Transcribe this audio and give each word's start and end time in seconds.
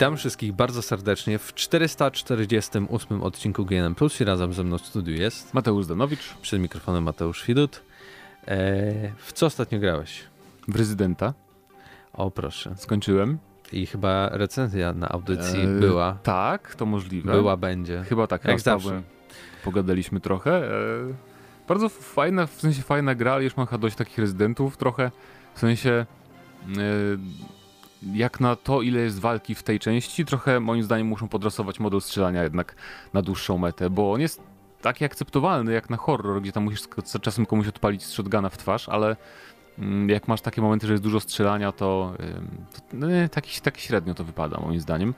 Witam 0.00 0.16
wszystkich 0.16 0.52
bardzo 0.52 0.82
serdecznie 0.82 1.38
w 1.38 1.54
448 1.54 3.22
odcinku 3.22 3.64
GNM 3.64 3.94
Plus 3.94 4.20
i 4.20 4.24
razem 4.24 4.52
ze 4.52 4.64
mną 4.64 4.78
w 4.78 4.86
studiu 4.86 5.14
jest 5.14 5.54
Mateusz 5.54 5.86
Danowicz. 5.86 6.34
Przed 6.42 6.60
mikrofonem 6.60 7.04
Mateusz 7.04 7.46
Widut. 7.46 7.82
Eee, 8.46 9.12
w 9.16 9.32
co 9.32 9.46
ostatnio 9.46 9.78
grałeś? 9.78 10.24
W 10.68 10.76
Rezydenta. 10.76 11.34
O 12.12 12.30
proszę. 12.30 12.74
Skończyłem. 12.76 13.38
I 13.72 13.86
chyba 13.86 14.28
recenzja 14.28 14.92
na 14.92 15.08
audycji 15.08 15.60
eee, 15.60 15.80
była. 15.80 16.18
Tak, 16.22 16.74
to 16.74 16.86
możliwe. 16.86 17.32
Była, 17.32 17.56
będzie. 17.56 18.04
Chyba 18.08 18.26
tak, 18.26 18.44
jak 18.44 18.60
zawsze. 18.60 19.02
Pogadaliśmy 19.64 20.20
trochę. 20.20 20.64
Eee, 20.64 21.14
bardzo 21.68 21.88
fajna, 21.88 22.46
w 22.46 22.60
sensie 22.60 22.82
fajna 22.82 23.14
gra, 23.14 23.32
ale 23.32 23.44
już 23.44 23.56
mam 23.56 23.66
dość 23.80 23.96
takich 23.96 24.18
rezydentów 24.18 24.76
trochę. 24.76 25.10
W 25.54 25.58
sensie 25.58 26.06
jak 28.02 28.40
na 28.40 28.56
to, 28.56 28.82
ile 28.82 29.00
jest 29.00 29.18
walki 29.18 29.54
w 29.54 29.62
tej 29.62 29.78
części, 29.78 30.24
trochę 30.24 30.60
moim 30.60 30.82
zdaniem 30.82 31.06
muszą 31.06 31.28
podrasować 31.28 31.80
model 31.80 32.00
strzelania 32.00 32.42
jednak 32.42 32.74
na 33.12 33.22
dłuższą 33.22 33.58
metę, 33.58 33.90
bo 33.90 34.12
on 34.12 34.20
jest 34.20 34.42
taki 34.82 35.04
akceptowalny 35.04 35.72
jak 35.72 35.90
na 35.90 35.96
horror, 35.96 36.42
gdzie 36.42 36.52
tam 36.52 36.64
musisz 36.64 36.82
czasem 37.22 37.46
komuś 37.46 37.68
odpalić 37.68 38.04
shotguna 38.04 38.48
w 38.48 38.58
twarz, 38.58 38.88
ale 38.88 39.16
mm, 39.78 40.08
jak 40.08 40.28
masz 40.28 40.40
takie 40.40 40.62
momenty, 40.62 40.86
że 40.86 40.92
jest 40.92 41.02
dużo 41.02 41.20
strzelania, 41.20 41.72
to, 41.72 42.14
to 42.72 42.80
no 42.92 43.06
taki, 43.30 43.60
taki 43.60 43.80
średnio 43.82 44.14
to 44.14 44.24
wypada 44.24 44.60
moim 44.60 44.80
zdaniem. 44.80 45.14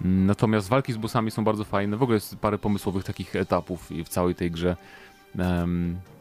Natomiast 0.00 0.68
walki 0.68 0.92
z 0.92 0.96
bossami 0.96 1.30
są 1.30 1.44
bardzo 1.44 1.64
fajne. 1.64 1.96
W 1.96 2.02
ogóle 2.02 2.16
jest 2.16 2.36
parę 2.36 2.58
pomysłowych 2.58 3.04
takich 3.04 3.36
etapów 3.36 3.90
w 4.04 4.08
całej 4.08 4.34
tej 4.34 4.50
grze. 4.50 4.76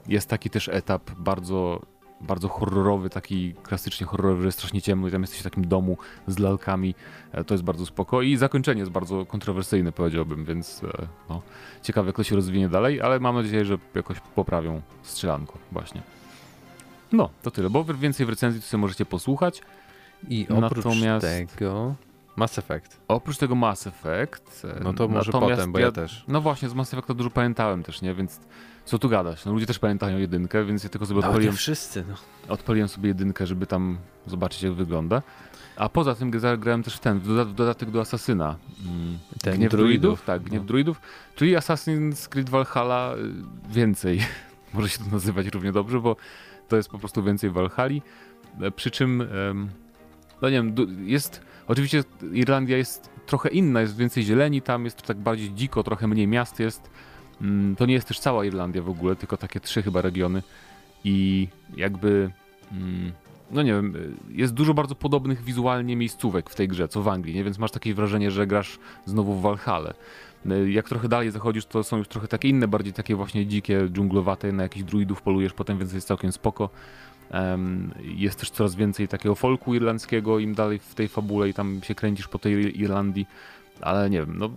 Jest 0.08 0.30
taki 0.30 0.50
też 0.50 0.70
etap 0.70 1.12
bardzo 1.18 1.82
bardzo 2.22 2.48
horrorowy, 2.48 3.10
taki 3.10 3.54
klasycznie 3.64 4.08
horrorowy, 4.08 4.42
że 4.42 4.48
jest 4.48 4.58
strasznie 4.58 4.82
ciemno 4.82 5.08
i 5.08 5.12
tam 5.12 5.22
jesteś 5.22 5.40
w 5.40 5.44
takim 5.44 5.68
domu 5.68 5.98
z 6.28 6.40
lalkami. 6.40 6.96
E, 7.32 7.44
to 7.44 7.54
jest 7.54 7.64
bardzo 7.64 7.86
spoko 7.86 8.22
i 8.22 8.38
zakończenie 8.38 8.80
jest 8.80 8.92
bardzo 8.92 9.26
kontrowersyjne, 9.26 9.92
powiedziałbym, 9.92 10.46
więc 10.46 10.84
e, 10.84 11.08
no, 11.30 11.42
ciekawe 11.82 12.08
jak 12.08 12.16
to 12.16 12.24
się 12.24 12.36
rozwinie 12.36 12.70
dalej, 12.70 13.02
ale 13.02 13.20
mam 13.20 13.36
nadzieję, 13.36 13.66
że 13.66 13.78
jakoś 13.96 14.20
poprawią 14.20 14.82
strzelanko 15.04 15.58
właśnie. 15.72 16.02
No, 17.12 17.30
to 17.44 17.52
tyle, 17.52 17.70
bo 17.70 17.84
więcej 17.84 18.26
w 18.26 18.30
recenzji 18.30 18.62
to 18.62 18.68
sobie 18.68 18.82
możecie 18.82 19.06
posłuchać. 19.06 19.62
I 20.30 20.48
oprócz 20.50 20.86
Natomiast... 20.86 21.28
tego... 21.56 21.96
Mass 22.36 22.58
Effect. 22.60 23.02
Oprócz 23.08 23.38
tego 23.38 23.56
Mass 23.56 23.88
Effect. 23.88 24.66
E, 24.66 24.84
no 24.84 24.94
to 24.94 25.08
może 25.08 25.32
Natomiast 25.32 25.60
potem, 25.60 25.72
bo 25.72 25.80
ja, 25.80 25.86
ja, 25.86 25.92
też. 25.92 26.26
No 26.28 26.42
właśnie, 26.42 26.70
z 26.70 26.74
Mass 26.74 26.94
Effecta 26.94 27.14
dużo 27.14 27.30
pamiętałem 27.30 27.84
też, 27.84 28.02
nie? 28.02 28.16
Więc 28.16 28.40
co 28.86 29.00
tu 29.00 29.10
gadać? 29.10 29.46
No 29.46 29.54
ludzie 29.54 29.66
też 29.66 29.80
pamiętają 29.80 30.18
jedynkę, 30.18 30.66
więc 30.66 30.84
ja 30.84 30.90
tylko 30.90 31.06
sobie 31.06 31.20
odpaliłem. 31.20 31.54
No, 31.54 31.58
wszyscy, 31.58 32.06
no. 32.10 32.16
Odpaliłem 32.54 32.88
sobie 32.88 33.08
jedynkę, 33.08 33.48
żeby 33.48 33.68
tam 33.68 33.98
zobaczyć, 34.28 34.64
jak 34.64 34.74
wygląda. 34.74 35.22
A 35.76 35.90
poza 35.90 36.16
tym 36.16 36.32
grałem 36.32 36.84
też 36.84 36.96
w 36.96 37.00
ten, 37.00 37.20
w 37.20 37.54
dodatek 37.54 37.92
do 37.92 38.02
Asasyna. 38.02 38.56
Mm. 38.86 39.18
Ten 39.42 39.58
Gniew 39.58 39.72
druidów? 39.72 40.02
druidów? 40.02 40.26
Tak, 40.26 40.42
Gniew 40.42 40.62
no. 40.62 40.68
druidów. 40.68 41.02
Czyli 41.36 41.56
Assassin's 41.56 42.30
Creed 42.30 42.50
Valhalla 42.50 43.16
y, 43.16 43.74
więcej. 43.74 44.22
Może 44.74 44.90
się 44.90 45.00
to 45.00 45.12
nazywać 45.12 45.48
równie 45.48 45.72
dobrze, 45.72 46.00
bo 46.00 46.16
to 46.68 46.76
jest 46.76 46.90
po 46.90 47.00
prostu 47.00 47.24
więcej 47.24 47.50
Valhalla. 47.50 48.00
E, 48.62 48.72
przy 48.72 48.92
czym, 48.92 49.24
no 50.42 50.50
nie 50.50 50.64
wiem, 50.64 50.76
jest, 51.06 51.42
oczywiście 51.68 52.04
Irlandia 52.34 52.78
jest 52.78 53.10
trochę 53.26 53.50
inna, 53.50 53.82
jest 53.82 53.98
więcej 53.98 54.24
zieleni 54.24 54.62
tam, 54.62 54.86
jest 54.86 55.02
tak 55.02 55.18
bardziej 55.18 55.54
dziko, 55.54 55.84
trochę 55.84 56.08
mniej 56.08 56.28
miast 56.28 56.60
jest. 56.60 56.90
Mm, 57.42 57.76
to 57.76 57.86
nie 57.86 57.94
jest 57.94 58.08
też 58.08 58.20
cała 58.20 58.46
Irlandia 58.46 58.82
w 58.82 58.90
ogóle, 58.90 59.16
tylko 59.16 59.38
takie 59.38 59.60
trzy 59.60 59.84
chyba 59.84 60.02
regiony. 60.02 60.44
I 61.04 61.48
jakby. 61.78 62.32
Mm, 62.72 63.12
no 63.52 63.62
nie 63.64 63.74
wiem, 63.74 64.16
jest 64.30 64.54
dużo 64.54 64.74
bardzo 64.74 64.96
podobnych 64.96 65.44
wizualnie 65.44 65.96
miejscówek 65.96 66.50
w 66.50 66.56
tej 66.56 66.68
grze, 66.68 66.88
co 66.88 67.02
w 67.02 67.08
Anglii, 67.08 67.36
nie? 67.36 67.44
Więc 67.44 67.58
masz 67.58 67.72
takie 67.72 67.94
wrażenie, 67.94 68.32
że 68.32 68.48
grasz 68.48 68.80
znowu 69.06 69.34
w 69.34 69.42
Valhalla. 69.42 69.94
Jak 70.68 70.90
trochę 70.90 71.10
dalej 71.10 71.32
zachodzisz, 71.32 71.66
to 71.66 71.84
są 71.84 71.98
już 71.98 72.08
trochę 72.08 72.28
takie 72.28 72.50
inne, 72.50 72.68
bardziej 72.68 72.94
takie 72.94 73.16
właśnie 73.16 73.46
dzikie, 73.46 73.90
dżunglowate, 73.92 74.52
na 74.52 74.64
jakichś 74.64 74.86
druidów 74.86 75.22
polujesz 75.22 75.54
potem, 75.54 75.78
więc 75.78 75.94
jest 75.94 76.08
całkiem 76.08 76.32
spoko. 76.32 76.70
Jest 78.04 78.40
też 78.40 78.50
coraz 78.50 78.76
więcej 78.76 79.08
takiego 79.08 79.36
folku 79.36 79.76
irlandzkiego 79.76 80.40
im 80.40 80.56
dalej 80.56 80.80
w 80.80 80.96
tej 80.96 81.08
fabule 81.08 81.50
i 81.50 81.54
tam 81.54 81.82
się 81.84 81.96
kręcisz 81.96 82.28
po 82.28 82.40
tej 82.40 82.82
Irlandii, 82.82 83.26
ale 83.82 84.10
nie 84.10 84.20
wiem, 84.20 84.38
no 84.38 84.50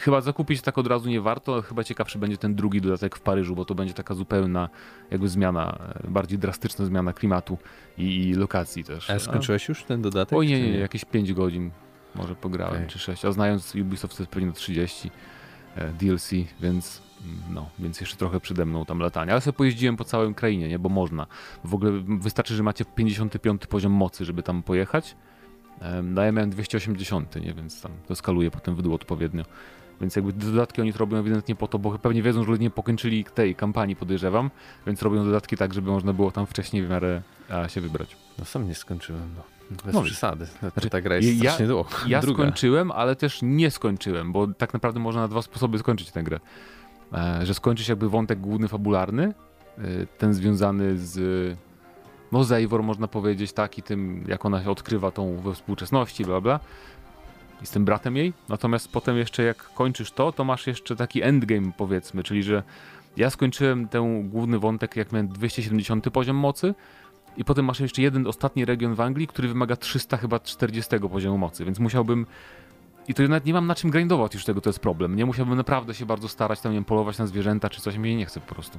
Chyba 0.00 0.20
zakupić 0.20 0.62
tak 0.62 0.78
od 0.78 0.86
razu 0.86 1.08
nie 1.08 1.20
warto, 1.20 1.62
chyba 1.62 1.84
ciekawszy 1.84 2.18
będzie 2.18 2.38
ten 2.38 2.54
drugi 2.54 2.80
dodatek 2.80 3.16
w 3.16 3.20
Paryżu, 3.20 3.56
bo 3.56 3.64
to 3.64 3.74
będzie 3.74 3.94
taka 3.94 4.14
zupełna 4.14 4.68
jakby 5.10 5.28
zmiana, 5.28 5.78
bardziej 6.08 6.38
drastyczna 6.38 6.84
zmiana 6.84 7.12
klimatu 7.12 7.58
i, 7.98 8.28
i 8.28 8.34
lokacji 8.34 8.84
też. 8.84 9.10
A 9.10 9.18
skończyłeś 9.18 9.68
już 9.68 9.84
ten 9.84 10.02
dodatek? 10.02 10.38
Oj 10.38 10.46
nie, 10.46 10.62
nie, 10.62 10.72
nie, 10.72 10.78
jakieś 10.78 11.04
5 11.04 11.32
godzin 11.32 11.70
może 12.14 12.34
pograłem, 12.34 12.76
okay. 12.76 12.86
czy 12.86 12.98
6, 12.98 13.24
a 13.24 13.32
znając 13.32 13.74
Ubisoft 13.74 14.16
to 14.16 14.22
jest 14.22 14.32
pewnie 14.32 14.48
do 14.48 14.54
30 14.54 15.08
e, 15.08 15.10
DLC, 15.98 16.30
więc 16.60 17.02
mm, 17.24 17.38
no, 17.50 17.70
więc 17.78 18.00
jeszcze 18.00 18.16
trochę 18.16 18.40
przede 18.40 18.66
mną 18.66 18.84
tam 18.84 18.98
latania. 18.98 19.32
Ale 19.32 19.40
sobie 19.40 19.56
pojeździłem 19.56 19.96
po 19.96 20.04
całym 20.04 20.34
krainie, 20.34 20.68
nie, 20.68 20.78
bo 20.78 20.88
można. 20.88 21.26
W 21.64 21.74
ogóle 21.74 21.92
wystarczy, 22.20 22.54
że 22.54 22.62
macie 22.62 22.84
55 22.84 23.66
poziom 23.66 23.92
mocy, 23.92 24.24
żeby 24.24 24.42
tam 24.42 24.62
pojechać. 24.62 25.16
No 26.02 26.22
ja 26.22 26.32
miałem 26.32 26.50
280, 26.50 27.36
nie, 27.36 27.54
więc 27.54 27.82
tam 27.82 27.92
to 28.08 28.14
skaluje 28.14 28.50
potem 28.50 28.74
w 28.74 28.82
dół 28.82 28.94
odpowiednio. 28.94 29.44
Więc 30.00 30.16
jakby 30.16 30.32
dodatki 30.32 30.80
oni 30.80 30.92
to 30.92 30.98
robią 30.98 31.16
ewidentnie 31.16 31.54
po 31.54 31.68
to, 31.68 31.78
bo 31.78 31.98
pewnie 31.98 32.22
wiedzą, 32.22 32.44
że 32.44 32.50
ludzie 32.50 32.62
nie 32.62 32.70
pokończyli 32.70 33.24
tej 33.24 33.54
kampanii, 33.54 33.96
podejrzewam, 33.96 34.50
więc 34.86 35.02
robią 35.02 35.24
dodatki 35.24 35.56
tak, 35.56 35.74
żeby 35.74 35.90
można 35.90 36.12
było 36.12 36.30
tam 36.30 36.46
wcześniej 36.46 36.86
w 36.86 36.90
miarę 36.90 37.22
się 37.68 37.80
wybrać. 37.80 38.16
No 38.38 38.44
sam 38.44 38.68
nie 38.68 38.74
skończyłem, 38.74 39.34
no. 39.36 39.42
Bez 39.84 39.94
no, 39.94 40.02
przesady. 40.02 40.46
Znaczy, 40.72 40.90
ta 40.90 41.00
gra 41.00 41.16
jest 41.16 41.28
ja, 41.28 41.34
strasznie 41.36 41.66
długo. 41.66 41.88
Ja 42.06 42.20
Druga. 42.22 42.42
skończyłem, 42.42 42.90
ale 42.90 43.16
też 43.16 43.38
nie 43.42 43.70
skończyłem, 43.70 44.32
bo 44.32 44.46
tak 44.46 44.72
naprawdę 44.72 45.00
można 45.00 45.20
na 45.20 45.28
dwa 45.28 45.42
sposoby 45.42 45.78
skończyć 45.78 46.10
tę 46.10 46.22
grę. 46.22 46.40
E, 47.12 47.46
że 47.46 47.54
skończyć 47.54 47.88
jakby 47.88 48.08
wątek 48.08 48.40
główny 48.40 48.68
fabularny, 48.68 49.34
e, 49.78 49.82
ten 50.18 50.34
związany 50.34 50.98
z 50.98 51.56
no 52.32 52.44
Zejwor 52.44 52.82
można 52.82 53.08
powiedzieć 53.08 53.52
taki 53.52 53.82
tym, 53.82 54.24
jak 54.28 54.44
ona 54.44 54.62
się 54.62 54.70
odkrywa 54.70 55.10
tą 55.10 55.36
we 55.36 55.54
współczesności, 55.54 56.24
bla 56.24 56.40
bla 56.40 56.60
jestem 57.62 57.84
bratem 57.84 58.16
jej, 58.16 58.32
natomiast 58.48 58.92
potem 58.92 59.16
jeszcze 59.16 59.42
jak 59.42 59.56
kończysz 59.56 60.12
to, 60.12 60.32
to 60.32 60.44
masz 60.44 60.66
jeszcze 60.66 60.96
taki 60.96 61.22
endgame 61.22 61.72
powiedzmy, 61.76 62.22
czyli 62.22 62.42
że 62.42 62.62
ja 63.16 63.30
skończyłem 63.30 63.88
ten 63.88 64.28
główny 64.28 64.58
wątek 64.58 64.96
jak 64.96 65.12
miałem 65.12 65.28
270 65.28 66.10
poziom 66.10 66.36
mocy 66.36 66.74
i 67.36 67.44
potem 67.44 67.64
masz 67.64 67.80
jeszcze 67.80 68.02
jeden 68.02 68.26
ostatni 68.26 68.64
region 68.64 68.94
w 68.94 69.00
Anglii, 69.00 69.26
który 69.26 69.48
wymaga 69.48 69.76
300 69.76 70.16
chyba 70.16 70.40
40 70.40 70.98
poziomu 71.10 71.38
mocy, 71.38 71.64
więc 71.64 71.78
musiałbym 71.78 72.26
i 73.08 73.14
to 73.14 73.22
nawet 73.22 73.46
nie 73.46 73.52
mam 73.52 73.66
na 73.66 73.74
czym 73.74 73.90
grindować 73.90 74.34
już 74.34 74.44
tego, 74.44 74.60
to 74.60 74.70
jest 74.70 74.78
problem. 74.78 75.16
Nie 75.16 75.26
musiałbym 75.26 75.56
naprawdę 75.56 75.94
się 75.94 76.06
bardzo 76.06 76.28
starać 76.28 76.60
tam, 76.60 76.72
nie 76.72 76.76
wiem, 76.76 76.84
polować 76.84 77.18
na 77.18 77.26
zwierzęta 77.26 77.70
czy 77.70 77.80
coś, 77.80 77.96
mnie 77.96 78.16
nie 78.16 78.26
chce 78.26 78.40
po 78.40 78.54
prostu. 78.54 78.78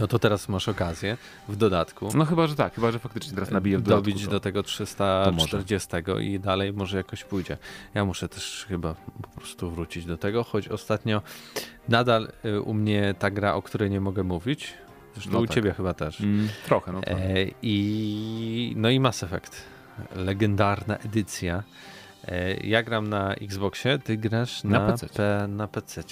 No 0.00 0.06
to 0.06 0.18
teraz 0.18 0.48
masz 0.48 0.68
okazję 0.68 1.16
w 1.48 1.56
dodatku. 1.56 2.08
No 2.14 2.24
chyba, 2.24 2.46
że 2.46 2.54
tak, 2.54 2.74
chyba, 2.74 2.92
że 2.92 2.98
faktycznie 2.98 3.34
teraz 3.34 3.50
nabiję 3.50 3.78
w 3.78 3.82
dodatku. 3.82 4.10
Dobić 4.10 4.24
to, 4.24 4.30
do 4.30 4.40
tego 4.40 4.62
340 4.62 5.88
i 6.20 6.40
dalej 6.40 6.72
może 6.72 6.96
jakoś 6.96 7.24
pójdzie. 7.24 7.56
Ja 7.94 8.04
muszę 8.04 8.28
też 8.28 8.66
chyba 8.68 8.94
po 9.22 9.28
prostu 9.28 9.70
wrócić 9.70 10.04
do 10.04 10.18
tego, 10.18 10.44
choć 10.44 10.68
ostatnio 10.68 11.22
nadal 11.88 12.28
y, 12.44 12.60
u 12.60 12.74
mnie 12.74 13.14
ta 13.18 13.30
gra, 13.30 13.54
o 13.54 13.62
której 13.62 13.90
nie 13.90 14.00
mogę 14.00 14.22
mówić, 14.22 14.74
zresztą 15.18 15.32
no 15.32 15.40
u 15.40 15.46
tak. 15.46 15.54
ciebie 15.54 15.72
chyba 15.72 15.94
też. 15.94 16.20
Mm, 16.20 16.48
trochę, 16.66 16.92
no. 16.92 17.00
Trochę. 17.00 17.24
E, 17.24 17.46
I, 17.62 18.72
no 18.76 18.90
i 18.90 19.00
Mass 19.00 19.22
Effect. 19.22 19.64
Legendarna 20.16 20.96
edycja 20.96 21.62
E, 22.28 22.66
ja 22.66 22.82
gram 22.82 23.08
na 23.08 23.34
Xboxie, 23.34 23.98
ty 23.98 24.16
grasz 24.16 24.64
na, 24.64 24.86
na 24.86 24.92
PC. 24.92 25.48
Na 25.48 25.68
PC. 25.68 26.02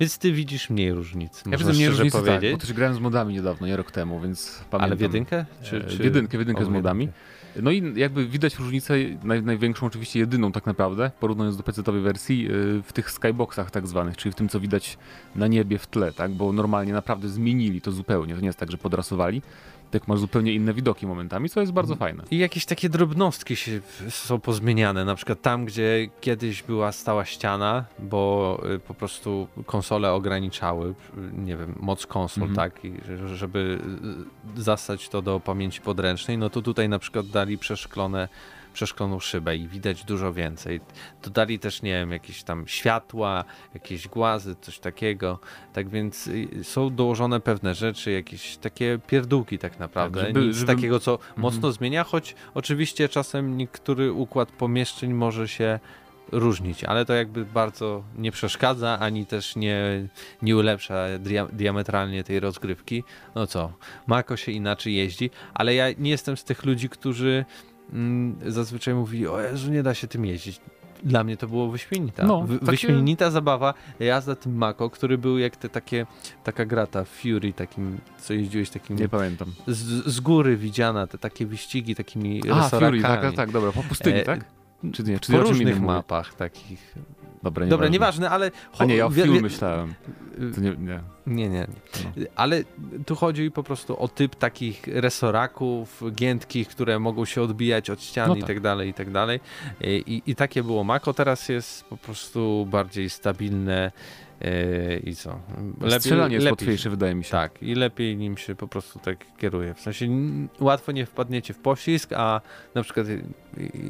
Więc 0.00 0.18
ty 0.18 0.32
widzisz 0.32 0.70
mniej 0.70 0.92
różnic. 0.92 1.42
Ja 1.50 1.58
widzę 1.58 1.72
mniej 1.72 1.88
różnic, 1.88 2.12
powiedzieć. 2.12 2.50
Tak, 2.50 2.52
bo 2.52 2.58
też 2.58 2.72
grałem 2.72 2.94
z 2.94 2.98
modami 2.98 3.34
niedawno, 3.34 3.66
nie 3.66 3.76
rok 3.76 3.90
temu, 3.90 4.20
więc 4.20 4.64
pamiętam. 4.70 4.80
Ale 4.80 4.96
w 4.96 5.00
jedynkę? 5.00 5.44
Czy, 5.62 5.76
e, 5.76 5.80
czy... 5.80 5.96
W 5.96 6.04
jedynkę, 6.04 6.38
w 6.38 6.40
jedynkę 6.40 6.62
o, 6.62 6.64
z 6.64 6.68
modami. 6.68 7.04
Jedynkę. 7.04 7.28
No 7.62 7.70
i 7.70 7.92
jakby 7.96 8.26
widać 8.26 8.58
różnicę, 8.58 8.94
naj, 9.24 9.42
największą 9.42 9.86
oczywiście 9.86 10.18
jedyną 10.18 10.52
tak 10.52 10.66
naprawdę, 10.66 11.10
porównując 11.20 11.56
do 11.56 11.62
PC-owej 11.62 12.02
wersji, 12.02 12.46
e, 12.46 12.50
w 12.82 12.92
tych 12.92 13.10
skyboxach 13.10 13.70
tak 13.70 13.86
zwanych, 13.86 14.16
czyli 14.16 14.32
w 14.32 14.34
tym 14.34 14.48
co 14.48 14.60
widać 14.60 14.98
na 15.36 15.46
niebie 15.46 15.78
w 15.78 15.86
tle, 15.86 16.12
tak? 16.12 16.30
Bo 16.30 16.52
normalnie 16.52 16.92
naprawdę 16.92 17.28
zmienili 17.28 17.80
to 17.80 17.92
zupełnie, 17.92 18.34
to 18.34 18.40
nie 18.40 18.46
jest 18.46 18.58
tak, 18.58 18.70
że 18.70 18.78
podrasowali, 18.78 19.42
tak 19.90 20.08
masz 20.08 20.18
zupełnie 20.18 20.52
inne 20.52 20.74
widoki 20.74 21.06
momentami, 21.06 21.48
co 21.48 21.60
jest 21.60 21.72
bardzo 21.72 21.94
mm. 21.94 21.98
fajne. 21.98 22.24
I 22.30 22.38
jakieś 22.38 22.64
takie 22.64 22.88
drobnostki 22.88 23.56
się 23.56 23.80
są 24.08 24.40
pozmieniane, 24.40 25.04
na 25.04 25.14
przykład 25.14 25.42
tam, 25.42 25.64
gdzie 25.64 26.08
kiedyś 26.20 26.62
była 26.62 26.92
stała 26.92 27.24
ściana, 27.24 27.84
bo 27.98 28.60
y, 28.74 28.78
po 28.78 28.94
prostu 28.94 29.48
konsole 29.66 30.12
ograniczały, 30.12 30.94
nie 31.32 31.56
wiem, 31.56 31.74
moc 31.80 32.06
konsol, 32.06 32.48
-hmm. 32.48 32.56
tak, 32.56 32.84
I 32.84 32.94
żeby 33.34 33.78
y, 34.58 34.62
zastać 34.62 35.08
to 35.08 35.22
do 35.22 35.40
pamięci 35.40 35.80
podręcznej, 35.80 36.38
no 36.38 36.50
to 36.50 36.62
tutaj 36.62 36.88
na 36.88 36.98
przykład 36.98 37.26
dali 37.26 37.58
przeszklone 37.58 38.28
przeszkloną 38.78 39.20
szybę 39.20 39.56
i 39.56 39.68
widać 39.68 40.04
dużo 40.04 40.32
więcej. 40.32 40.80
Dodali 41.22 41.58
też, 41.58 41.82
nie 41.82 41.92
wiem, 41.92 42.12
jakieś 42.12 42.42
tam 42.42 42.68
światła, 42.68 43.44
jakieś 43.74 44.08
głazy, 44.08 44.56
coś 44.60 44.78
takiego. 44.78 45.38
Tak 45.72 45.88
więc 45.88 46.26
y, 46.26 46.48
są 46.62 46.94
dołożone 46.94 47.40
pewne 47.40 47.74
rzeczy, 47.74 48.10
jakieś 48.10 48.56
takie 48.56 48.98
pierdółki 49.06 49.58
tak 49.58 49.78
naprawdę. 49.78 50.20
Tak, 50.20 50.28
żeby, 50.28 50.46
Nic 50.46 50.56
żeby... 50.56 50.74
takiego, 50.74 51.00
co 51.00 51.12
mhm. 51.12 51.40
mocno 51.40 51.72
zmienia, 51.72 52.04
choć 52.04 52.34
oczywiście 52.54 53.08
czasem 53.08 53.56
niektóry 53.56 54.12
układ 54.12 54.52
pomieszczeń 54.52 55.12
może 55.12 55.48
się 55.48 55.78
różnić, 56.32 56.84
ale 56.84 57.04
to 57.04 57.14
jakby 57.14 57.44
bardzo 57.44 58.02
nie 58.16 58.32
przeszkadza, 58.32 58.98
ani 59.00 59.26
też 59.26 59.56
nie, 59.56 60.08
nie 60.42 60.56
ulepsza 60.56 61.18
dia 61.18 61.46
diametralnie 61.52 62.24
tej 62.24 62.40
rozgrywki. 62.40 63.04
No 63.34 63.46
co, 63.46 63.72
Mako 64.06 64.36
się 64.36 64.52
inaczej 64.52 64.94
jeździ, 64.94 65.30
ale 65.54 65.74
ja 65.74 65.86
nie 65.98 66.10
jestem 66.10 66.36
z 66.36 66.44
tych 66.44 66.64
ludzi, 66.64 66.88
którzy 66.88 67.44
zazwyczaj 68.46 68.94
mówili, 68.94 69.26
o 69.26 69.40
Jezu, 69.40 69.70
nie 69.72 69.82
da 69.82 69.94
się 69.94 70.06
tym 70.08 70.24
jeździć. 70.24 70.60
Dla 71.02 71.24
mnie 71.24 71.36
to 71.36 71.46
było 71.48 71.70
wyśmienita. 71.70 72.26
No, 72.26 72.42
Wy, 72.42 72.54
takie- 72.58 72.70
Wyśmienita 72.70 73.30
zabawa, 73.30 73.74
jazda 74.00 74.34
tym 74.34 74.56
Mako, 74.56 74.90
który 74.90 75.18
był 75.18 75.38
jak 75.38 75.56
te 75.56 75.68
takie, 75.68 76.06
taka 76.44 76.64
grata 76.66 77.04
Fury, 77.04 77.52
takim, 77.52 77.98
co 78.20 78.34
jeździłeś 78.34 78.70
takim 78.70 78.96
Nie 78.98 79.08
pamiętam. 79.08 79.52
z, 79.66 79.76
z 80.06 80.20
góry 80.20 80.56
widziana, 80.56 81.06
te 81.06 81.18
takie 81.18 81.46
wyścigi 81.46 81.94
takimi 81.94 82.42
A, 82.50 82.56
resorakami. 82.64 83.00
Fury, 83.00 83.02
tak, 83.02 83.22
tak, 83.22 83.34
tak, 83.34 83.50
dobra, 83.50 83.72
po 83.72 83.82
pustyni, 83.82 84.16
E, 84.18 84.22
tak? 84.22 84.44
Czy 84.92 85.02
nie? 85.02 85.18
Czy 85.20 85.32
Po 85.32 85.40
różnych 85.40 85.80
mapach 85.80 86.34
takich. 86.34 86.94
Dobra, 87.42 87.66
Dobra, 87.66 87.88
nieważne. 87.88 88.30
ale... 88.30 88.50
A 88.78 88.84
nie, 88.84 88.96
ja 88.96 89.06
o 89.06 89.10
wie- 89.10 89.26
myślałem. 89.26 89.94
To 90.54 90.60
nie, 90.60 90.70
nie. 90.70 91.00
Nie, 91.26 91.48
nie, 91.48 91.66
No. 92.04 92.10
nie. 92.16 92.26
Ale 92.36 92.64
tu 93.06 93.14
chodzi 93.16 93.50
po 93.50 93.62
prostu 93.62 94.00
o 94.02 94.08
typ 94.08 94.34
takich 94.36 94.82
resoraków, 94.86 96.02
giętkich, 96.12 96.68
które 96.68 96.98
mogą 96.98 97.24
się 97.24 97.42
odbijać 97.42 97.90
od 97.90 98.02
ścian 98.02 98.28
No 98.28 98.36
i 98.36 98.40
tak. 98.40 98.46
tak 98.48 98.60
dalej, 98.60 98.88
i 98.88 98.94
tak 98.94 99.10
dalej. 99.10 99.40
I, 99.80 100.22
I 100.26 100.34
takie 100.34 100.62
było 100.62 100.84
Mako, 100.84 101.14
teraz 101.14 101.48
jest 101.48 101.84
po 101.84 101.96
prostu 101.96 102.66
bardziej 102.70 103.10
stabilne 103.10 103.92
e, 104.40 104.98
i 104.98 105.14
co? 105.16 105.40
Strzelanie 105.98 106.34
jest 106.34 106.44
lepiej- 106.46 106.50
łatwiejsze, 106.52 106.90
wydaje 106.90 107.14
mi 107.14 107.24
się. 107.24 107.30
Tak, 107.30 107.62
i 107.62 107.74
lepiej 107.74 108.16
nim 108.16 108.36
się 108.36 108.54
po 108.54 108.68
prostu 108.68 108.98
tak 108.98 109.36
kieruje. 109.36 109.74
W 109.74 109.80
sensie 109.80 110.06
łatwo 110.60 110.92
nie 110.92 111.06
wpadniecie 111.06 111.54
w 111.54 111.58
poślizg, 111.58 112.12
a 112.16 112.40
na 112.74 112.82
przykład 112.82 113.06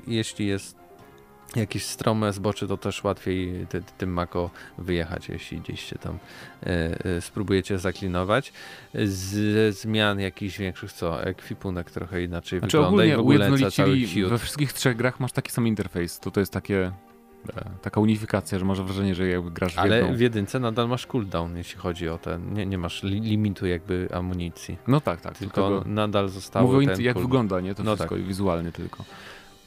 jeśli 0.07 0.47
jest 0.47 0.77
jakieś 1.57 1.85
strome 1.85 2.33
zbocze, 2.33 2.67
to 2.67 2.77
też 2.77 3.05
łatwiej 3.05 3.67
ty, 3.69 3.83
tym 3.99 4.13
mako 4.13 4.51
wyjechać, 4.79 5.29
jeśli 5.29 5.61
gdzieś 5.61 5.81
się 5.85 5.97
tam 5.99 6.19
e, 6.63 6.67
e, 7.17 7.21
spróbujecie 7.21 7.79
zaklinować. 7.79 8.53
Z 9.05 9.77
zmian 9.77 10.21
jakichś 10.21 10.59
większych, 10.59 10.93
co? 10.93 11.23
Ekwipunek 11.25 11.91
trochę 11.91 12.23
inaczej 12.23 12.59
Znaczy 12.59 12.77
wygląda 12.77 13.05
i 13.05 13.13
ogólnie 13.13 13.39
w 13.39 13.53
ogóle 13.53 13.59
ca- 13.59 13.71
cały 13.71 13.97
we 14.29 14.39
wszystkich 14.39 14.73
trzech 14.73 14.97
grach 14.97 15.21
masz 15.21 15.33
taki 15.33 15.51
sam 15.53 15.67
interfejs. 15.67 16.21
To 16.21 16.31
to 16.31 16.41
jest 16.41 16.53
takie, 16.53 16.93
e, 17.57 17.65
taka 17.83 18.01
unifikacja, 18.01 18.59
że 18.59 18.65
masz 18.65 18.81
wrażenie, 18.83 19.15
że 19.15 19.29
jakby 19.29 19.51
grasz 19.51 19.75
w 19.75 19.79
Ale 19.79 19.97
jedną. 19.99 20.15
w 20.17 20.21
jedynce 20.21 20.61
nadal 20.61 20.89
masz 20.89 21.07
cooldown, 21.07 21.57
jeśli 21.57 21.79
chodzi 21.79 22.09
o 22.09 22.19
ten, 22.19 22.55
nie, 22.55 22.67
nie 22.67 22.79
masz 22.79 23.03
li, 23.03 23.21
limitu 23.21 23.67
jakby 23.67 24.09
amunicji. 24.13 24.79
No 24.87 25.01
tak, 25.01 25.21
tak. 25.21 25.39
Tylko 25.39 25.83
nadal 25.87 26.29
zostało 26.29 26.73
Mówię 26.73 26.87
ten 26.87 27.01
jak 27.01 27.15
cooldown. 27.15 27.23
wygląda, 27.31 27.61
nie? 27.61 27.75
To 27.75 27.83
No 27.83 27.97
wszystko 27.97 28.17
i 28.17 28.23
wizualnie 28.23 28.73
tylko. 28.73 29.05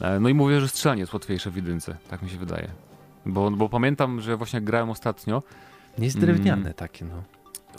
E, 0.02 0.20
No 0.20 0.28
i 0.28 0.34
mówię, 0.34 0.60
że 0.60 0.68
strzelanie 0.68 1.00
jest 1.00 1.12
łatwiejsze 1.12 1.50
w 1.50 1.56
jedynce, 1.56 1.96
tak 2.08 2.22
mi 2.22 2.30
się 2.30 2.38
wydaje. 2.38 2.68
Bo, 3.26 3.50
bo 3.50 3.68
pamiętam, 3.68 4.20
że 4.20 4.36
właśnie 4.36 4.56
jak 4.56 4.64
grałem 4.64 4.90
ostatnio, 4.90 5.42
Nie 5.98 6.04
jest 6.04 6.18
drewniane 6.20 6.60
Mm. 6.62 6.74
takie, 6.74 7.04
no. 7.04 7.22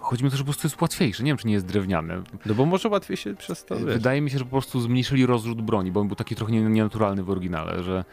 chodzi 0.02 0.24
mi 0.24 0.28
o 0.28 0.32
to, 0.32 0.38
że 0.38 0.44
po 0.44 0.48
prostu 0.48 0.68
jest 0.68 0.82
łatwiejsze. 0.82 1.24
Nie 1.24 1.30
wiem, 1.32 1.38
czy 1.38 1.48
nie 1.48 1.54
jest 1.54 1.66
drewniane. 1.66 2.22
No 2.46 2.54
bo 2.56 2.66
może 2.66 2.90
łatwiej 2.90 3.18
się 3.18 3.36
przez 3.36 3.66
to, 3.66 3.76
wiesz. 3.76 3.86
Wydaje 3.86 4.22
mi 4.22 4.30
się, 4.30 4.38
że 4.38 4.44
po 4.46 4.52
prostu 4.52 4.82
zmniejszyli 4.82 5.26
rozrzut 5.26 5.62
broni, 5.62 5.92
bo 5.92 6.00
on 6.00 6.08
był 6.08 6.16
taki 6.16 6.36
trochę 6.36 6.52
nie- 6.52 6.62
nienaturalny 6.62 7.24
w 7.24 7.30
oryginale, 7.30 7.84
że 7.84 8.06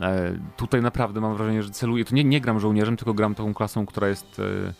e, 0.00 0.38
tutaj 0.56 0.82
naprawdę 0.82 1.20
mam 1.20 1.36
wrażenie, 1.36 1.62
że 1.62 1.70
celuję, 1.70 2.04
to 2.04 2.14
nie, 2.14 2.24
nie 2.24 2.40
gram 2.40 2.60
żołnierzem, 2.60 2.96
tylko 2.96 3.14
gram 3.14 3.34
taką 3.34 3.54
klasą, 3.54 3.86
która 3.86 4.08
jest 4.08 4.40
e, 4.40 4.72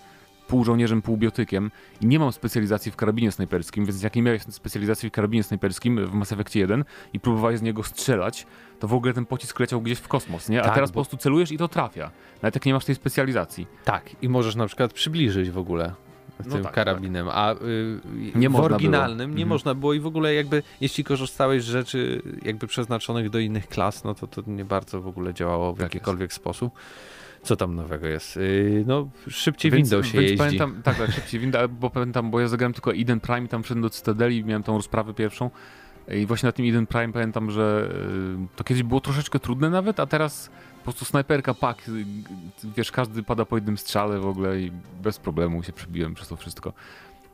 pół 0.49 0.65
żołnierzem, 0.65 1.03
pół 1.03 1.17
biotykiem 1.17 1.71
i 2.01 2.07
nie 2.07 2.19
mam 2.19 2.33
specjalizacji 2.33 2.93
w 2.93 2.97
karabinie 2.97 3.33
snajperskim, 3.33 3.85
więc 3.87 4.03
jak 4.03 4.17
nie 4.17 4.23
miałeś 4.23 4.43
specjalizacji 4.43 5.09
w 5.09 5.13
karabinie 5.13 5.43
snajperskim 5.43 6.07
w 6.07 6.13
Mass 6.13 6.33
Effect 6.33 6.55
1 6.55 6.85
i 7.13 7.21
próbowałeś 7.21 7.59
z 7.59 7.63
niego 7.63 7.83
strzelać, 7.83 8.47
to 8.81 8.89
w 8.89 8.95
ogóle 8.95 9.13
ten 9.15 9.27
pocisk 9.27 9.61
leciał 9.61 9.81
gdzieś 9.81 9.99
w 9.99 10.09
kosmos, 10.09 10.49
nie? 10.49 10.61
A 10.63 10.65
Tak, 10.65 10.75
teraz 10.75 10.91
bo- 10.91 10.95
po 10.95 11.01
prostu 11.01 11.17
celujesz 11.17 11.53
i 11.53 11.59
to 11.59 11.69
trafia, 11.69 12.11
nawet 12.43 12.55
jak 12.55 12.67
nie 12.67 12.73
masz 12.75 12.85
tej 12.85 12.95
specjalizacji. 12.95 13.67
Tak, 13.85 14.11
i 14.23 14.29
możesz 14.29 14.57
na 14.57 14.67
przykład 14.67 14.93
przybliżyć 14.93 15.51
w 15.51 15.59
ogóle 15.59 15.95
No 16.47 16.53
tym 16.55 16.63
tak, 16.63 16.73
karabinem, 16.73 17.29
a 17.31 17.53
y, 17.55 17.57
Nie 18.35 18.51
w 18.51 18.57
oryginalnym 18.57 19.17
było. 19.17 19.27
nie 19.39 19.43
Mhm. 19.43 19.49
można 19.49 19.75
było 19.75 19.95
i 19.95 20.01
w 20.01 20.07
ogóle 20.07 20.35
jakby 20.35 20.63
jeśli 20.81 21.05
korzystałeś 21.05 21.63
z 21.63 21.67
rzeczy 21.67 22.23
jakby 22.43 22.67
przeznaczonych 22.67 23.31
do 23.31 23.39
innych 23.39 23.69
klas, 23.69 24.05
no 24.05 24.15
to 24.15 24.27
to 24.27 24.43
nie 24.47 24.65
bardzo 24.65 25.01
w 25.01 25.07
ogóle 25.07 25.35
działało 25.35 25.73
w 25.73 25.77
Tak 25.77 25.83
jest. 25.85 25.95
jakikolwiek 25.95 26.33
sposób. 26.33 26.73
Co 27.43 27.57
tam 27.57 27.75
nowego 27.75 28.07
jest? 28.07 28.37
Y, 28.37 28.85
no 28.87 29.09
szybciej 29.29 29.71
Więc- 29.71 29.91
window 29.91 30.07
się 30.07 30.13
więc 30.13 30.23
jeździ. 30.23 30.39
Pamiętam, 30.39 30.83
tak, 30.83 30.99
tak, 30.99 31.13
szybciej 31.13 31.41
winda, 31.41 31.69
bo 31.69 31.91
pamiętam, 31.91 32.31
bo 32.31 32.41
ja 32.41 32.49
zagrałem 32.49 32.73
tylko 32.73 32.95
Eden 32.95 33.21
Prime 33.21 33.45
i 33.45 33.49
tam 33.49 33.63
wszedłem 33.63 33.83
do 33.83 33.91
Cytadeli, 33.91 34.45
miałem 34.45 34.63
tą 34.63 34.77
rozprawę 34.77 35.15
pierwszą 35.15 35.51
i 36.15 36.27
właśnie 36.27 36.47
na 36.47 36.53
tym 36.53 36.69
Eden 36.69 36.87
Prime 36.87 37.13
pamiętam, 37.13 37.51
że 37.51 37.91
y, 38.53 38.57
to 38.57 38.65
kiedyś 38.65 38.83
było 38.83 39.01
troszeczkę 39.01 39.39
trudne 39.39 39.71
nawet, 39.71 40.01
a 40.01 40.07
teraz 40.07 40.51
po 40.79 40.83
prostu 40.83 41.05
snajperka, 41.05 41.55
pak, 41.55 41.89
y, 41.89 42.05
wiesz, 42.77 42.93
każdy 42.93 43.23
pada 43.23 43.45
po 43.45 43.57
jednym 43.57 43.79
strzale 43.79 44.19
w 44.19 44.27
ogóle 44.27 44.61
i 44.61 44.73
bez 45.03 45.19
problemu 45.19 45.63
się 45.63 45.73
przebiłem 45.73 46.15
przez 46.15 46.29
to 46.29 46.37
wszystko. 46.37 46.73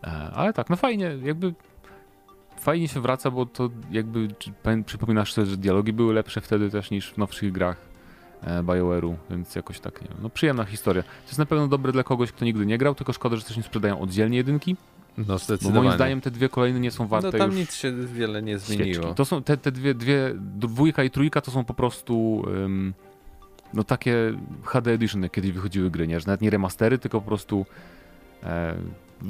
E, 0.05 0.07
Ale 0.35 0.53
tak, 0.53 0.71
no 0.71 0.77
fajnie, 0.77 1.19
jakby 1.23 1.55
fajnie 2.61 2.89
się 2.89 3.01
wraca, 3.01 3.31
bo 3.31 3.47
to 3.47 3.71
jakby 3.91 4.29
przypominasz 4.87 5.33
sobie, 5.33 5.47
że 5.47 5.57
dialogi 5.57 5.93
były 5.93 6.15
lepsze 6.15 6.41
wtedy 6.41 6.71
też 6.71 6.91
niż 6.91 7.13
w 7.13 7.19
nowszych 7.19 7.53
grach 7.53 7.94
BioWare'u, 8.63 9.15
więc 9.31 9.55
jakoś 9.55 9.81
tak, 9.81 10.03
nie 10.03 10.09
wiem, 10.09 10.17
no 10.23 10.31
przyjemna 10.31 10.65
historia. 10.65 11.03
To 11.03 11.09
jest 11.27 11.39
na 11.39 11.47
pewno 11.47 11.69
dobre 11.69 11.93
dla 11.93 12.03
kogoś, 12.03 12.33
kto 12.33 12.45
nigdy 12.45 12.67
nie 12.67 12.79
grał, 12.79 12.95
tylko 12.95 13.13
szkoda, 13.13 13.37
że 13.37 13.43
też 13.43 13.57
nie 13.57 13.63
sprzedają 13.63 14.01
oddzielnie 14.01 14.37
jedynki, 14.37 14.77
No 15.19 15.25
bo 15.25 15.39
zdecydowanie. 15.39 15.83
moim 15.85 15.93
zdaniem 15.95 16.21
te 16.21 16.31
dwie 16.31 16.49
kolejne 16.49 16.81
nie 16.81 16.91
są 16.91 17.07
warte 17.07 17.31
no 17.33 17.39
tam 17.39 17.51
już 17.51 17.59
nic 17.59 17.75
się 17.75 17.93
wiele 17.93 18.43
nie 18.43 18.59
zmieniło. 18.59 18.95
świeczki. 18.95 19.15
To 19.15 19.25
są 19.25 19.43
te, 19.43 19.57
te 19.57 19.73
dwie, 19.73 19.95
dwie, 19.95 20.33
dwójka 20.37 21.05
i 21.05 21.11
trójka 21.11 21.41
to 21.41 21.51
są 21.51 21.65
po 21.65 21.75
prostu 21.75 22.45
ym, 22.65 22.95
no 23.75 23.85
takie 23.85 24.17
HD 24.65 24.91
Edition, 24.93 25.23
jak 25.23 25.33
kiedyś 25.33 25.53
wychodziły 25.53 25.91
gry, 25.91 26.07
nie? 26.09 26.21
Że 26.21 26.27
nawet 26.27 26.41
nie 26.41 26.51
remastery, 26.51 26.99
tylko 26.99 27.21
po 27.21 27.27
prostu 27.27 27.67
e, 28.43 28.75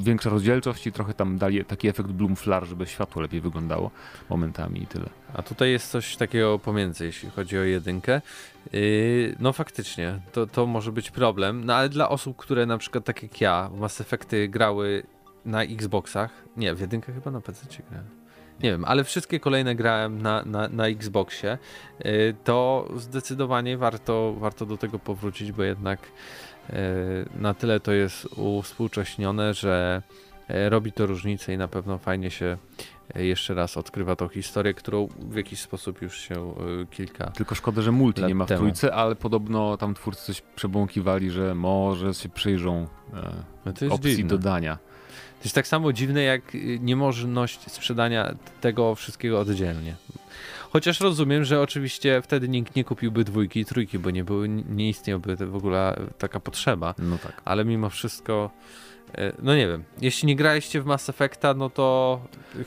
większa 0.03 0.29
rozdzielczość 0.29 0.87
i 0.87 0.91
trochę 0.91 1.13
tam 1.13 1.37
dali 1.37 1.65
taki 1.65 1.87
efekt 1.87 2.09
bloom 2.09 2.35
flare, 2.35 2.65
żeby 2.65 2.85
światło 2.85 3.21
lepiej 3.21 3.41
wyglądało 3.41 3.91
momentami 4.29 4.83
i 4.83 4.87
tyle. 4.87 5.09
A 5.33 5.41
tutaj 5.41 5.71
jest 5.71 5.91
coś 5.91 6.15
takiego 6.15 6.59
pomiędzy, 6.59 7.05
jeśli 7.05 7.29
chodzi 7.29 7.57
o 7.57 7.63
jedynkę. 7.63 8.21
Yy, 8.73 9.35
no 9.39 9.53
faktycznie, 9.53 10.19
to, 10.31 10.47
to 10.47 10.65
może 10.65 10.91
być 10.91 11.11
problem, 11.11 11.65
no 11.65 11.75
ale 11.75 11.89
dla 11.89 12.09
osób, 12.09 12.37
które 12.37 12.65
na 12.65 12.77
przykład 12.77 13.05
tak 13.05 13.23
jak 13.23 13.41
ja 13.41 13.69
Mass 13.77 14.01
Effecty 14.01 14.47
grały 14.47 15.03
na 15.45 15.63
Xboxach, 15.63 16.31
nie, 16.57 16.75
w 16.75 16.79
jedynkę 16.79 17.13
chyba 17.13 17.31
na 17.31 17.41
PC 17.41 17.67
grałem. 17.89 18.09
Nie 18.63 18.71
wiem, 18.71 18.85
ale 18.85 19.03
wszystkie 19.03 19.39
kolejne 19.39 19.75
grałem 19.75 20.21
na, 20.21 20.43
na, 20.45 20.67
na 20.67 20.87
Xboxie, 20.87 21.57
yy, 21.99 22.35
to 22.43 22.87
zdecydowanie 22.95 23.77
warto, 23.77 24.35
warto 24.37 24.65
do 24.65 24.77
tego 24.77 24.99
powrócić, 24.99 25.51
bo 25.51 25.63
jednak 25.63 25.99
na 27.35 27.53
tyle 27.53 27.79
to 27.79 27.91
jest 27.91 28.25
uwspółcześnione, 28.37 29.53
że 29.53 30.01
yy, 30.49 30.69
robi 30.69 30.91
to 30.91 31.05
różnicę 31.05 31.53
i 31.53 31.57
na 31.57 31.67
pewno 31.67 31.97
fajnie 31.97 32.31
się 32.31 32.57
yy, 33.15 33.25
jeszcze 33.25 33.53
raz 33.53 33.77
odkrywa 33.77 34.15
tą 34.15 34.27
historię, 34.27 34.73
którą 34.73 35.07
w 35.19 35.35
jakiś 35.35 35.59
sposób 35.59 36.01
już 36.01 36.17
się 36.19 36.53
kilka 36.91 37.25
Tylko 37.31 37.55
szkoda, 37.55 37.81
że 37.81 37.91
multi 37.91 38.23
nie 38.23 38.35
ma 38.35 38.45
w 38.45 38.47
temu. 38.47 38.59
trójce, 38.59 38.93
ale 38.93 39.15
podobno 39.15 39.77
tam 39.77 39.93
twórcy 39.93 40.25
coś 40.25 40.41
przebąkiwali, 40.41 41.31
że 41.31 41.55
może 41.55 42.13
się 42.13 42.29
przyjrzą 42.29 42.87
e, 43.13 43.31
no 43.65 43.93
opcji 43.93 44.15
dziwne. 44.15 44.29
dodania. 44.29 44.77
To 45.39 45.47
jest 45.47 45.55
tak 45.55 45.67
samo 45.67 45.93
dziwne 45.93 46.23
jak 46.23 46.41
niemożność 46.79 47.71
sprzedania 47.71 48.35
tego 48.61 48.95
wszystkiego 48.95 49.39
oddzielnie. 49.39 49.95
Chociaż 50.75 50.99
rozumiem, 50.99 51.43
że 51.43 51.61
oczywiście 51.61 52.21
wtedy 52.21 52.49
nikt 52.49 52.75
nie 52.75 52.83
kupiłby 52.83 53.23
dwójki 53.23 53.59
i 53.59 53.65
trójki, 53.65 53.99
bo 53.99 54.11
nie, 54.11 54.23
były, 54.23 54.49
nie 54.49 54.89
istniałby 54.89 55.35
w 55.35 55.55
ogóle 55.55 55.99
taka 56.17 56.39
potrzeba, 56.39 56.93
No 56.99 57.17
tak. 57.17 57.41
ale 57.45 57.65
mimo 57.65 57.89
wszystko, 57.89 58.49
y, 59.17 59.33
no 59.41 59.55
nie 59.55 59.67
wiem, 59.67 59.83
jeśli 60.01 60.27
nie 60.27 60.35
graliście 60.35 60.81
w 60.81 60.85
Mass 60.85 61.09
Effecta, 61.09 61.53
no 61.53 61.69
to 61.69 62.19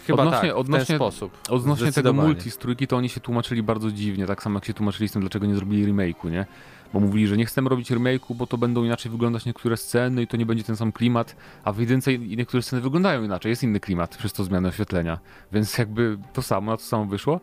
chyba 0.06 0.22
Odnośnie- 0.22 0.48
tak, 0.48 0.56
w 0.56 0.60
odnośnie- 0.60 0.86
ten 0.86 0.96
sposób. 0.96 1.38
Odnośnie 1.48 1.92
tego 1.92 2.12
multi 2.12 2.50
z 2.50 2.58
trójki, 2.58 2.86
to 2.86 2.96
oni 2.96 3.08
się 3.08 3.20
tłumaczyli 3.20 3.62
bardzo 3.62 3.92
dziwnie, 3.92 4.26
tak 4.26 4.42
samo 4.42 4.56
jak 4.56 4.64
się 4.64 4.74
tłumaczyli 4.74 5.08
z 5.08 5.12
tym, 5.12 5.20
dlaczego 5.22 5.46
nie 5.46 5.54
zrobili 5.54 5.92
remake'u, 5.92 6.30
nie? 6.30 6.46
Bo 6.92 7.00
mówili, 7.00 7.26
że 7.26 7.36
nie 7.36 7.46
chcemy 7.46 7.68
robić 7.68 7.90
remake'u, 7.90 8.34
bo 8.34 8.46
to 8.46 8.58
będą 8.58 8.84
inaczej 8.84 9.12
wyglądać 9.12 9.44
niektóre 9.44 9.76
sceny 9.76 10.22
i 10.22 10.26
to 10.26 10.36
nie 10.36 10.46
będzie 10.46 10.64
ten 10.64 10.76
sam 10.76 10.92
klimat, 10.92 11.36
a 11.64 11.72
w 11.72 11.78
jedynce 11.80 12.18
niektóre 12.18 12.62
sceny 12.62 12.82
wyglądają 12.82 13.22
inaczej, 13.24 13.50
jest 13.50 13.62
inny 13.62 13.80
klimat 13.80 14.16
przez 14.16 14.32
to 14.32 14.44
zmianę 14.44 14.68
oświetlenia, 14.68 15.18
więc 15.52 15.78
jakby 15.78 16.18
to 16.32 16.42
samo, 16.42 16.70
na 16.70 16.76
to 16.76 16.82
samo 16.82 17.04
wyszło. 17.04 17.40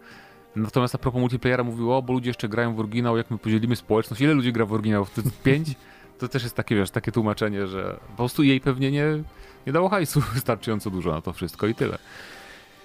Natomiast 0.56 0.96
a 0.96 0.98
propos 0.98 1.20
multiplayera 1.22 1.64
mówiło, 1.64 2.02
bo 2.02 2.14
ludzie 2.14 2.30
jeszcze 2.30 2.50
grają 2.50 2.76
w 2.76 2.80
oryginał, 2.80 3.18
jak 3.18 3.32
my 3.32 3.38
podzielimy 3.38 3.76
społeczność, 3.76 4.22
ile 4.22 4.34
ludzi 4.34 4.54
gra 4.54 4.66
w 4.66 4.74
oryginał? 4.74 5.06
To 5.06 5.22
pięć? 5.44 5.68
To 6.20 6.28
też 6.28 6.44
jest 6.44 6.56
takie, 6.56 6.76
wiesz, 6.76 6.90
takie 6.92 7.12
tłumaczenie, 7.12 7.68
że 7.68 8.00
po 8.10 8.16
prostu 8.18 8.44
jej 8.44 8.62
pewnie 8.62 8.92
nie, 8.92 9.06
nie 9.68 9.74
dało 9.74 9.90
hajsu 9.90 10.22
wystarczająco 10.34 10.90
dużo 10.90 11.12
na 11.12 11.22
to 11.22 11.34
wszystko 11.34 11.68
i 11.68 11.76
tyle. 11.76 11.98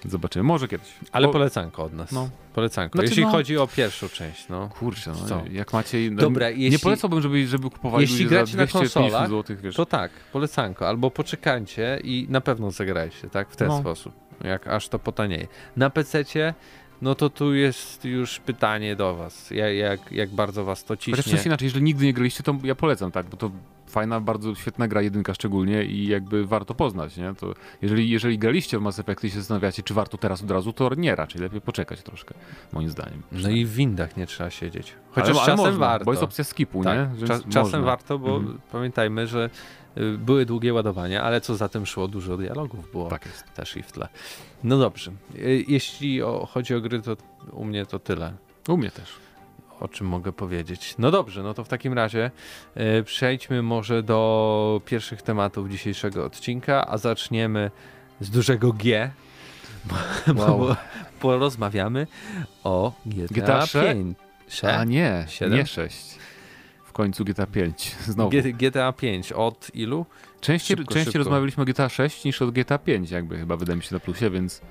Zobaczymy, 0.05 0.43
może 0.43 0.67
kiedyś. 0.67 0.87
Ale 1.11 1.27
Bo- 1.27 1.33
polecanko 1.33 1.83
od 1.83 1.93
nas. 1.93 2.11
No. 2.11 2.29
Polecanko. 2.53 2.97
Znaczy, 2.99 3.09
jeśli 3.09 3.23
no- 3.23 3.31
chodzi 3.31 3.57
o 3.57 3.67
pierwszą 3.67 4.09
część, 4.09 4.49
no. 4.49 4.69
Kurczę, 4.69 5.11
no, 5.21 5.27
Co? 5.27 5.41
jak 5.51 5.73
macie... 5.73 6.11
Dobra, 6.11 6.49
nie 6.49 6.55
jeśli- 6.57 6.79
polecałbym, 6.79 7.21
żeby, 7.21 7.47
żeby 7.47 7.69
kupowali 7.69 8.01
jeśli 8.01 8.25
gracie 8.25 8.51
za 8.51 8.57
na 8.57 8.65
250 8.65 8.93
konsolach, 9.03 9.29
zł, 9.29 9.55
wiesz. 9.63 9.75
To 9.75 9.85
tak, 9.85 10.11
polecanko. 10.33 10.87
Albo 10.87 11.11
poczekajcie 11.11 11.99
i 12.03 12.27
na 12.29 12.41
pewno 12.41 12.71
zagrajcie, 12.71 13.29
tak? 13.29 13.49
W 13.49 13.55
ten 13.55 13.67
No. 13.67 13.79
sposób. 13.79 14.13
Jak 14.43 14.67
aż 14.67 14.87
to 14.89 14.99
potanieje. 14.99 15.47
Na 15.75 15.89
PC-cie 15.89 16.53
no 17.01 17.15
to 17.15 17.29
tu 17.29 17.53
jest 17.53 18.05
już 18.05 18.39
pytanie 18.39 18.95
do 18.95 19.15
was, 19.15 19.51
jak, 19.51 19.75
jak, 19.75 20.11
jak 20.11 20.29
bardzo 20.29 20.65
was 20.65 20.83
to 20.83 20.97
ciśnie. 20.97 21.23
Chociaż 21.23 21.45
inaczej, 21.45 21.65
jeżeli 21.65 21.83
nigdy 21.85 22.05
nie 22.05 22.13
graliście, 22.13 22.43
to 22.43 22.55
ja 22.63 22.75
polecam, 22.75 23.11
tak, 23.11 23.25
bo 23.25 23.37
to 23.37 23.51
fajna, 23.87 24.19
bardzo 24.19 24.55
świetna 24.55 24.87
gra, 24.87 25.01
jedynka 25.01 25.33
szczególnie 25.33 25.85
i 25.85 26.07
jakby 26.07 26.45
warto 26.45 26.75
poznać, 26.75 27.17
nie? 27.17 27.33
To 27.35 27.53
jeżeli, 27.81 28.09
jeżeli 28.09 28.37
graliście 28.39 28.79
w 28.79 28.81
Mass 28.81 28.99
Effect 28.99 29.23
i 29.23 29.29
się 29.29 29.37
zastanawiacie, 29.37 29.83
czy 29.83 29.93
warto 29.93 30.17
teraz 30.17 30.43
od 30.43 30.51
razu, 30.51 30.73
to 30.73 30.95
nie, 30.95 31.15
raczej 31.15 31.41
lepiej 31.41 31.61
poczekać 31.61 32.01
troszkę, 32.01 32.33
moim 32.73 32.89
zdaniem. 32.89 33.21
No 33.31 33.49
i 33.49 33.65
w 33.65 33.73
windach 33.73 34.17
nie 34.17 34.27
trzeba 34.27 34.49
siedzieć. 34.49 34.93
Chociaż 35.11 35.29
ale, 35.29 35.39
ale 35.39 35.45
czasem 35.45 35.65
można, 35.65 35.79
warto. 35.79 36.05
Bo 36.05 36.11
jest 36.11 36.23
opcja 36.23 36.43
skipu, 36.43 36.83
tak, 36.83 37.19
nie? 37.19 37.27
Czas, 37.27 37.43
czasem 37.49 37.83
warto, 37.83 38.19
bo 38.19 38.35
Mhm. 38.35 38.59
pamiętajmy, 38.71 39.27
że 39.27 39.49
były 40.17 40.45
długie 40.45 40.73
ładowania, 40.73 41.23
ale 41.23 41.41
co 41.41 41.55
za 41.55 41.69
tym 41.69 41.85
szło, 41.85 42.07
dużo 42.07 42.37
dialogów 42.37 42.91
było 42.91 43.09
Tak 43.09 43.25
jest. 43.25 43.53
też 43.53 43.77
i 43.77 43.83
w 43.83 43.91
tle. 43.91 44.07
No 44.63 44.77
dobrze, 44.77 45.11
Y, 45.35 45.65
jeśli 45.67 46.21
o, 46.23 46.45
chodzi 46.53 46.75
o 46.75 46.81
gry, 46.81 47.01
to 47.01 47.17
u 47.51 47.65
mnie 47.65 47.85
to 47.85 47.99
tyle. 47.99 48.33
U 48.67 48.77
mnie 48.77 48.91
też. 48.91 49.09
o 49.79 49.87
czym 49.87 50.07
mogę 50.07 50.31
powiedzieć. 50.33 50.95
No 50.97 51.11
dobrze, 51.11 51.43
no 51.43 51.53
to 51.53 51.63
w 51.63 51.67
takim 51.67 51.93
razie 51.93 52.31
e, 52.75 53.03
przejdźmy 53.03 53.61
może 53.61 54.03
do 54.03 54.81
pierwszych 54.85 55.21
tematów 55.21 55.69
dzisiejszego 55.69 56.25
odcinka, 56.25 56.87
a 56.87 56.97
zaczniemy 56.97 57.71
z 58.19 58.29
dużego 58.29 58.73
G. 58.73 59.11
Bo, 59.85 60.41
Wow. 60.45 60.57
bo 60.59 60.75
porozmawiamy 61.19 62.07
o 62.63 62.91
GTA, 63.05 63.33
GTA 63.33 63.67
5. 63.83 64.17
A 64.63 64.83
nie, 64.83 65.25
Siedem? 65.29 65.57
nie 65.59 65.65
6. 65.65 66.15
W 66.91 66.93
końcu 66.93 67.25
GTA 67.25 67.45
5. 67.45 67.95
Znowu. 68.07 68.29
GTA 68.53 68.93
5 68.93 69.31
od 69.31 69.71
ilu? 69.73 70.05
Częściej, 70.41 70.77
szybko, 70.77 70.93
częściej 70.93 71.13
szybko. 71.13 71.17
rozmawialiśmy 71.17 71.63
o 71.63 71.65
GTA 71.65 71.89
6 71.89 72.25
niż 72.25 72.41
o 72.41 72.47
GTA 72.47 72.77
5, 72.77 73.11
jakby 73.11 73.37
chyba 73.37 73.57
wydaje 73.57 73.77
mi 73.77 73.83
się 73.83 73.95
na 73.95 73.99
plusie, 73.99 74.29
więc 74.29 74.61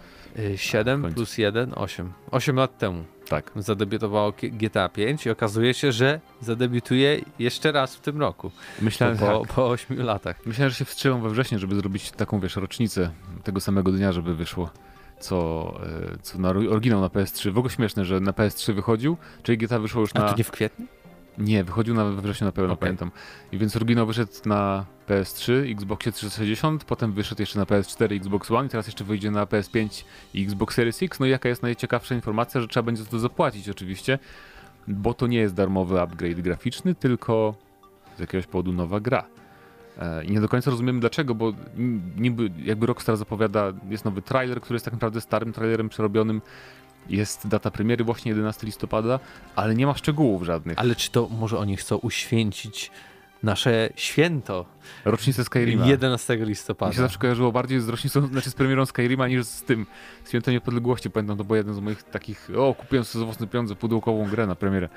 7 0.57 1.01
w 1.01 1.03
końcu. 1.03 1.15
plus 1.15 1.39
1, 1.39 1.73
8. 1.77 2.13
8 2.31 2.57
lat 2.57 2.79
temu 2.79 3.05
tak. 3.29 3.53
zadebiutowało 3.57 4.33
GTA 4.43 4.89
5 4.89 5.27
i 5.27 5.31
okazuje 5.31 5.75
się, 5.75 5.93
że 5.93 6.21
zadebiutuje 6.41 7.21
jeszcze 7.39 7.73
raz 7.73 7.97
w 7.97 8.01
tym 8.01 8.21
roku. 8.21 8.51
Myślałem, 8.83 9.19
po, 9.19 9.41
tak. 9.41 9.53
po 9.55 9.69
8 9.69 10.03
latach. 10.03 10.47
Myślałem, 10.47 10.71
że 10.71 10.77
się 10.77 10.85
wstrzymam 10.85 11.23
we 11.23 11.31
wrześniu, 11.31 11.59
żeby 11.59 11.75
zrobić 11.75 12.11
taką, 12.11 12.41
wiesz, 12.41 12.57
rocznicę 12.57 13.11
tego 13.45 13.61
samego 13.61 13.93
dnia, 13.93 14.13
żeby 14.13 14.35
wyszło. 14.35 14.71
Co, 15.21 15.75
e, 16.13 16.19
co 16.23 16.39
na 16.39 16.49
oryginał 16.49 17.01
na 17.01 17.09
PS3. 17.09 17.53
W 17.53 17.59
ogóle 17.59 17.75
śmieszne, 17.75 18.05
że 18.05 18.21
na 18.21 18.33
PS3 18.33 18.75
wychodził, 18.75 19.17
czyli 19.43 19.59
GTA 19.59 19.79
wyszło 19.79 20.01
już 20.01 20.11
A 20.15 20.19
na... 20.19 20.29
to 20.29 20.37
nie 20.37 20.45
w 20.45 20.51
kwietniu? 20.51 20.87
Nie, 21.39 21.65
wychodził 21.65 21.95
na 21.95 22.05
we 22.05 22.23
wrześniu 22.23 22.45
na 22.45 22.53
pewno, 22.53 22.73
Okej. 22.73 22.81
pamiętam. 22.81 23.11
I 23.53 23.59
więc 23.59 23.77
oryginał 23.77 24.07
wyszedł 24.07 24.33
na 24.47 24.85
PS3, 25.09 25.73
Xboxie 25.73 26.13
360, 26.13 26.85
potem 26.85 27.13
wyszedł 27.13 27.43
jeszcze 27.43 27.59
na 27.59 27.65
PS4, 27.65 28.17
Xbox 28.17 28.51
One 28.51 28.67
i 28.67 28.71
teraz 28.71 28.87
jeszcze 28.87 29.05
wyjdzie 29.05 29.31
na 29.31 29.45
PS5 29.45 30.05
i 30.35 30.43
Xbox 30.43 30.75
Series 30.75 31.03
X. 31.03 31.21
No 31.21 31.27
i 31.27 31.31
jaka 31.31 31.49
jest 31.49 31.63
najciekawsza 31.63 32.15
informacja, 32.15 32.61
że 32.61 32.69
trzeba 32.69 32.85
będzie 32.85 33.03
za 33.03 33.11
to 33.11 33.19
zapłacić 33.19 33.69
oczywiście, 33.69 34.19
bo 34.89 35.15
to 35.15 35.27
nie 35.27 35.39
jest 35.39 35.55
darmowy 35.55 36.01
upgrade 36.01 36.41
graficzny, 36.41 36.95
tylko 36.95 37.55
z 38.17 38.21
jakiegoś 38.21 38.47
powodu 38.47 38.73
nowa 38.73 39.01
gra. 39.01 39.27
E, 39.99 40.25
I 40.25 40.33
nie 40.33 40.41
do 40.41 40.49
końca 40.49 40.71
rozumiemy 40.71 41.01
dlaczego, 41.01 41.35
bo 41.35 41.53
niby 42.17 42.51
jakby 42.65 42.87
Rockstar 42.87 43.17
zapowiada, 43.17 43.73
jest 43.89 44.05
nowy 44.05 44.23
trailer, 44.23 44.61
który 44.61 44.75
jest 44.75 44.85
tak 44.85 44.95
naprawdę 44.95 45.21
starym 45.21 45.53
trailerem 45.53 45.89
przerobionym. 45.89 46.43
Jest 47.09 47.49
data 47.49 47.71
premiery 47.71 48.05
właśnie 48.05 48.31
11 48.31 48.67
listopada, 48.67 49.21
ale 49.57 49.75
nie 49.75 49.87
ma 49.87 49.95
szczegółów 49.95 50.43
żadnych. 50.43 50.79
Ale 50.79 50.95
czy 50.97 51.11
to 51.11 51.29
może 51.29 51.59
oni 51.59 51.77
chcą 51.77 51.97
uświęcić 51.97 52.91
nasze 53.43 53.91
święto 53.97 54.67
Rocznicę 55.05 55.45
Skyrima. 55.45 55.87
11 55.87 56.35
Mi 56.35 56.41
się 56.41 56.47
listopada? 56.47 56.93
zawsze 56.93 57.19
kojarzyło 57.19 57.53
bardziej 57.53 57.81
z 57.81 57.89
rocznicą, 57.89 58.27
znaczy 58.27 58.51
z 58.51 58.55
premierą 58.55 58.87
Skyrima 58.87 59.29
niż 59.29 59.47
z 59.47 59.63
tym 59.63 59.87
Świętem 60.29 60.55
Niepodległości. 60.55 61.11
Pamiętam, 61.11 61.37
to 61.37 61.45
był 61.45 61.57
jeden 61.57 61.75
z 61.75 61.79
moich 61.81 62.03
takich, 62.03 62.51
o, 62.57 62.75
kupiłem 62.75 63.05
sobie 63.05 63.21
za 63.21 63.25
własne 63.27 63.47
pieniądze 63.47 63.75
pudełkową 63.77 64.29
grę 64.29 64.47
na 64.47 64.55
premierę. 64.55 64.89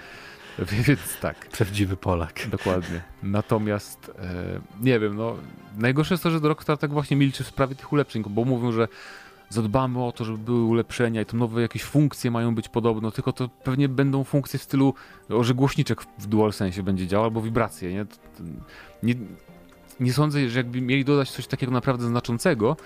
Więc 0.87 1.19
tak, 1.21 1.47
Prawdziwy 1.49 1.97
Polak. 1.97 2.47
dokładnie. 2.49 3.01
Natomiast, 3.23 4.11
e, 4.19 4.59
nie 4.81 4.99
wiem, 4.99 5.15
no, 5.15 5.35
najgorsze 5.77 6.13
jest 6.13 6.23
to, 6.23 6.31
że 6.31 6.39
Rockstar 6.39 6.77
tak 6.77 6.91
właśnie 6.91 7.17
milczy 7.17 7.43
w 7.43 7.47
sprawie 7.47 7.75
tych 7.75 7.93
ulepszeń, 7.93 8.23
bo 8.29 8.45
mówią, 8.45 8.71
że 8.71 8.87
zadbamy 9.53 10.03
o 10.03 10.11
to, 10.11 10.25
żeby 10.25 10.37
były 10.37 10.63
ulepszenia 10.63 11.21
i 11.21 11.25
to 11.25 11.37
nowe 11.37 11.61
jakieś 11.61 11.83
funkcje 11.83 12.31
mają 12.31 12.55
być 12.55 12.69
podobno, 12.69 13.11
tylko 13.11 13.33
to 13.33 13.49
pewnie 13.49 13.89
będą 13.89 14.23
funkcje 14.23 14.59
w 14.59 14.63
stylu, 14.63 14.93
że 15.41 15.53
głośniczek 15.53 16.01
w 16.19 16.27
DualSense 16.27 16.83
będzie 16.83 17.07
działał, 17.07 17.25
albo 17.25 17.41
wibracje, 17.41 17.93
nie? 17.93 18.05
Nie? 19.03 19.15
Nie 19.99 20.13
sądzę, 20.13 20.49
że 20.49 20.59
jakby 20.59 20.81
mieli 20.81 21.05
dodać 21.05 21.31
coś 21.31 21.47
takiego 21.47 21.71
naprawdę 21.71 22.07
znaczącego, 22.07 22.77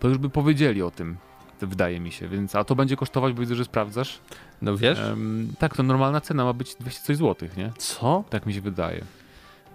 to 0.00 0.08
już 0.08 0.18
by 0.18 0.30
powiedzieli 0.30 0.82
o 0.82 0.90
tym, 0.90 1.16
wydaje 1.60 2.00
mi 2.00 2.12
się, 2.12 2.28
więc, 2.28 2.54
a 2.54 2.64
to 2.64 2.74
będzie 2.74 2.96
kosztować, 2.96 3.32
bo 3.32 3.40
widzę, 3.40 3.54
że 3.54 3.64
sprawdzasz. 3.64 4.18
No 4.62 4.76
wiesz? 4.76 4.98
Tak, 5.58 5.76
to 5.76 5.82
normalna 5.82 6.20
cena 6.20 6.44
ma 6.44 6.52
być 6.52 6.74
200 6.74 7.02
coś 7.02 7.16
złotych, 7.16 7.56
nie? 7.56 7.72
Co? 7.78 8.24
Tak 8.30 8.46
mi 8.46 8.54
się 8.54 8.60
wydaje. 8.60 9.04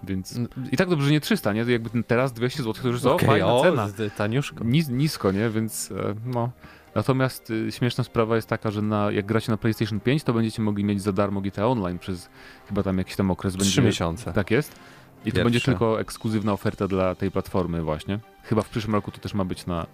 Więc 0.02 0.38
i 0.72 0.76
tak 0.76 0.88
dobrze, 0.88 1.06
że 1.06 1.12
nie 1.12 1.20
300, 1.20 1.52
nie? 1.52 1.60
Jakby 1.60 1.90
ten 1.90 2.04
teraz 2.04 2.32
200 2.32 2.62
zł 2.62 2.82
to 2.82 2.88
już 2.88 2.96
jest 2.96 3.06
o, 3.06 3.14
Okej, 3.14 3.28
fajna 3.28 3.46
o, 3.46 3.62
cena. 3.62 3.88
taniuszko. 4.16 4.64
Nis, 4.64 4.88
nisko, 4.88 5.32
nie? 5.32 5.50
Więc 5.50 5.92
e, 5.92 6.14
no. 6.26 6.50
Natomiast 6.94 7.50
y, 7.50 7.72
śmieszna 7.72 8.04
sprawa 8.04 8.36
jest 8.36 8.48
taka, 8.48 8.70
że 8.70 8.82
na, 8.82 9.10
jak 9.10 9.26
gracie 9.26 9.52
na 9.52 9.56
PlayStation 9.56 10.00
5, 10.00 10.22
to 10.24 10.32
będziecie 10.32 10.62
mogli 10.62 10.84
mieć 10.84 11.02
za 11.02 11.12
darmo 11.12 11.40
GTA 11.40 11.66
Online 11.66 11.98
przez 11.98 12.28
chyba 12.68 12.82
tam 12.82 12.98
jakiś 12.98 13.16
tam 13.16 13.30
okres. 13.30 13.52
Trzy 13.52 13.62
będzie, 13.62 13.82
miesiące. 13.82 14.32
Tak 14.32 14.50
jest. 14.50 14.72
I 14.72 14.76
to 14.76 15.24
Pierwsze. 15.24 15.44
będzie 15.44 15.60
tylko 15.60 16.00
ekskluzywna 16.00 16.52
oferta 16.52 16.88
dla 16.88 17.14
tej 17.14 17.30
platformy 17.30 17.82
właśnie. 17.82 18.18
Chyba 18.42 18.62
w 18.62 18.68
przyszłym 18.68 18.94
roku 18.94 19.10
to 19.10 19.18
też 19.18 19.34
ma 19.34 19.44
być 19.44 19.66
na 19.66 19.86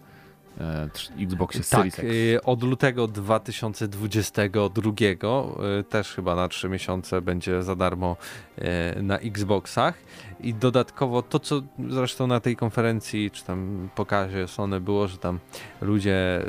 e, 0.59 0.88
trz- 0.92 1.25
Xboxie 1.26 1.62
Series 1.62 1.97
Tak, 1.97 2.04
X. 2.04 2.14
y, 2.14 2.42
od 2.45 2.62
lutego 2.62 3.09
2022 3.09 4.92
y, 5.80 5.85
też 5.85 6.14
chyba 6.14 6.35
na 6.35 6.49
3 6.49 6.69
miesiące 6.69 7.23
będzie 7.23 7.62
za 7.62 7.76
darmo 7.76 8.16
na 9.02 9.19
Xboxach 9.19 9.95
i 10.40 10.54
dodatkowo 10.54 11.23
to, 11.23 11.38
co 11.38 11.62
zresztą 11.88 12.26
na 12.26 12.40
tej 12.40 12.57
konferencji 12.57 13.30
czy 13.30 13.45
tam 13.45 13.88
pokazie 13.95 14.49
Sony 14.49 14.80
było, 14.80 15.09
że 15.09 15.19
tam 15.19 15.38
ludzie 15.80 16.42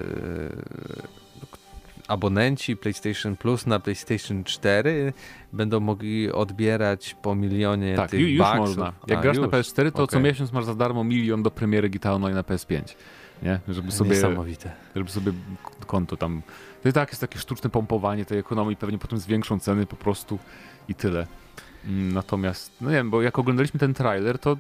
abonenci 2.08 2.78
PlayStation 2.78 3.38
Plus 3.38 3.66
na 3.66 3.80
PlayStation 3.80 4.44
4 4.44 5.14
będą 5.54 5.80
mogli 5.80 6.32
odbierać 6.32 7.16
po 7.22 7.36
milionie 7.36 7.96
Tak, 7.96 8.12
tych 8.12 8.20
ju, 8.20 8.28
już 8.28 8.48
można. 8.58 8.94
Jak 9.08 9.20
A, 9.20 9.22
grasz 9.22 9.38
na 9.38 9.44
już. 9.44 9.52
PS4, 9.52 9.92
to 9.92 9.98
co 10.08 10.18
Okej. 10.18 10.22
miesiąc 10.22 10.52
masz 10.52 10.66
za 10.66 10.76
darmo 10.76 11.04
milion 11.04 11.44
do 11.44 11.52
premiery 11.52 11.90
GTA 11.90 12.14
Online 12.14 12.36
na 12.36 12.44
PS5. 12.44 12.96
Nie? 13.42 13.60
Żeby 13.68 13.92
sobie 13.92 14.10
Niesamowite. 14.12 14.72
żeby 14.96 15.10
sobie 15.10 15.32
konto 15.88 16.18
tam. 16.18 16.42
To 16.84 16.90
i 16.90 16.94
tak 16.94 17.10
jest 17.10 17.22
takie 17.22 17.40
sztuczne 17.40 17.70
pompowanie 17.70 18.26
tej 18.26 18.40
ekonomii, 18.40 18.76
pewnie 18.78 18.98
potem 18.98 19.20
zwiększą 19.20 19.60
ceny 19.60 19.86
po 19.86 19.96
prostu 19.96 20.40
i 20.88 20.96
tyle. 20.96 21.28
Mm, 21.86 22.14
Natomiast, 22.14 22.72
no 22.82 22.90
nie 22.90 22.96
wiem, 22.96 23.10
bo 23.10 23.22
jak 23.22 23.40
oglądaliśmy 23.40 23.80
ten 23.80 23.94
trailer, 23.94 24.40
to, 24.40 24.58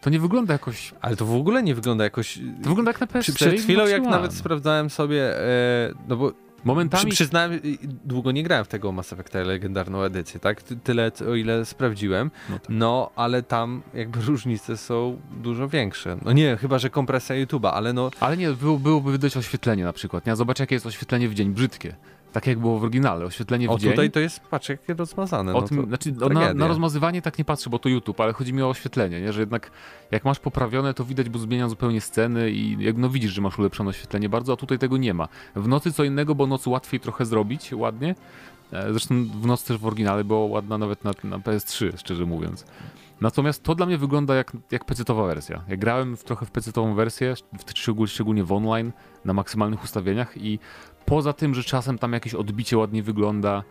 to 0.00 0.10
nie 0.10 0.20
wygląda 0.20 0.52
jakoś. 0.52 0.94
Ale 1.00 1.16
to 1.16 1.26
w 1.26 1.34
ogóle 1.34 1.62
nie 1.62 1.74
wygląda 1.74 2.04
jakoś... 2.04 2.38
To 2.62 2.68
wygląda 2.68 2.90
jak 2.90 3.00
na 3.00 3.06
PS4. 3.06 3.20
Przy, 3.20 3.32
przed 3.32 3.60
chwilą, 3.60 3.86
jak 3.86 4.02
nawet 4.02 4.34
sprawdzałem 4.34 4.90
sobie, 4.90 5.38
e, 5.40 5.92
no 6.08 6.16
bo 6.16 6.32
Momentami. 6.64 7.04
przy, 7.04 7.14
przyznałem, 7.14 7.52
y, 7.52 7.60
długo 8.04 8.32
nie 8.32 8.42
grałem 8.42 8.64
w 8.64 8.68
tego 8.68 8.92
Mass 8.92 9.12
Effecta 9.12 9.38
legendarną 9.38 10.02
edycję, 10.02 10.40
tak? 10.40 10.62
Ty- 10.62 10.76
Tyle, 10.76 11.12
o 11.30 11.34
ile 11.34 11.64
sprawdziłem. 11.64 12.30
No 12.50 12.58
tak. 12.58 12.66
No, 12.68 13.10
ale 13.16 13.42
tam 13.42 13.82
jakby 13.94 14.20
różnice 14.30 14.76
są 14.76 15.20
dużo 15.42 15.68
większe. 15.68 16.16
No 16.24 16.32
nie, 16.32 16.56
chyba, 16.56 16.78
że 16.78 16.90
kompresja 16.90 17.36
YouTube'a, 17.36 17.70
ale 17.72 17.92
no, 17.92 18.10
Ale 18.20 18.36
nie, 18.36 18.50
było, 18.52 18.78
byłoby 18.78 19.12
widać 19.12 19.36
oświetlenie 19.36 19.84
na 19.84 19.92
przykład. 19.92 20.26
Nie? 20.26 20.36
Zobacz, 20.36 20.58
jakie 20.60 20.74
jest 20.74 20.86
oświetlenie 20.86 21.28
w 21.28 21.34
dzień, 21.34 21.50
brzydkie. 21.50 21.96
Tak 22.32 22.46
jak 22.46 22.58
było 22.58 22.78
w 22.78 22.82
oryginale, 22.82 23.24
oświetlenie 23.24 23.68
w 23.68 23.70
o 23.70 23.78
dzień. 23.78 23.90
tutaj 23.90 24.10
to 24.10 24.20
jest, 24.20 24.40
patrz, 24.40 24.68
jakie 24.68 24.94
rozmazane. 24.94 25.54
O 25.54 25.60
no 25.60 25.68
tym, 25.68 25.86
znaczy, 25.86 26.10
o, 26.10 26.12
na, 26.12 26.26
tragedia. 26.28 26.54
na 26.54 26.68
rozmazywanie 26.68 27.22
tak 27.22 27.38
nie 27.38 27.44
patrzę, 27.44 27.70
bo 27.70 27.78
to 27.78 27.88
YouTube, 27.88 28.20
ale 28.20 28.32
chodzi 28.32 28.52
mi 28.52 28.62
o 28.62 28.68
oświetlenie, 28.68 29.20
nie? 29.20 29.32
że 29.32 29.40
jednak 29.40 29.70
jak 30.10 30.24
masz 30.24 30.38
poprawione, 30.38 30.94
to 30.94 31.04
widać, 31.04 31.28
bo 31.28 31.38
zmienia 31.38 31.68
zupełnie 31.68 32.00
sceny 32.00 32.50
i 32.50 32.84
jak 32.84 32.96
no 32.96 33.08
widzisz, 33.10 33.32
że 33.32 33.40
masz 33.40 33.58
ulepszone 33.58 33.90
oświetlenie 33.90 34.28
bardzo, 34.28 34.52
a 34.52 34.56
tutaj 34.56 34.78
tego 34.78 34.96
nie 34.96 35.14
ma. 35.14 35.28
W 35.56 35.68
nocy 35.68 35.92
co 35.92 36.04
innego, 36.04 36.34
bo 36.34 36.46
noc 36.46 36.66
łatwiej 36.66 37.00
trochę 37.00 37.26
zrobić 37.26 37.72
ładnie. 37.72 38.14
E, 38.72 38.90
Zresztą 38.90 39.24
w 39.24 39.46
nocy 39.46 39.68
też 39.68 39.78
w 39.78 39.86
oryginale 39.86 40.24
była 40.24 40.46
ładna 40.46 40.78
nawet 40.78 41.04
na, 41.04 41.12
na 41.24 41.38
PS3, 41.38 41.98
szczerze 41.98 42.26
mówiąc. 42.26 42.64
Natomiast 43.20 43.62
to 43.62 43.74
dla 43.74 43.86
mnie 43.86 43.98
wygląda 43.98 44.34
jak, 44.34 44.52
jak 44.70 44.84
PC-towa 44.84 45.26
wersja. 45.26 45.64
Ja 45.68 45.76
grałem 45.76 46.16
w, 46.16 46.24
trochę 46.24 46.46
w 46.46 46.52
PC-tową 46.52 46.94
wersję, 46.94 47.34
w, 47.58 47.64
szczegól- 47.72 48.06
szczególnie 48.06 48.44
w 48.44 48.52
online, 48.52 48.92
na 49.24 49.32
maksymalnych 49.32 49.84
ustawieniach 49.84 50.36
i 50.36 50.58
poza 51.10 51.32
tym, 51.32 51.54
że 51.54 51.64
czasem 51.64 51.98
tam 51.98 52.12
jakieś 52.12 52.34
odbicie 52.34 52.78
ładnie 52.78 53.02
wygląda, 53.02 53.62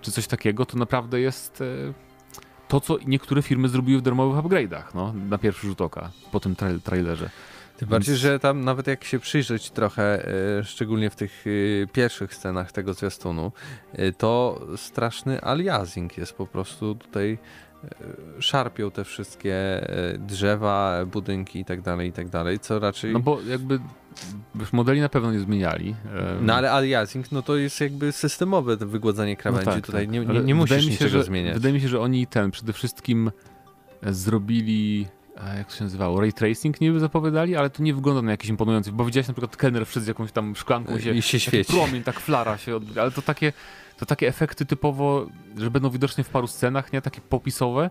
czy 0.00 0.12
coś 0.12 0.26
takiego, 0.26 0.66
to 0.66 0.78
naprawdę 0.78 1.20
jest 1.20 1.60
e, 1.60 1.64
to, 2.68 2.80
co 2.80 2.98
niektóre 3.06 3.42
firmy 3.42 3.68
zrobiły 3.68 3.98
w 3.98 4.02
darmowych 4.02 4.44
upgrade'ach, 4.44 4.82
no, 4.94 5.12
na 5.12 5.38
pierwszy 5.38 5.66
rzut 5.66 5.80
oka, 5.80 6.10
po 6.32 6.40
tym 6.40 6.56
trail 6.56 6.80
trailerze. 6.80 7.30
Tym 7.76 7.88
bardziej, 7.88 8.16
że 8.16 8.38
tam 8.38 8.64
nawet 8.64 8.86
jak 8.86 9.04
się 9.04 9.18
przyjrzeć 9.18 9.70
trochę, 9.70 10.28
e, 10.58 10.64
szczególnie 10.64 11.10
w 11.10 11.16
tych 11.16 11.44
e, 11.82 11.86
pierwszych 11.86 12.34
scenach 12.34 12.72
tego 12.72 12.94
zwiastunu, 12.94 13.52
to 14.18 14.60
straszny 14.76 15.42
aliasing 15.44 16.18
jest 16.18 16.32
po 16.32 16.46
prostu 16.46 16.94
tutaj 16.94 17.38
szarpią 18.38 18.90
te 18.90 19.04
wszystkie 19.04 19.86
drzewa, 20.18 21.06
budynki 21.06 21.60
i 21.60 21.64
tak 21.64 21.80
dalej, 21.80 22.08
i 22.08 22.12
tak 22.12 22.28
dalej, 22.28 22.58
co 22.58 22.78
raczej... 22.78 23.12
No 23.12 23.20
bo 23.20 23.40
jakby 23.40 23.80
modeli 24.72 25.00
na 25.00 25.08
pewno 25.08 25.32
nie 25.32 25.40
zmieniali. 25.40 25.94
No 26.40 26.54
ale 26.54 26.72
aliasing, 26.72 27.32
no 27.32 27.42
to 27.42 27.56
jest 27.56 27.80
jakby 27.80 28.12
systemowe 28.12 28.76
wygładzanie 28.76 29.36
krawędzi. 29.36 29.66
No 29.66 29.72
tak, 29.72 29.86
Tutaj 29.86 30.06
tak. 30.06 30.12
nie, 30.12 30.20
nie, 30.20 30.40
nie 30.40 30.54
musisz 30.54 30.86
niczego 30.86 31.10
że, 31.10 31.24
zmieniać. 31.24 31.54
Wydaje 31.54 31.74
mi 31.74 31.80
się, 31.80 31.88
że 31.88 32.00
oni 32.00 32.26
ten 32.26 32.50
przede 32.50 32.72
wszystkim 32.72 33.30
zrobili 34.02 35.06
jak 35.56 35.68
to 35.68 35.76
się 35.76 35.84
nazywało, 35.84 36.20
ray 36.20 36.32
tracing 36.32 36.80
niby 36.80 37.00
zapowiadali, 37.00 37.56
ale 37.56 37.70
to 37.70 37.82
nie 37.82 37.94
wygląda 37.94 38.22
na 38.22 38.30
jakiś 38.30 38.50
imponujący, 38.50 38.92
bo 38.92 39.04
widziałeś 39.04 39.28
na 39.28 39.34
przykład 39.34 39.56
kelner 39.56 39.86
wszedł 39.86 40.04
z 40.04 40.08
jakąś 40.08 40.32
tam 40.32 40.56
szklanką 40.56 40.98
się, 40.98 41.14
i 41.14 41.22
się 41.22 41.40
świeci. 41.40 41.72
promień, 41.72 42.02
tak 42.02 42.20
flara 42.20 42.58
się 42.58 42.76
odbija, 42.76 43.02
ale 43.02 43.10
to 43.10 43.22
takie, 43.22 43.52
to 43.98 44.06
takie 44.06 44.28
efekty 44.28 44.66
typowo, 44.66 45.26
że 45.56 45.70
będą 45.70 45.90
widoczne 45.90 46.24
w 46.24 46.28
paru 46.28 46.46
scenach, 46.46 46.92
nie 46.92 47.02
takie 47.02 47.20
popisowe, 47.20 47.90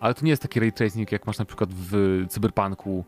ale 0.00 0.14
to 0.14 0.24
nie 0.24 0.30
jest 0.30 0.42
taki 0.42 0.60
ray 0.60 0.72
tracing, 0.72 1.12
jak 1.12 1.26
masz 1.26 1.38
na 1.38 1.44
przykład 1.44 1.70
w 1.72 2.24
cyberpunku, 2.28 3.04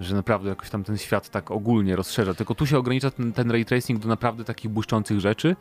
że 0.00 0.14
naprawdę 0.14 0.48
jakoś 0.48 0.70
tam 0.70 0.84
ten 0.84 0.98
świat 0.98 1.28
tak 1.28 1.50
ogólnie 1.50 1.96
rozszerza, 1.96 2.34
tylko 2.34 2.54
tu 2.54 2.66
się 2.66 2.78
ogranicza 2.78 3.10
ten, 3.10 3.32
ten 3.32 3.50
ray 3.50 3.64
tracing 3.64 4.00
do 4.00 4.08
naprawdę 4.08 4.44
takich 4.44 4.70
błyszczących 4.70 5.20
rzeczy, 5.20 5.56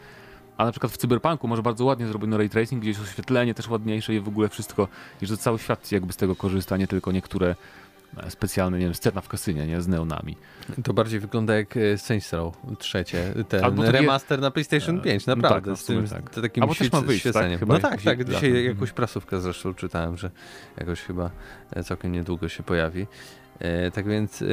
a 0.57 0.65
na 0.65 0.71
przykład 0.71 0.91
w 0.91 0.97
Cyberpunku 0.97 1.47
może 1.47 1.63
bardzo 1.63 1.85
ładnie 1.85 2.07
zrobiono 2.07 2.37
ray 2.37 2.49
tracing, 2.49 2.81
gdzie 2.81 2.89
jest 2.89 3.01
oświetlenie 3.01 3.53
też 3.53 3.67
ładniejsze 3.69 4.15
i 4.15 4.19
w 4.19 4.27
ogóle 4.27 4.49
wszystko, 4.49 4.87
i 5.21 5.25
że 5.25 5.37
cały 5.37 5.59
świat 5.59 5.91
jakby 5.91 6.13
z 6.13 6.17
tego 6.17 6.35
korzysta, 6.35 6.77
nie 6.77 6.87
tylko 6.87 7.11
niektóre 7.11 7.55
e, 8.17 8.31
specjalne, 8.31 8.77
nie 8.79 8.85
wiem, 8.85 8.95
scena 8.95 9.21
w 9.21 9.27
kasynie, 9.27 9.67
nie, 9.67 9.81
z 9.81 9.87
neonami. 9.87 10.37
To 10.83 10.93
bardziej 10.93 11.19
wygląda 11.19 11.55
jak 11.55 11.77
e, 11.77 11.97
Saints 11.97 12.33
Row 12.33 12.57
trzecie, 12.79 13.33
ten 13.49 13.61
takie... 13.61 13.91
remaster 13.91 14.41
na 14.41 14.51
PlayStation 14.51 15.01
5, 15.01 15.27
e, 15.27 15.35
naprawdę, 15.35 15.71
tak, 15.71 15.79
z 15.79 15.85
tym 15.85 16.07
tak. 16.07 16.29
takim 16.29 16.63
Albo 16.63 16.75
też 16.75 16.91
ma 16.91 17.01
wyjść, 17.01 17.25
tak? 17.33 17.59
Chyba 17.59 17.73
no 17.73 17.79
tak, 17.79 18.01
tak, 18.01 18.25
dzisiaj 18.25 18.65
jakąś 18.65 18.91
prasówkę 18.91 19.41
zresztą 19.41 19.73
czytałem, 19.73 20.17
że 20.17 20.31
jakoś 20.77 21.01
chyba 21.01 21.31
całkiem 21.83 22.11
niedługo 22.11 22.49
się 22.49 22.63
pojawi. 22.63 23.07
E, 23.59 23.91
tak 23.91 24.07
więc 24.07 24.41
e, 24.41 24.45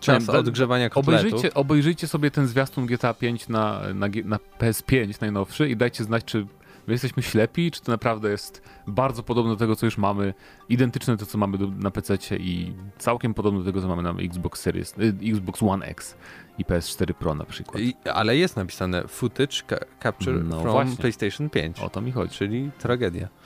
czas 0.00 0.26
Wiem, 0.26 0.36
odgrzewania 0.36 0.90
kotletów. 0.90 1.24
Obejrzyjcie, 1.24 1.54
obejrzyjcie 1.54 2.08
sobie 2.08 2.30
ten 2.30 2.46
zwiastun 2.46 2.86
GTA 2.86 3.14
5 3.14 3.48
na, 3.48 3.80
na, 3.94 4.06
na 4.24 4.38
PS5 4.60 5.20
najnowszy 5.20 5.68
i 5.68 5.76
dajcie 5.76 6.04
znać, 6.04 6.24
czy 6.24 6.46
my 6.86 6.92
jesteśmy 6.92 7.22
ślepi, 7.22 7.70
czy 7.70 7.80
to 7.82 7.92
naprawdę 7.92 8.30
jest 8.30 8.62
bardzo 8.86 9.22
podobne 9.22 9.52
do 9.52 9.56
tego, 9.56 9.76
co 9.76 9.86
już 9.86 9.98
mamy, 9.98 10.34
identyczne 10.68 11.14
do 11.14 11.18
tego, 11.18 11.30
co 11.30 11.38
mamy 11.38 11.58
do, 11.58 11.66
na 11.66 11.90
PC 11.90 12.18
i 12.36 12.72
całkiem 12.98 13.34
podobne 13.34 13.58
do 13.58 13.64
tego, 13.64 13.80
co 13.80 13.88
mamy 13.88 14.02
na 14.02 14.10
Xbox 14.10 14.60
Series, 14.60 14.98
y, 14.98 15.14
Xbox 15.22 15.62
One 15.62 15.86
X 15.86 16.16
i 16.58 16.64
PS4 16.64 17.12
Pro 17.12 17.34
na 17.34 17.44
przykład. 17.44 17.82
I, 17.82 17.94
ale 18.14 18.36
jest 18.36 18.56
napisane 18.56 19.08
footage 19.08 19.62
ca 19.68 19.76
capture 20.02 20.44
no 20.44 20.60
from 20.60 20.72
właśnie. 20.72 20.96
PlayStation 20.96 21.50
5. 21.50 21.80
O 21.80 21.90
to 21.90 22.00
mi 22.00 22.12
chodzi. 22.12 22.34
Czyli 22.34 22.70
tragedia. 22.78 23.28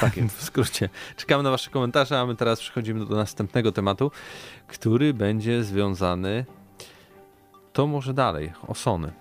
Tak 0.00 0.16
jest. 0.16 0.36
w 0.36 0.42
skrócie. 0.42 0.88
Czekamy 1.16 1.42
na 1.42 1.50
wasze 1.50 1.70
komentarze, 1.70 2.20
a 2.20 2.26
my 2.26 2.36
teraz 2.36 2.60
przechodzimy 2.60 3.06
do 3.06 3.16
następnego 3.16 3.72
tematu, 3.72 4.10
który 4.66 5.14
będzie 5.14 5.64
związany 5.64 6.44
to 7.74 7.86
może 7.86 8.14
dalej, 8.14 8.52
o 8.66 8.74
Sony. 8.74 9.12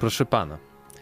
Proszę 0.00 0.26
pana. 0.26 0.58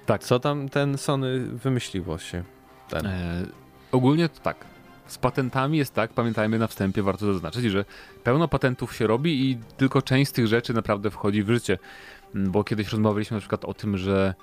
Tak. 0.07 0.25
Co 0.25 0.41
tam 0.41 0.69
ten 0.69 0.99
Sony 0.99 1.39
wymyśliło 1.39 2.19
się? 2.19 2.45
Ten. 2.89 3.07
E, 3.07 3.47
ogólnie 3.93 4.29
to 4.29 4.41
tak. 4.41 4.65
Z 5.07 5.19
patentami 5.19 5.79
jest 5.79 5.95
tak, 5.95 6.13
pamiętajmy 6.13 6.59
na 6.59 6.67
wstępie, 6.67 7.03
warto 7.03 7.33
zaznaczyć, 7.33 7.65
że 7.65 7.85
pełno 8.25 8.49
patentów 8.49 8.97
się 8.97 9.07
robi 9.07 9.51
i 9.51 9.59
tylko 9.77 10.03
część 10.03 10.31
z 10.31 10.33
tych 10.33 10.47
rzeczy 10.47 10.75
naprawdę 10.75 11.11
wchodzi 11.11 11.43
w 11.43 11.51
życie. 11.51 11.79
Mm, 12.35 12.51
bo 12.51 12.65
kiedyś 12.65 12.89
rozmawialiśmy 12.89 13.35
na 13.35 13.41
przykład 13.41 13.65
o 13.65 13.75
tym, 13.75 13.99
że 13.99 14.35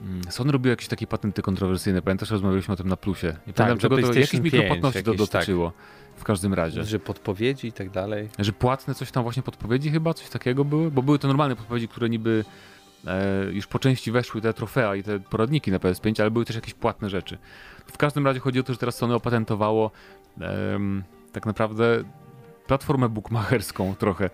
mm, 0.00 0.22
Sony 0.30 0.52
robił 0.52 0.70
jakieś 0.70 0.88
takie 0.88 1.06
patenty 1.06 1.42
kontrowersyjne. 1.42 2.02
Pamiętasz, 2.02 2.30
rozmawialiśmy 2.30 2.74
o 2.74 2.76
tym 2.76 2.88
na 2.88 2.96
plusie. 2.96 3.26
Nie 3.26 3.52
tak, 3.52 3.54
pamiętam, 3.54 3.78
czego 3.78 4.12
to 4.12 4.18
jakiś 4.18 4.40
mikropłatności 4.40 5.02
to 5.02 5.14
dotyczyło. 5.14 5.70
Tak. 5.70 5.80
W 6.16 6.24
każdym 6.24 6.54
razie. 6.54 6.84
Że 6.84 6.98
podpowiedzi 6.98 7.66
i 7.66 7.72
tak 7.72 7.90
dalej. 7.90 8.28
Że 8.38 8.52
płatne 8.52 8.94
coś 8.94 9.10
tam 9.10 9.22
właśnie 9.22 9.42
podpowiedzi 9.42 9.90
chyba, 9.90 10.14
coś 10.14 10.28
takiego 10.28 10.64
były, 10.64 10.90
bo 10.90 11.02
były 11.02 11.18
to 11.18 11.28
normalne 11.28 11.56
podpowiedzi, 11.56 11.88
które 11.88 12.08
niby 12.08 12.44
e, 13.06 13.44
już 13.52 13.66
po 13.66 13.78
części 13.78 14.12
weszły 14.12 14.40
te 14.40 14.54
trofea 14.54 14.96
i 14.96 15.02
te 15.02 15.20
poradniki 15.20 15.70
na 15.70 15.78
PS5, 15.78 16.20
ale 16.20 16.30
były 16.30 16.44
też 16.44 16.56
jakieś 16.56 16.74
płatne 16.74 17.10
rzeczy. 17.10 17.38
W 17.86 17.98
każdym 17.98 18.26
razie 18.26 18.40
chodzi 18.40 18.60
o 18.60 18.62
to, 18.62 18.72
że 18.72 18.78
teraz 18.78 18.96
Sony 18.96 19.14
opatentowało 19.14 19.90
e, 20.40 20.78
tak 21.32 21.46
naprawdę 21.46 22.04
platformę 22.66 23.08
bookmacherską 23.08 23.94
trochę 23.94 24.30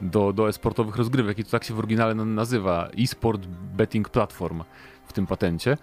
do, 0.00 0.32
do 0.32 0.48
e-sportowych 0.48 0.96
rozgrywek 0.96 1.38
i 1.38 1.44
to 1.44 1.50
tak 1.50 1.64
się 1.64 1.74
w 1.74 1.78
oryginale 1.78 2.14
nazywa 2.14 2.88
e-sport 2.98 3.46
betting 3.76 4.08
platform 4.08 4.62
w 5.06 5.12
tym 5.12 5.26
patencie. 5.26 5.76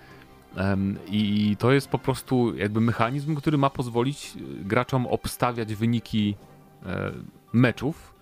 I 1.08 1.56
to 1.60 1.72
jest 1.72 1.90
po 1.90 2.00
prostu 2.00 2.56
jakby 2.56 2.82
mechanizm, 2.82 3.36
który 3.36 3.58
ma 3.58 3.70
pozwolić 3.70 4.34
graczom 4.62 5.08
obstawiać 5.08 5.76
wyniki 5.76 6.36
e, 6.86 7.12
meczów 7.54 8.15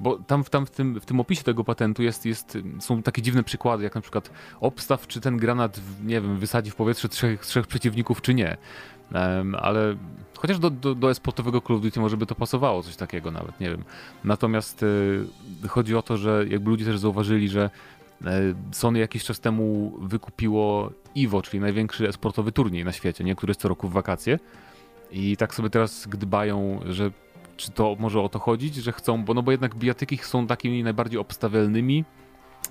bo 0.00 0.18
tam, 0.18 0.44
tam 0.44 0.66
w, 0.66 0.70
tym, 0.70 1.00
w 1.00 1.06
tym 1.06 1.20
opisie 1.20 1.42
tego 1.42 1.64
patentu 1.64 2.02
jest, 2.02 2.26
jest, 2.26 2.58
są 2.80 3.02
takie 3.02 3.22
dziwne 3.22 3.42
przykłady, 3.42 3.84
jak 3.84 3.94
na 3.94 4.00
przykład 4.00 4.30
obstaw, 4.60 5.06
czy 5.06 5.20
ten 5.20 5.36
granat, 5.36 5.80
nie 6.04 6.20
wiem, 6.20 6.38
wysadzi 6.38 6.70
w 6.70 6.74
powietrze 6.74 7.08
trzech, 7.08 7.46
trzech 7.46 7.66
przeciwników, 7.66 8.22
czy 8.22 8.34
nie. 8.34 8.56
Um, 9.14 9.54
ale 9.54 9.96
chociaż 10.38 10.58
do, 10.58 10.70
do, 10.70 10.94
do 10.94 11.10
esportowego 11.10 11.60
Call 11.60 11.76
of 11.76 11.82
Duty 11.82 12.00
może 12.00 12.16
by 12.16 12.26
to 12.26 12.34
pasowało, 12.34 12.82
coś 12.82 12.96
takiego 12.96 13.30
nawet, 13.30 13.60
nie 13.60 13.70
wiem. 13.70 13.84
Natomiast 14.24 14.82
y, 14.82 15.68
chodzi 15.68 15.96
o 15.96 16.02
to, 16.02 16.16
że 16.16 16.44
jakby 16.48 16.70
ludzie 16.70 16.84
też 16.84 16.98
zauważyli, 16.98 17.48
że 17.48 17.70
y, 18.22 18.26
Sony 18.72 18.98
jakiś 18.98 19.24
czas 19.24 19.40
temu 19.40 19.92
wykupiło 20.00 20.90
EVO, 21.16 21.42
czyli 21.42 21.60
największy 21.60 22.08
esportowy 22.08 22.52
turniej 22.52 22.84
na 22.84 22.92
świecie, 22.92 23.24
nie? 23.24 23.34
który 23.36 23.50
jest 23.50 23.60
co 23.60 23.68
roku 23.68 23.88
w 23.88 23.92
wakacje. 23.92 24.38
I 25.10 25.36
tak 25.36 25.54
sobie 25.54 25.70
teraz 25.70 26.06
gdbają, 26.06 26.80
że 26.86 27.10
czy 27.56 27.70
to 27.70 27.96
może 27.98 28.20
o 28.20 28.28
to 28.28 28.38
chodzić, 28.38 28.74
że 28.74 28.92
chcą, 28.92 29.24
bo 29.24 29.34
no 29.34 29.42
bo 29.42 29.50
jednak 29.50 29.74
bijatyki 29.74 30.18
są 30.18 30.46
takimi 30.46 30.82
najbardziej 30.82 31.20
obstawialnymi 31.20 32.04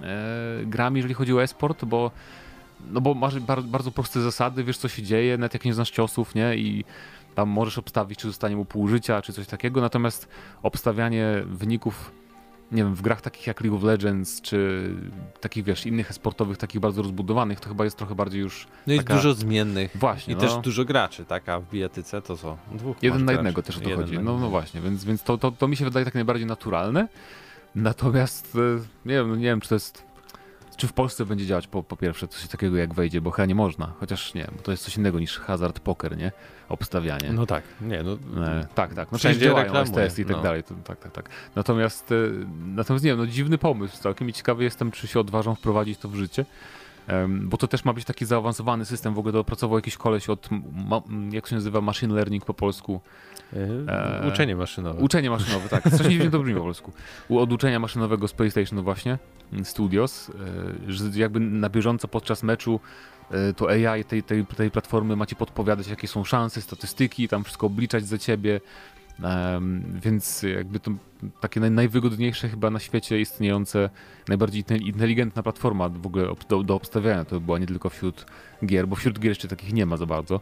e, 0.01 0.65
grami, 0.65 0.97
jeżeli 0.97 1.13
chodzi 1.13 1.33
o 1.33 1.43
esport, 1.43 1.85
bo 1.85 2.11
no 2.91 3.01
bo 3.01 3.13
masz 3.13 3.39
bardzo, 3.39 3.91
proste 3.91 4.21
zasady, 4.21 4.63
wiesz 4.63 4.77
co 4.77 4.87
się 4.87 5.03
dzieje, 5.03 5.37
nawet 5.37 5.53
jak 5.53 5.65
nie 5.65 5.73
znasz 5.73 5.91
ciosów, 5.91 6.35
nie? 6.35 6.55
I 6.55 6.85
tam 7.35 7.49
możesz 7.49 7.77
obstawić, 7.77 8.19
czy 8.19 8.27
zostanie 8.27 8.55
mu 8.55 8.65
pół 8.65 8.87
życia, 8.87 9.21
czy 9.21 9.33
coś 9.33 9.47
takiego, 9.47 9.81
natomiast 9.81 10.27
obstawianie 10.63 11.43
wyników 11.45 12.11
nie 12.71 12.83
wiem, 12.83 12.95
w 12.95 13.01
grach 13.01 13.21
takich 13.21 13.47
jak 13.47 13.61
League 13.61 13.77
of 13.77 13.83
Legends, 13.83 14.41
czy 14.41 14.89
takich, 15.41 15.63
wiesz, 15.63 15.85
innych 15.85 16.13
sportowych, 16.13 16.57
takich 16.57 16.81
bardzo 16.81 17.01
rozbudowanych, 17.01 17.59
to 17.59 17.69
chyba 17.69 17.83
jest 17.83 17.97
trochę 17.97 18.15
bardziej 18.15 18.41
już 18.41 18.67
No 18.87 18.93
jest 18.93 19.07
dużo 19.07 19.33
zmiennych. 19.33 19.91
Właśnie. 19.95 20.33
I 20.33 20.37
no. 20.37 20.41
też 20.41 20.57
dużo 20.57 20.85
graczy, 20.85 21.25
tak, 21.25 21.49
a 21.49 21.59
w 21.59 21.69
bijatyce 21.69 22.21
to 22.21 22.37
co? 22.37 22.57
Dwóch 22.71 22.97
Jeden 23.01 23.25
na 23.25 23.31
jednego 23.31 23.63
też 23.63 23.77
o 23.77 23.81
to 23.81 23.95
chodzi. 23.95 24.19
No, 24.19 24.39
no 24.39 24.49
właśnie, 24.49 24.81
więc, 24.81 25.05
więc 25.05 25.23
to, 25.23 25.37
to, 25.37 25.51
to 25.51 25.67
mi 25.67 25.75
się 25.75 25.85
wydaje 25.85 26.05
tak 26.05 26.13
najbardziej 26.13 26.45
naturalne. 26.45 27.07
Natomiast, 27.75 28.55
e, 28.55 28.79
nie 29.05 29.13
wiem, 29.13 29.29
no 29.29 29.35
nie 29.35 29.43
wiem, 29.45 29.61
czy 29.61 29.69
to 29.69 29.75
jest 29.75 30.04
czy 30.75 30.87
w 30.87 30.93
Polsce 30.93 31.25
będzie 31.25 31.45
działać 31.45 31.67
po, 31.67 31.83
po 31.83 31.97
pierwsze 31.97 32.27
coś 32.27 32.47
takiego 32.47 32.77
jak 32.77 32.93
wejdzie, 32.93 33.21
bo 33.21 33.31
chyba 33.31 33.45
nie 33.45 33.55
można, 33.55 33.93
chociaż 33.99 34.33
nie, 34.33 34.47
bo 34.55 34.61
to 34.61 34.71
jest 34.71 34.83
coś 34.83 34.97
innego 34.97 35.19
niż 35.19 35.39
hazard 35.39 35.79
poker, 35.79 36.17
nie? 36.17 36.31
Obstawianie. 36.69 37.33
No 37.33 37.45
tak, 37.45 37.63
nie, 37.81 38.03
no. 38.03 38.17
E, 38.43 38.67
tak, 38.75 38.93
tak. 38.93 39.11
No 39.11 39.17
wszędzie 39.17 39.39
działają 39.39 39.85
STS 39.85 40.19
i 40.19 40.25
tak 40.25 40.35
no. 40.35 40.43
dalej, 40.43 40.63
to, 40.63 40.73
tak, 40.83 40.99
tak, 40.99 41.11
tak. 41.11 41.29
Natomiast, 41.55 42.11
e, 42.11 42.15
natomiast 42.65 43.05
nie 43.05 43.11
wiem, 43.11 43.19
no 43.19 43.27
dziwny 43.27 43.57
pomysł 43.57 43.97
całkiem 43.97 44.29
i 44.29 44.33
ciekawy 44.33 44.63
jestem, 44.63 44.91
czy 44.91 45.07
się 45.07 45.19
odważą 45.19 45.55
wprowadzić 45.55 45.99
to 45.99 46.09
w 46.09 46.15
życie. 46.15 46.45
Bo 47.41 47.57
to 47.57 47.67
też 47.67 47.85
ma 47.85 47.93
być 47.93 48.05
taki 48.05 48.25
zaawansowany 48.25 48.85
system. 48.85 49.13
W 49.13 49.19
ogóle 49.19 49.33
dopracował 49.33 49.77
jakiś 49.77 49.97
koleś 49.97 50.29
od, 50.29 50.49
jak 51.31 51.47
się 51.47 51.55
nazywa, 51.55 51.81
machine 51.81 52.13
learning 52.13 52.45
po 52.45 52.53
polsku. 52.53 53.01
E, 53.87 54.27
uczenie 54.27 54.55
maszynowe. 54.55 54.99
Uczenie 54.99 55.29
maszynowe, 55.29 55.69
tak. 55.69 55.87
Strasznie 55.87 56.09
dziwnie 56.09 56.31
to 56.31 56.39
brzmi 56.39 56.55
po 56.55 56.61
polsku. 56.61 56.91
Od 57.29 57.53
uczenia 57.53 57.79
maszynowego 57.79 58.27
z 58.27 58.33
PlayStation 58.33 58.81
właśnie, 58.81 59.17
mm, 59.53 59.65
Studios, 59.65 60.29
e, 60.87 60.91
że 60.91 61.03
jakby 61.15 61.39
na 61.39 61.69
bieżąco 61.69 62.07
podczas 62.07 62.43
meczu 62.43 62.79
e, 63.31 63.53
to 63.53 63.69
AI 63.69 64.03
tej, 64.03 64.23
tej, 64.23 64.45
tej 64.45 64.71
platformy 64.71 65.15
macie 65.15 65.35
podpowiadać, 65.35 65.87
jakie 65.87 66.07
są 66.07 66.23
szanse, 66.23 66.61
statystyki, 66.61 67.27
tam 67.27 67.43
wszystko 67.43 67.67
obliczać 67.67 68.07
za 68.07 68.17
ciebie. 68.17 68.61
Więc 70.03 70.43
jakby 70.43 70.79
to 70.79 70.91
takie 71.41 71.59
naj, 71.59 71.71
najwygodniejsze 71.71 72.49
chyba 72.49 72.69
na 72.69 72.79
świecie 72.79 73.19
istniejące, 73.19 73.89
najbardziej 74.27 74.63
inteligentna 74.81 75.43
platforma 75.43 75.89
w 75.89 76.05
ogóle 76.05 76.27
do, 76.49 76.63
do 76.63 76.75
obstawiania. 76.75 77.25
To 77.25 77.39
była 77.39 77.59
nie 77.59 77.67
tylko 77.67 77.89
wśród 77.89 78.25
gier, 78.65 78.87
bo 78.87 78.95
wśród 78.95 79.19
gier 79.19 79.29
jeszcze 79.29 79.47
takich 79.47 79.73
nie 79.73 79.85
ma 79.85 79.97
za 79.97 80.05
bardzo 80.05 80.39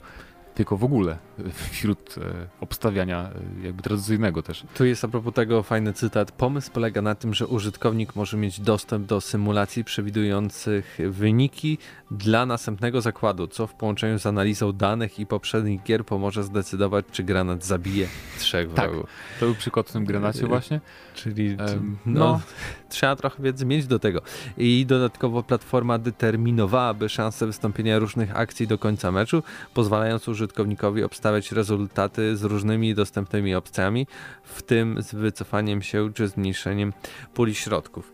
tylko 0.55 0.77
w 0.77 0.83
ogóle 0.83 1.17
wśród 1.71 2.15
e, 2.17 2.47
obstawiania 2.61 3.29
e, 3.61 3.65
jakby 3.65 3.83
tradycyjnego 3.83 4.43
też. 4.43 4.63
Tu 4.73 4.85
jest 4.85 5.03
a 5.03 5.07
propos 5.07 5.33
tego 5.33 5.63
fajny 5.63 5.93
cytat. 5.93 6.31
Pomysł 6.31 6.71
polega 6.71 7.01
na 7.01 7.15
tym, 7.15 7.33
że 7.33 7.47
użytkownik 7.47 8.15
może 8.15 8.37
mieć 8.37 8.59
dostęp 8.59 9.07
do 9.07 9.21
symulacji 9.21 9.83
przewidujących 9.83 10.97
wyniki 11.09 11.77
dla 12.11 12.45
następnego 12.45 13.01
zakładu, 13.01 13.47
co 13.47 13.67
w 13.67 13.73
połączeniu 13.73 14.19
z 14.19 14.25
analizą 14.25 14.73
danych 14.73 15.19
i 15.19 15.25
poprzednich 15.25 15.83
gier 15.83 16.05
pomoże 16.05 16.43
zdecydować, 16.43 17.05
czy 17.11 17.23
granat 17.23 17.65
zabije 17.65 18.07
trzech 18.39 18.73
tak, 18.73 18.89
wrogów. 18.89 19.09
To 19.39 19.45
był 19.45 19.55
przykład 19.55 19.89
w 19.89 19.91
tym 19.91 20.05
granacie 20.05 20.47
właśnie. 20.47 20.81
Czyli 21.15 21.55
um, 21.55 21.97
no, 22.05 22.19
no, 22.19 22.41
trzeba 22.89 23.15
trochę 23.15 23.43
wiedzy 23.43 23.65
mieć 23.65 23.87
do 23.87 23.99
tego. 23.99 24.21
I 24.57 24.85
dodatkowo 24.85 25.43
platforma 25.43 25.97
determinowałaby 25.97 27.09
szanse 27.09 27.45
wystąpienia 27.45 27.99
różnych 27.99 28.37
akcji 28.37 28.67
do 28.67 28.77
końca 28.77 29.11
meczu, 29.11 29.43
pozwalając 29.73 30.27
użytkownikom 30.27 30.42
użytkownikowi 30.43 31.03
obstawiać 31.03 31.51
rezultaty 31.51 32.37
z 32.37 32.43
różnymi 32.43 32.95
dostępnymi 32.95 33.55
opcjami, 33.55 34.07
w 34.43 34.61
tym 34.61 35.01
z 35.01 35.15
wycofaniem 35.15 35.81
się 35.81 36.13
czy 36.13 36.27
zmniejszeniem 36.27 36.93
puli 37.33 37.55
środków. 37.55 38.11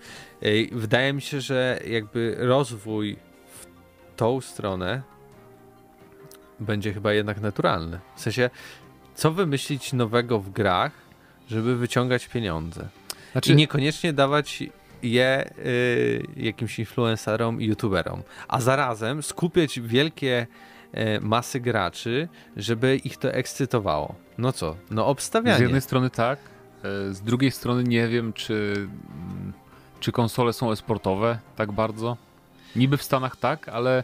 Wydaje 0.72 1.14
mi 1.14 1.22
się, 1.22 1.42
że 1.42 1.80
jakby 1.88 2.36
rozwój 2.40 3.18
w 3.60 3.68
tą 4.16 4.42
stronę 4.42 5.02
będzie 6.60 6.94
chyba 6.94 7.14
jednak 7.14 7.42
naturalny. 7.42 8.00
W 8.16 8.22
sensie, 8.22 8.50
co 9.16 9.32
wymyślić 9.32 9.94
nowego 9.94 10.40
w 10.40 10.50
grach, 10.50 10.92
żeby 11.48 11.76
wyciągać 11.76 12.28
pieniądze? 12.28 12.88
Znaczy... 13.32 13.52
I 13.52 13.56
niekoniecznie 13.56 14.14
dawać 14.14 14.64
je 15.04 15.54
y, 15.58 16.24
jakimś 16.36 16.80
influencerom 16.80 17.62
i 17.62 17.66
youtuberom, 17.66 18.24
a 18.48 18.62
zarazem 18.62 19.24
skupiać 19.24 19.80
wielkie 19.80 20.48
masy 21.22 21.60
graczy, 21.60 22.28
żeby 22.58 22.96
ich 22.96 23.18
to 23.18 23.34
ekscytowało. 23.34 24.16
No 24.38 24.52
co? 24.52 24.76
No 24.92 25.08
obstawianie. 25.08 25.58
Z 25.58 25.62
jednej 25.62 25.82
strony 25.82 26.10
tak, 26.10 26.40
e, 26.84 27.14
z 27.14 27.22
drugiej 27.22 27.52
strony 27.52 27.84
nie 27.84 28.08
wiem, 28.08 28.34
czy, 28.34 28.88
czy 30.00 30.12
konsole 30.12 30.54
są 30.54 30.72
esportowe 30.72 31.40
tak 31.56 31.72
bardzo. 31.72 32.18
Niby 32.76 32.98
w 32.98 33.04
Stanach 33.04 33.36
tak, 33.36 33.70
ale 33.70 34.04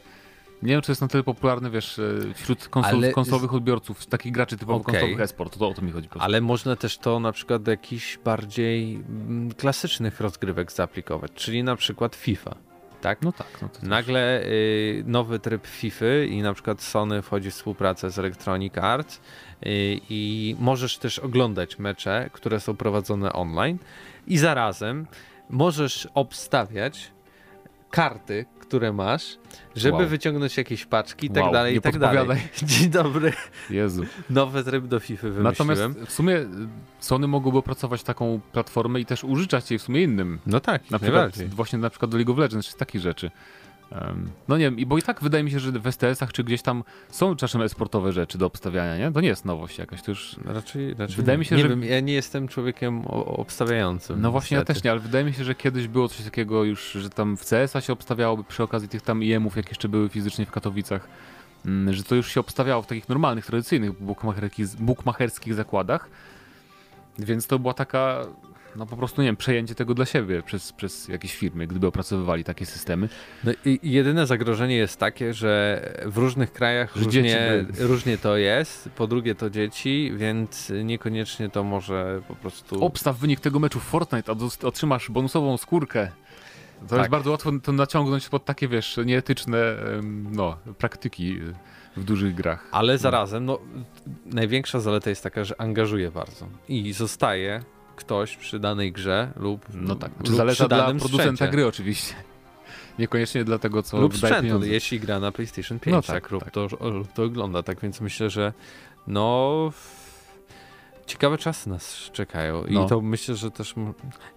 nie 0.64 0.74
wiem, 0.74 0.82
czy 0.82 0.92
jest 0.92 1.02
na 1.02 1.08
tyle 1.08 1.24
popularny, 1.24 1.70
wiesz, 1.70 2.00
e, 2.00 2.34
wśród 2.34 2.68
konsol, 2.68 2.96
Ale... 2.96 3.12
konsolowych 3.12 3.54
odbiorców, 3.54 4.06
takich 4.06 4.32
graczy 4.32 4.58
typowo 4.58 4.80
okay. 4.80 4.94
konsolowych 4.94 5.22
esport, 5.22 5.58
to 5.58 5.70
o 5.70 5.74
to 5.74 5.82
mi 5.82 5.92
chodzi. 5.92 6.10
Ale 6.20 6.42
można 6.42 6.76
też 6.76 6.98
to 6.98 7.20
na 7.20 7.32
przykład 7.32 7.64
do 7.64 7.72
jakichś 7.72 8.18
bardziej 8.18 8.96
mm, 8.96 9.54
klasycznych 9.54 10.20
rozgrywek 10.20 10.72
zaaplikować, 10.72 11.32
czyli 11.36 11.64
na 11.64 11.76
przykład 11.76 12.16
FIFA. 12.16 12.56
Tak? 13.06 13.22
No 13.22 13.32
tak. 13.32 13.48
No 13.62 13.70
Nagle 13.84 14.44
y, 14.44 15.04
nowy 15.08 15.40
tryb 15.40 15.68
FIFA 15.68 16.06
i 16.30 16.42
na 16.42 16.54
przykład 16.54 16.82
Sony 16.82 17.22
wchodzi 17.22 17.52
w 17.52 17.54
współpracę 17.54 18.12
z 18.12 18.20
Electronic 18.20 18.78
Arts 18.78 19.16
y, 19.16 19.20
i 20.10 20.56
możesz 20.60 20.98
też 20.98 21.20
oglądać 21.20 21.80
mecze, 21.80 22.30
które 22.34 22.60
są 22.60 22.76
prowadzone 22.76 23.34
online 23.34 23.78
i 24.28 24.38
zarazem 24.38 25.08
możesz 25.50 26.08
obstawiać 26.14 27.12
karty, 27.92 28.46
które 28.68 28.94
masz, 28.94 29.38
żeby 29.76 29.98
wow. 29.98 30.08
wyciągnąć 30.08 30.58
jakieś 30.58 30.86
paczki 30.86 31.28
i 31.28 31.30
tak 31.30 31.44
wow, 31.44 31.54
dalej, 31.54 31.76
i 31.76 31.82
tak 31.82 32.00
dalej. 32.00 32.42
Dzień 32.64 32.90
dobry. 32.90 33.34
Jezu. 33.70 34.04
Nowy 34.30 34.64
tryb 34.64 34.86
do 34.86 35.00
FIFA 35.00 35.28
wymyśliłem. 35.28 35.44
Natomiast 35.44 36.00
w 36.06 36.12
sumie 36.12 36.46
Sony 37.00 37.28
mogłoby 37.28 37.58
opracować 37.58 38.04
taką 38.04 38.40
platformę 38.52 39.00
i 39.00 39.06
też 39.06 39.24
użyczać 39.24 39.72
jej 39.72 39.80
w 39.80 39.82
sumie 39.82 40.04
innym. 40.04 40.40
No 40.46 40.60
tak, 40.60 40.92
na 40.92 41.00
przykład 41.00 41.44
właśnie 41.44 41.80
na 41.80 41.90
przykład 41.90 42.12
do 42.12 42.18
League 42.18 42.32
of 42.32 42.38
Legends, 42.38 42.68
czy 42.68 42.76
takich 42.78 43.02
rzeczy. 43.02 43.32
No 44.48 44.58
nie 44.58 44.72
wiem, 44.72 44.78
bo 44.88 44.98
i 44.98 45.02
tak 45.02 45.22
wydaje 45.22 45.44
mi 45.44 45.52
się, 45.52 45.60
że 45.60 45.72
w 45.72 45.88
STS-ach 45.88 46.34
czy 46.34 46.44
gdzieś 46.44 46.62
tam 46.62 46.84
są 47.10 47.36
czasem 47.36 47.62
esportowe 47.62 48.12
rzeczy 48.12 48.38
do 48.38 48.46
obstawiania, 48.46 48.98
nie? 48.98 49.12
To 49.12 49.22
nie 49.22 49.28
jest 49.28 49.46
nowość 49.46 49.78
jakaś, 49.78 50.02
to 50.02 50.12
już... 50.12 50.36
Raczej, 50.46 50.94
raczej 50.94 51.16
wydaje 51.16 51.38
mi 51.38 51.46
się, 51.46 51.56
nie 51.56 51.62
że... 51.62 51.70
wiem, 51.70 51.84
ja 51.84 52.00
nie 52.00 52.14
jestem 52.14 52.48
człowiekiem 52.48 53.06
obstawiającym. 53.08 54.22
No 54.22 54.32
właśnie, 54.32 54.58
niestety. 54.58 54.72
ja 54.72 54.76
też 54.76 54.84
nie, 54.84 54.92
ale 54.92 55.00
wydaje 55.00 55.26
mi 55.26 55.34
się, 55.34 55.44
że 55.44 55.56
kiedyś 55.56 55.88
było 55.88 56.08
coś 56.08 56.26
takiego 56.26 56.64
już, 56.64 56.92
że 56.92 57.10
tam 57.10 57.38
w 57.38 57.46
CS-a 57.46 57.82
się 57.82 57.94
obstawiałoby 57.94 58.44
przy 58.44 58.64
okazji 58.64 58.90
tych 58.90 59.02
tam 59.02 59.24
IEM-ów, 59.24 59.56
jak 59.56 59.70
jeszcze 59.70 59.90
były 59.90 60.10
fizycznie 60.10 60.46
w 60.46 60.52
Katowicach, 60.52 61.08
mm, 61.66 61.94
że 61.94 62.04
to 62.04 62.16
już 62.16 62.32
się 62.32 62.40
obstawiało 62.40 62.82
w 62.82 62.88
takich 62.88 63.10
normalnych, 63.10 63.46
tradycyjnych 63.46 63.92
bookmacherskich 64.80 65.54
zakładach, 65.54 66.10
więc 67.20 67.48
to 67.48 67.60
była 67.60 67.74
taka 67.74 68.26
no 68.76 68.86
po 68.86 68.98
prostu, 68.98 69.22
nie 69.22 69.28
wiem, 69.28 69.38
przejęcie 69.38 69.76
tego 69.76 69.94
dla 69.94 70.06
siebie 70.06 70.44
przez, 70.44 70.74
przez 70.74 71.08
jakieś 71.08 71.36
firmy, 71.36 71.68
gdyby 71.68 71.88
opracowywali 71.88 72.44
takie 72.44 72.66
systemy. 72.66 73.10
No 73.44 73.52
i 73.66 73.80
jedyne 73.84 74.28
zagrożenie 74.28 74.76
jest 74.76 75.00
takie, 75.00 75.34
że 75.34 75.82
w 76.06 76.18
różnych 76.18 76.54
krajach 76.54 76.96
różnie, 76.96 77.66
różnie 77.80 78.18
to 78.18 78.38
jest, 78.38 78.90
po 78.90 79.08
drugie 79.08 79.36
to 79.36 79.50
dzieci, 79.50 80.12
więc 80.16 80.72
niekoniecznie 80.84 81.50
to 81.50 81.64
może 81.64 82.22
po 82.28 82.36
prostu... 82.36 82.86
Obstaw 82.86 83.18
wynik 83.18 83.40
tego 83.40 83.60
meczu 83.60 83.80
w 83.80 83.84
Fortnite, 83.84 84.32
a 84.32 84.68
otrzymasz 84.68 85.12
bonusową 85.12 85.58
skórkę. 85.58 86.12
To 86.82 86.88
tak. 86.88 86.98
jest 86.98 87.10
bardzo 87.10 87.32
łatwo 87.32 87.52
to 87.64 87.72
naciągnąć 87.72 88.30
pod 88.30 88.46
takie, 88.46 88.68
wiesz, 88.68 89.00
nieetyczne 89.06 89.58
no, 90.32 90.58
praktyki 90.78 91.40
w 91.98 92.04
dużych 92.04 92.36
grach. 92.36 92.68
Ale 92.72 92.94
no. 92.94 93.00
zarazem, 93.00 93.46
no, 93.46 93.60
największa 94.26 94.80
zaleta 94.80 95.10
jest 95.10 95.24
taka, 95.24 95.44
że 95.44 95.62
angażuje 95.62 96.12
bardzo 96.12 96.48
i 96.70 96.94
zostaje 96.94 97.64
ktoś 97.96 98.38
przy 98.38 98.60
danej 98.60 98.92
grze 98.92 99.32
lub 99.36 99.66
No 99.74 99.96
tak, 99.96 100.12
czy 100.24 100.36
zależy 100.36 100.68
dla 100.68 100.86
producenta 100.86 101.08
sprzęcie. 101.08 101.48
gry 101.48 101.68
oczywiście. 101.68 102.16
Niekoniecznie 103.00 103.44
dla 103.44 103.60
tego, 103.60 103.84
co 103.84 104.02
lub 104.02 104.18
sprzętu, 104.18 104.42
pieniądze. 104.42 104.68
jeśli 104.68 105.00
gra 105.00 105.20
na 105.20 105.32
PlayStation 105.32 105.80
5, 105.80 105.94
no 105.94 106.02
tak, 106.02 106.24
tak, 106.24 106.32
lub, 106.32 106.44
tak. 106.44 106.54
To, 106.54 106.68
to 107.14 107.24
ogląda, 107.24 107.64
tak 107.64 107.80
więc 107.80 108.02
myślę, 108.02 108.30
że 108.30 108.54
no 109.08 109.72
ciekawe 111.06 111.38
czasy 111.38 111.70
nas 111.70 112.10
czekają 112.14 112.66
i 112.66 112.74
no. 112.74 112.86
to 112.86 113.02
myślę, 113.02 113.36
że 113.36 113.52
też 113.52 113.76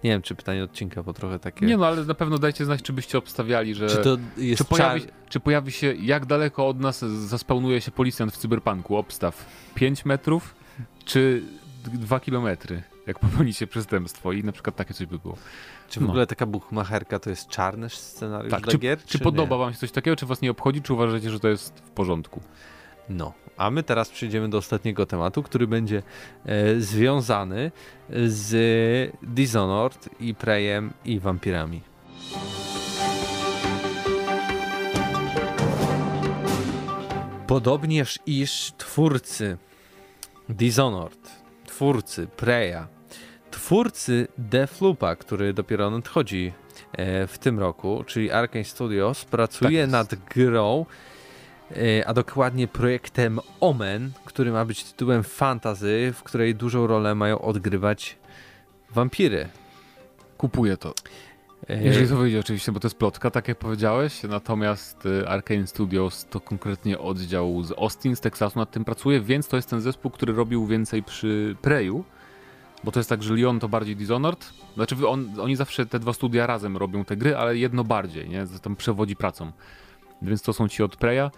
nie 0.03 0.09
wiem, 0.09 0.21
czy 0.21 0.35
pytanie 0.35 0.63
odcinka, 0.63 1.03
bo 1.03 1.13
trochę 1.13 1.39
takie... 1.39 1.65
Nie 1.65 1.77
no, 1.77 1.87
ale 1.87 2.05
na 2.05 2.13
pewno 2.13 2.37
dajcie 2.37 2.65
znać, 2.65 2.81
czy 2.81 2.93
byście 2.93 3.17
obstawiali, 3.17 3.75
że... 3.75 3.89
Czy, 3.89 3.97
to 3.97 4.17
jest 4.37 4.57
czy, 4.57 4.65
pojawi, 4.65 5.01
czy 5.29 5.39
pojawi 5.39 5.71
się, 5.71 5.93
jak 5.93 6.25
daleko 6.25 6.67
od 6.67 6.79
nas 6.79 6.99
zaspełnuje 7.05 7.81
się 7.81 7.91
policjant 7.91 8.33
w 8.33 8.37
cyberpunku, 8.37 8.95
obstaw 8.95 9.45
5 9.75 10.05
metrów, 10.05 10.55
czy 11.05 11.43
2 11.83 12.19
kilometry? 12.19 12.83
Jak 13.09 13.19
popełnicie 13.19 13.67
przestępstwo 13.67 14.31
i 14.31 14.43
na 14.43 14.51
przykład 14.51 14.75
takie 14.75 14.93
coś 14.93 15.07
by 15.07 15.19
było. 15.19 15.37
Czy 15.89 15.99
w 15.99 16.03
no. 16.03 16.09
ogóle 16.09 16.27
taka 16.27 16.45
buchmacherka 16.45 17.19
to 17.19 17.29
jest 17.29 17.47
czarny 17.47 17.89
scenariusz 17.89 18.51
tak, 18.51 18.63
dla 18.63 18.71
czy, 18.71 18.77
gier? 18.77 18.99
Czy, 18.99 19.07
czy 19.07 19.19
podoba 19.19 19.57
wam 19.57 19.73
się 19.73 19.79
coś 19.79 19.91
takiego, 19.91 20.15
czy 20.15 20.25
was 20.25 20.41
nie 20.41 20.51
obchodzi, 20.51 20.81
czy 20.81 20.93
uważacie, 20.93 21.29
że 21.29 21.39
to 21.39 21.47
jest 21.47 21.79
w 21.79 21.89
porządku? 21.89 22.41
No, 23.09 23.33
a 23.57 23.71
my 23.71 23.83
teraz 23.83 24.09
przejdziemy 24.09 24.49
do 24.49 24.57
ostatniego 24.57 25.05
tematu, 25.05 25.43
który 25.43 25.67
będzie 25.67 26.03
e, 26.45 26.79
związany 26.81 27.71
z 28.25 29.11
Dishonored 29.23 30.09
i 30.19 30.35
Preyem 30.35 30.93
i 31.05 31.19
wampirami. 31.19 31.81
Podobnież 37.47 38.19
iż 38.25 38.71
twórcy 38.77 39.57
Dishonored, 40.49 41.31
twórcy 41.65 42.27
Preya 42.27 42.98
twórcy 43.69 44.27
Deathloopa, 44.37 45.15
który 45.15 45.53
dopiero 45.53 45.89
nadchodzi 45.89 46.53
e, 46.91 47.27
w 47.27 47.37
tym 47.37 47.59
roku, 47.59 48.03
czyli 48.07 48.31
Arkane 48.31 48.63
Studios, 48.63 49.25
pracuje 49.25 49.81
tak 49.81 49.91
nad 49.91 50.15
grą, 50.15 50.85
e, 51.71 52.07
a 52.07 52.13
dokładnie 52.13 52.67
projektem 52.67 53.39
Omen, 53.59 54.11
który 54.25 54.51
ma 54.51 54.65
być 54.65 54.83
tytułem 54.83 55.23
fantazy, 55.23 56.13
w 56.15 56.23
której 56.23 56.55
dużą 56.55 56.87
rolę 56.87 57.15
mają 57.15 57.41
odgrywać 57.41 58.17
wampiry. 58.89 59.49
Kupuję 60.37 60.77
to. 60.77 60.93
E, 61.67 61.83
Jeżeli 61.83 62.07
to 62.07 62.17
wyjdzie 62.17 62.39
oczywiście, 62.39 62.71
bo 62.71 62.79
to 62.79 62.87
jest 62.87 62.97
plotka, 62.97 63.31
tak 63.31 63.47
jak 63.47 63.57
powiedziałeś, 63.57 64.23
natomiast 64.23 65.03
Arkane 65.27 65.67
Studios 65.67 66.25
to 66.29 66.39
konkretnie 66.39 66.99
oddział 66.99 67.63
z 67.63 67.71
Austin, 67.71 68.15
z 68.15 68.19
Teksasu 68.21 68.59
nad 68.59 68.71
tym 68.71 68.85
pracuje, 68.85 69.21
więc 69.21 69.47
to 69.47 69.55
jest 69.55 69.69
ten 69.69 69.81
zespół, 69.81 70.11
który 70.11 70.33
robił 70.33 70.67
więcej 70.67 71.03
przy 71.03 71.55
Preju, 71.61 72.03
bo 72.83 72.91
to 72.91 72.99
jest 72.99 73.09
tak, 73.09 73.23
że 73.23 73.33
Lyon 73.33 73.59
to 73.59 73.69
bardziej 73.69 73.95
Dishonored. 73.95 74.53
Znaczy 74.75 75.07
on, 75.07 75.29
oni 75.41 75.55
zawsze 75.55 75.85
te 75.85 75.99
dwa 75.99 76.13
studia 76.13 76.47
razem 76.47 76.77
robią 76.77 77.05
te 77.05 77.17
gry, 77.17 77.37
ale 77.37 77.57
jedno 77.57 77.83
bardziej, 77.83 78.29
nie? 78.29 78.45
Tam 78.61 78.75
przewodzi 78.75 79.15
pracą. 79.15 79.51
Więc 80.21 80.41
to 80.41 80.53
są 80.53 80.67
ci 80.67 80.83
od 80.83 80.95
Preya. 80.95 81.31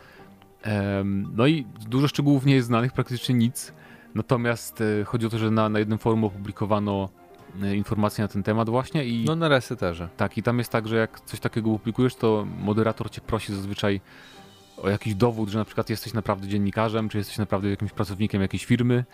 Um, 0.65 1.33
no 1.35 1.47
i 1.47 1.65
dużo 1.89 2.07
szczegółów 2.07 2.45
nie 2.45 2.55
jest 2.55 2.67
znanych, 2.67 2.93
praktycznie 2.93 3.35
nic. 3.35 3.73
Natomiast 4.15 4.81
e, 4.81 5.03
chodzi 5.03 5.25
o 5.25 5.29
to, 5.29 5.37
że 5.37 5.51
na, 5.51 5.69
na 5.69 5.79
jednym 5.79 5.97
forum 5.97 6.23
opublikowano 6.23 7.09
e, 7.61 7.75
informacje 7.75 8.21
na 8.21 8.27
ten 8.27 8.43
temat 8.43 8.69
właśnie 8.69 9.05
i... 9.05 9.25
No 9.25 9.35
na 9.35 9.47
reseterze. 9.47 10.09
Tak, 10.17 10.37
i 10.37 10.43
tam 10.43 10.57
jest 10.57 10.71
tak, 10.71 10.87
że 10.87 10.95
jak 10.95 11.19
coś 11.19 11.39
takiego 11.39 11.69
publikujesz, 11.69 12.15
to 12.15 12.47
moderator 12.59 13.11
cię 13.11 13.21
prosi 13.21 13.55
zazwyczaj 13.55 14.01
o 14.77 14.89
jakiś 14.89 15.15
dowód, 15.15 15.49
że 15.49 15.57
na 15.57 15.65
przykład 15.65 15.89
jesteś 15.89 16.13
naprawdę 16.13 16.47
dziennikarzem, 16.47 17.09
czy 17.09 17.17
jesteś 17.17 17.37
naprawdę 17.37 17.69
jakimś 17.69 17.91
pracownikiem 17.91 18.41
jakiejś 18.41 18.65
firmy, 18.65 19.05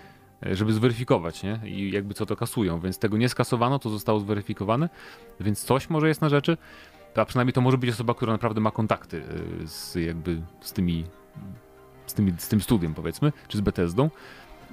żeby 0.41 0.73
zweryfikować, 0.73 1.43
nie? 1.43 1.59
I 1.65 1.91
jakby 1.91 2.13
co 2.13 2.25
to 2.25 2.35
kasują, 2.35 2.79
więc 2.79 2.99
tego 2.99 3.17
nie 3.17 3.29
skasowano, 3.29 3.79
to 3.79 3.89
zostało 3.89 4.19
zweryfikowane, 4.19 4.89
więc 5.39 5.63
coś 5.63 5.89
może 5.89 6.07
jest 6.07 6.21
na 6.21 6.29
rzeczy, 6.29 6.57
a 7.15 7.25
przynajmniej 7.25 7.53
to 7.53 7.61
może 7.61 7.77
być 7.77 7.89
osoba, 7.89 8.13
która 8.13 8.33
naprawdę 8.33 8.61
ma 8.61 8.71
kontakty 8.71 9.23
e, 9.63 9.67
z 9.67 9.95
jakby 9.95 10.41
z 10.61 10.73
tymi, 10.73 11.03
z, 12.05 12.13
tymi, 12.13 12.33
z 12.37 12.47
tym 12.47 12.61
studiem 12.61 12.93
powiedzmy, 12.93 13.31
czy 13.47 13.57
z 13.57 13.61
Bethesdą. 13.61 14.09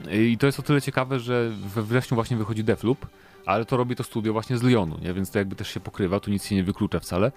E, 0.07 0.23
I 0.23 0.39
to 0.39 0.47
jest 0.47 0.61
o 0.61 0.63
tyle 0.63 0.83
ciekawe, 0.83 1.21
że 1.21 1.51
we 1.75 1.83
wrześniu 1.83 2.15
właśnie 2.15 2.37
wychodzi 2.37 2.65
Defloop, 2.65 3.07
ale 3.47 3.65
to 3.65 3.77
robi 3.77 3.97
to 3.97 4.05
studio 4.05 4.33
właśnie 4.33 4.59
z 4.59 4.63
Lyonu, 4.63 4.99
nie? 5.03 5.15
więc 5.15 5.31
to 5.31 5.39
jakby 5.39 5.57
też 5.57 5.69
się 5.69 5.81
pokrywa, 5.81 6.21
tu 6.21 6.31
nic 6.31 6.47
się 6.47 6.55
nie 6.55 6.65
wyklucza 6.65 7.01
wcale. 7.01 7.33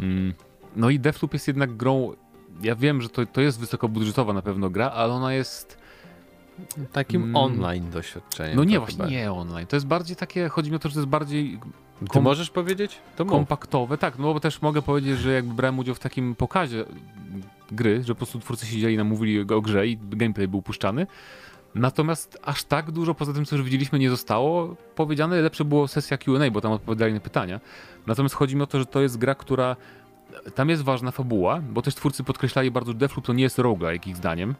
Mm, 0.00 0.34
no 0.76 0.90
i 0.90 1.00
Defloop 1.00 1.32
jest 1.32 1.48
jednak 1.48 1.76
grą, 1.76 2.12
ja 2.62 2.76
wiem, 2.76 3.02
że 3.02 3.08
to, 3.08 3.26
to 3.26 3.40
jest 3.40 3.60
wysokobudżetowa 3.60 4.32
na 4.32 4.42
pewno 4.42 4.70
gra, 4.70 4.90
ale 4.90 5.12
ona 5.12 5.34
jest 5.34 5.78
Takim 6.92 7.22
mm. 7.22 7.36
online 7.36 7.90
doświadczeniem. 7.90 8.56
No 8.56 8.64
nie, 8.64 8.78
właśnie 8.78 8.96
chyba. 8.96 9.10
nie 9.10 9.32
online. 9.32 9.66
To 9.66 9.76
jest 9.76 9.86
bardziej 9.86 10.16
takie, 10.16 10.48
chodzi 10.48 10.70
mi 10.70 10.76
o 10.76 10.78
to, 10.78 10.88
że 10.88 10.94
to 10.94 11.00
jest 11.00 11.10
bardziej... 11.10 11.60
Ty 12.12 12.20
możesz 12.20 12.50
powiedzieć? 12.50 12.98
To 13.16 13.24
kompaktowe, 13.24 13.98
tak, 13.98 14.18
no 14.18 14.34
bo 14.34 14.40
też 14.40 14.62
mogę 14.62 14.82
powiedzieć, 14.82 15.18
że 15.18 15.32
jakby 15.32 15.54
brałem 15.54 15.78
udział 15.78 15.94
w 15.94 15.98
takim 15.98 16.34
pokazie 16.34 16.84
gry, 17.72 18.02
że 18.04 18.14
po 18.14 18.18
prostu 18.18 18.38
twórcy 18.40 18.66
siedzieli, 18.66 18.96
nam 18.96 19.06
mówili 19.06 19.40
o 19.40 19.60
grze 19.60 19.86
i 19.86 19.98
gameplay 20.10 20.48
był 20.48 20.62
puszczany. 20.62 21.06
Natomiast 21.74 22.38
aż 22.42 22.64
tak 22.64 22.90
dużo 22.90 23.14
poza 23.14 23.32
tym, 23.32 23.44
co 23.44 23.56
już 23.56 23.64
widzieliśmy, 23.64 23.98
nie 23.98 24.10
zostało 24.10 24.76
powiedziane. 24.94 25.40
Lepsze 25.40 25.64
było 25.64 25.88
sesja 25.88 26.18
QA, 26.18 26.50
bo 26.52 26.60
tam 26.60 26.72
odpowiadali 26.72 27.14
na 27.14 27.20
pytania. 27.20 27.60
Natomiast 28.06 28.34
chodzi 28.34 28.56
mi 28.56 28.62
o 28.62 28.66
to, 28.66 28.78
że 28.78 28.86
to 28.86 29.00
jest 29.00 29.18
gra, 29.18 29.34
która. 29.34 29.76
Tam 30.54 30.68
jest 30.68 30.82
ważna 30.82 31.10
fabuła, 31.10 31.60
bo 31.70 31.82
też 31.82 31.94
twórcy 31.94 32.24
podkreślali 32.24 32.70
bardzo, 32.70 32.92
że 32.92 32.98
Deathloop 32.98 33.26
to 33.26 33.32
nie 33.32 33.42
jest 33.42 33.58
roguelike 33.58 34.10
ich 34.10 34.16
zdaniem. 34.16 34.54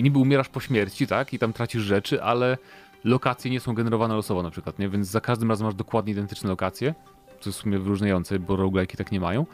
Niby 0.00 0.18
umierasz 0.18 0.48
po 0.48 0.60
śmierci, 0.60 1.06
tak? 1.06 1.34
I 1.34 1.38
tam 1.38 1.52
tracisz 1.52 1.82
rzeczy, 1.82 2.22
ale 2.22 2.58
lokacje 3.04 3.50
nie 3.50 3.60
są 3.60 3.74
generowane 3.74 4.14
losowo 4.14 4.42
na 4.42 4.50
przykład, 4.50 4.78
nie? 4.78 4.88
Więc 4.88 5.08
za 5.08 5.20
każdym 5.20 5.50
razem 5.50 5.66
masz 5.66 5.74
dokładnie 5.74 6.12
identyczne 6.12 6.50
lokacje, 6.50 6.94
co 7.40 7.50
jest 7.50 7.58
w 7.58 7.62
sumie 7.62 7.78
wyróżniające, 7.78 8.38
bo 8.38 8.56
roguelike 8.56 8.96
tak 8.96 9.12
nie 9.12 9.20
mają. 9.20 9.46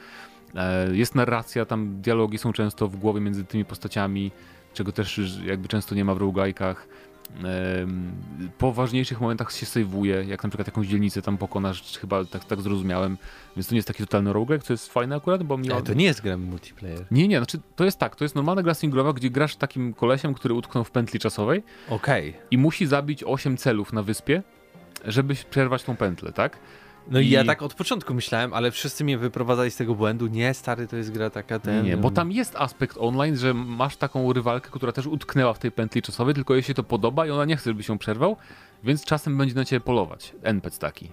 E, 0.55 0.97
jest 0.97 1.15
narracja, 1.15 1.65
tam 1.65 2.01
dialogi 2.01 2.39
są 2.39 2.53
często 2.53 2.89
w 2.89 2.97
głowie 2.97 3.21
między 3.21 3.45
tymi 3.45 3.65
postaciami, 3.65 4.31
czego 4.75 4.93
też 4.93 5.21
jakby 5.45 5.69
często 5.69 5.95
nie 5.95 6.05
ma 6.05 6.15
w 6.15 6.19
roguelike'ach. 6.19 6.75
Po 8.59 8.73
ważniejszych 8.73 9.21
momentach 9.21 9.53
się 9.53 9.67
sejwuje, 9.67 10.25
jak 10.29 10.43
na 10.43 10.49
przykład 10.49 10.69
jakąś 10.69 10.87
dzielnicę 10.87 11.23
tam 11.23 11.39
pokonasz, 11.39 11.99
chyba 11.99 12.25
tak, 12.25 12.45
tak 12.45 12.61
zrozumiałem, 12.61 13.19
więc 13.57 13.69
to 13.69 13.75
nie 13.75 13.79
jest 13.79 13.89
taki 13.89 14.03
totalny 14.03 14.33
roguelike, 14.33 14.67
co 14.67 14.73
jest 14.73 14.93
fajne 14.93 15.17
akurat, 15.17 15.43
bo 15.43 15.59
mi... 15.59 15.73
Ale 15.73 15.83
to 15.83 15.95
nie 15.95 16.05
jest 16.05 16.21
gra 16.21 16.37
multiplayer. 16.37 17.05
Nie, 17.11 17.29
nie, 17.29 17.37
znaczy 17.37 17.61
to 17.77 17.85
jest 17.85 17.99
tak, 17.99 18.17
to 18.17 18.25
jest 18.25 18.35
normalna 18.35 18.63
gra 18.63 18.75
singlowa, 18.75 19.13
gdzie 19.13 19.31
grasz 19.31 19.57
takim 19.57 19.95
kolesiem, 19.95 20.35
który 20.35 20.55
utknął 20.55 20.85
w 20.85 20.91
pętli 20.91 21.21
czasowej 21.21 21.63
Okej. 21.89 22.29
Okay. 22.29 22.43
i 22.51 22.59
musi 22.59 22.87
zabić 22.87 23.25
8 23.25 23.57
celów 23.57 23.93
na 23.93 24.03
wyspie, 24.03 24.43
żeby 25.05 25.35
przerwać 25.51 25.83
tą 25.83 25.97
pętlę, 25.97 26.33
tak? 26.33 26.59
No 27.11 27.21
i 27.21 27.29
ja 27.29 27.45
tak 27.45 27.63
od 27.63 27.75
początku 27.75 28.15
myślałem, 28.15 28.55
ale 28.55 28.71
wszyscy 28.71 29.05
mnie 29.05 29.19
wyprowadzali 29.19 29.71
z 29.71 29.77
tego 29.77 29.95
błędu. 29.95 30.27
Nie, 30.27 30.55
stary, 30.55 30.87
to 30.87 30.97
jest 30.97 31.11
gra 31.11 31.31
taka 31.31 31.59
ten... 31.59 31.85
Nie, 31.85 31.97
bo 31.97 32.11
tam 32.11 32.33
jest 32.33 32.57
aspekt 32.57 32.97
online, 33.01 33.37
że 33.37 33.55
masz 33.55 33.97
taką 33.97 34.33
rywalkę, 34.33 34.71
która 34.71 34.93
też 34.93 35.07
utknęła 35.07 35.55
w 35.55 35.59
tej 35.59 35.73
pętli 35.73 36.03
czasowej, 36.03 36.35
tylko 36.35 36.55
jej 36.55 36.63
się 36.63 36.75
to 36.75 36.83
podoba 36.83 37.27
i 37.27 37.31
ona 37.31 37.45
nie 37.45 37.57
chce, 37.57 37.71
żeby 37.71 37.83
się 37.83 37.99
przerwał, 37.99 38.37
więc 38.85 39.05
czasem 39.05 39.39
będzie 39.39 39.55
na 39.55 39.65
ciebie 39.65 39.81
polować. 39.81 40.35
NPC 40.43 40.79
taki. 40.79 41.05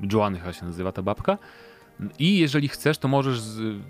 Yy, 0.00 0.10
Joanny 0.12 0.38
chyba 0.38 0.52
się 0.52 0.66
nazywa 0.66 0.92
ta 0.92 1.02
babka. 1.02 1.38
I 2.18 2.38
jeżeli 2.38 2.68
chcesz, 2.68 2.98
to 2.98 3.08
możesz 3.08 3.40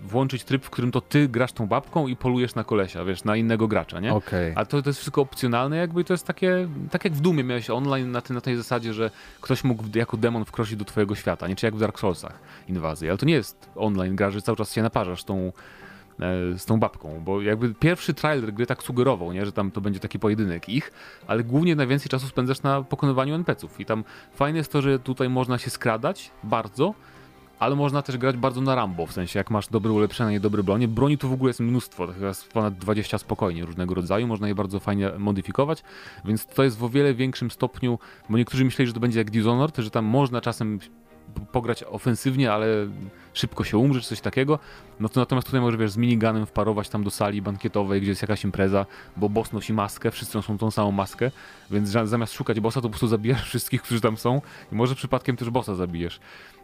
włączyć 0.03 0.43
tryb, 0.43 0.65
w 0.65 0.69
którym 0.69 0.91
to 0.91 1.01
ty 1.01 1.27
grasz 1.27 1.51
tą 1.51 1.67
babką 1.67 2.07
i 2.07 2.15
polujesz 2.15 2.55
na 2.55 2.63
kolesia, 2.63 3.05
wiesz, 3.05 3.23
na 3.23 3.35
innego 3.35 3.67
gracza, 3.67 3.99
nie? 3.99 4.13
Okay. 4.13 4.53
A 4.55 4.65
to, 4.65 4.81
to 4.81 4.89
jest 4.89 4.99
wszystko 4.99 5.21
opcjonalne 5.21 5.77
jakby 5.77 6.03
to 6.03 6.13
jest 6.13 6.27
takie, 6.27 6.67
tak 6.91 7.03
jak 7.03 7.13
w 7.13 7.21
Dumie 7.21 7.43
miałeś 7.43 7.69
online 7.69 8.11
na, 8.11 8.21
ty, 8.21 8.33
na 8.33 8.41
tej 8.41 8.55
zasadzie, 8.55 8.93
że 8.93 9.11
ktoś 9.41 9.63
mógł 9.63 9.83
jako 9.95 10.17
demon 10.17 10.45
wkroczyć 10.45 10.75
do 10.75 10.85
twojego 10.85 11.15
świata, 11.15 11.47
nie? 11.47 11.55
Czy 11.55 11.65
jak 11.65 11.75
w 11.75 11.79
Dark 11.79 11.99
Soulsach 11.99 12.39
inwazji, 12.67 13.09
ale 13.09 13.17
to 13.17 13.25
nie 13.25 13.33
jest 13.33 13.69
online 13.75 14.15
gra, 14.15 14.31
że 14.31 14.41
cały 14.41 14.55
czas 14.55 14.73
się 14.73 14.81
naparzasz 14.81 15.23
tą, 15.23 15.37
e, 15.37 15.51
z 16.57 16.65
tą 16.65 16.79
babką, 16.79 17.21
bo 17.25 17.41
jakby 17.41 17.73
pierwszy 17.73 18.13
trailer 18.13 18.53
gry 18.53 18.65
tak 18.65 18.83
sugerował, 18.83 19.33
nie, 19.33 19.45
że 19.45 19.51
tam 19.51 19.71
to 19.71 19.81
będzie 19.81 19.99
taki 19.99 20.19
pojedynek 20.19 20.69
ich, 20.69 20.91
ale 21.27 21.43
głównie 21.43 21.75
najwięcej 21.75 22.09
czasu 22.09 22.27
spędzasz 22.27 22.61
na 22.61 22.83
pokonywaniu 22.83 23.35
NPC-ów 23.35 23.79
i 23.79 23.85
tam 23.85 24.03
fajne 24.33 24.57
jest 24.57 24.71
to, 24.71 24.81
że 24.81 24.99
tutaj 24.99 25.29
można 25.29 25.57
się 25.57 25.69
skradać 25.69 26.31
bardzo, 26.43 26.93
ale 27.59 27.75
można 27.75 28.01
też 28.01 28.17
grać 28.17 28.37
bardzo 28.37 28.61
na 28.61 28.75
Rambo, 28.75 29.05
w 29.05 29.11
sensie 29.11 29.39
jak 29.39 29.51
masz 29.51 29.67
dobre 29.67 29.91
ulepszenia 29.91 30.37
i 30.37 30.39
dobre 30.39 30.63
bronie. 30.63 30.87
Broni 30.87 31.17
tu 31.17 31.29
w 31.29 31.33
ogóle 31.33 31.49
jest 31.49 31.59
mnóstwo, 31.59 32.07
tak 32.07 32.21
jest 32.21 32.53
ponad 32.53 32.77
20 32.77 33.17
spokojnie 33.17 33.65
różnego 33.65 33.95
rodzaju, 33.95 34.27
można 34.27 34.47
je 34.47 34.55
bardzo 34.55 34.79
fajnie 34.79 35.11
modyfikować, 35.17 35.83
więc 36.25 36.45
to 36.45 36.63
jest 36.63 36.77
w 36.77 36.83
o 36.83 36.89
wiele 36.89 37.13
większym 37.13 37.51
stopniu, 37.51 37.99
bo 38.29 38.37
niektórzy 38.37 38.65
myśleli, 38.65 38.87
że 38.87 38.93
to 38.93 38.99
będzie 38.99 39.19
jak 39.19 39.31
Dishonored, 39.31 39.77
że 39.77 39.91
tam 39.91 40.05
można 40.05 40.41
czasem 40.41 40.79
pograć 41.51 41.83
ofensywnie, 41.83 42.51
ale 42.51 42.67
szybko 43.33 43.63
się 43.63 43.77
umrze, 43.77 44.01
czy 44.01 44.07
coś 44.07 44.21
takiego, 44.21 44.59
no 44.99 45.09
to 45.09 45.19
natomiast 45.19 45.47
tutaj 45.47 45.61
możesz 45.61 45.79
wiesz, 45.79 45.91
z 45.91 45.97
miniganem 45.97 46.45
wparować 46.45 46.89
tam 46.89 47.03
do 47.03 47.11
sali 47.11 47.41
bankietowej, 47.41 48.01
gdzie 48.01 48.09
jest 48.11 48.21
jakaś 48.21 48.43
impreza, 48.43 48.85
bo 49.17 49.29
boss 49.29 49.53
nosi 49.53 49.73
maskę, 49.73 50.11
wszyscy 50.11 50.37
noszą 50.37 50.57
tą 50.57 50.71
samą 50.71 50.91
maskę, 50.91 51.31
więc 51.71 51.89
zamiast 51.89 52.33
szukać 52.33 52.59
bossa, 52.59 52.81
to 52.81 52.87
po 52.87 52.89
prostu 52.89 53.07
zabijasz 53.07 53.43
wszystkich, 53.49 53.81
którzy 53.81 54.01
tam 54.01 54.17
są. 54.17 54.41
I 54.71 54.75
może 54.75 54.95
przypadkiem 54.95 55.35
też 55.35 55.49
bossa 55.49 55.75
zabijesz. 55.75 56.19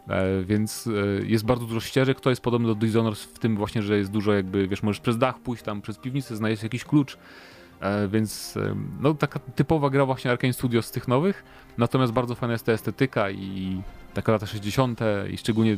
E, 0.08 0.44
więc 0.44 0.88
e, 0.88 1.26
jest 1.26 1.46
bardzo 1.46 1.66
dużo 1.66 1.80
ścieżek, 1.80 2.20
to 2.20 2.30
jest 2.30 2.42
podobne 2.42 2.68
do 2.68 2.76
Dishonored 2.76 3.20
w 3.20 3.40
tym 3.40 3.58
właśnie, 3.58 3.82
że 3.82 3.98
jest 3.98 4.12
dużo 4.12 4.34
jakby, 4.34 4.68
wiesz, 4.68 4.84
możesz 4.84 5.00
przez 5.00 5.18
dach 5.18 5.40
pójść 5.40 5.64
tam, 5.64 5.82
przez 5.82 5.98
piwnicę, 5.98 6.36
znaleźć 6.36 6.64
jakiś 6.64 6.84
klucz, 6.84 7.18
e, 7.82 8.08
więc 8.08 8.58
no 9.00 9.14
taka 9.14 9.40
typowa 9.40 9.90
gra 9.90 10.06
właśnie 10.06 10.32
Arkane 10.32 10.54
Studios 10.54 10.86
z 10.86 10.92
tych 10.92 11.08
nowych, 11.08 11.44
natomiast 11.78 12.14
bardzo 12.14 12.36
fajna 12.36 12.54
jest 12.54 12.66
ta 12.66 12.72
estetyka 12.72 13.32
i 13.32 13.82
taka 14.16 14.32
lata 14.32 14.46
60. 14.46 15.00
i 15.32 15.38
szczególnie 15.38 15.78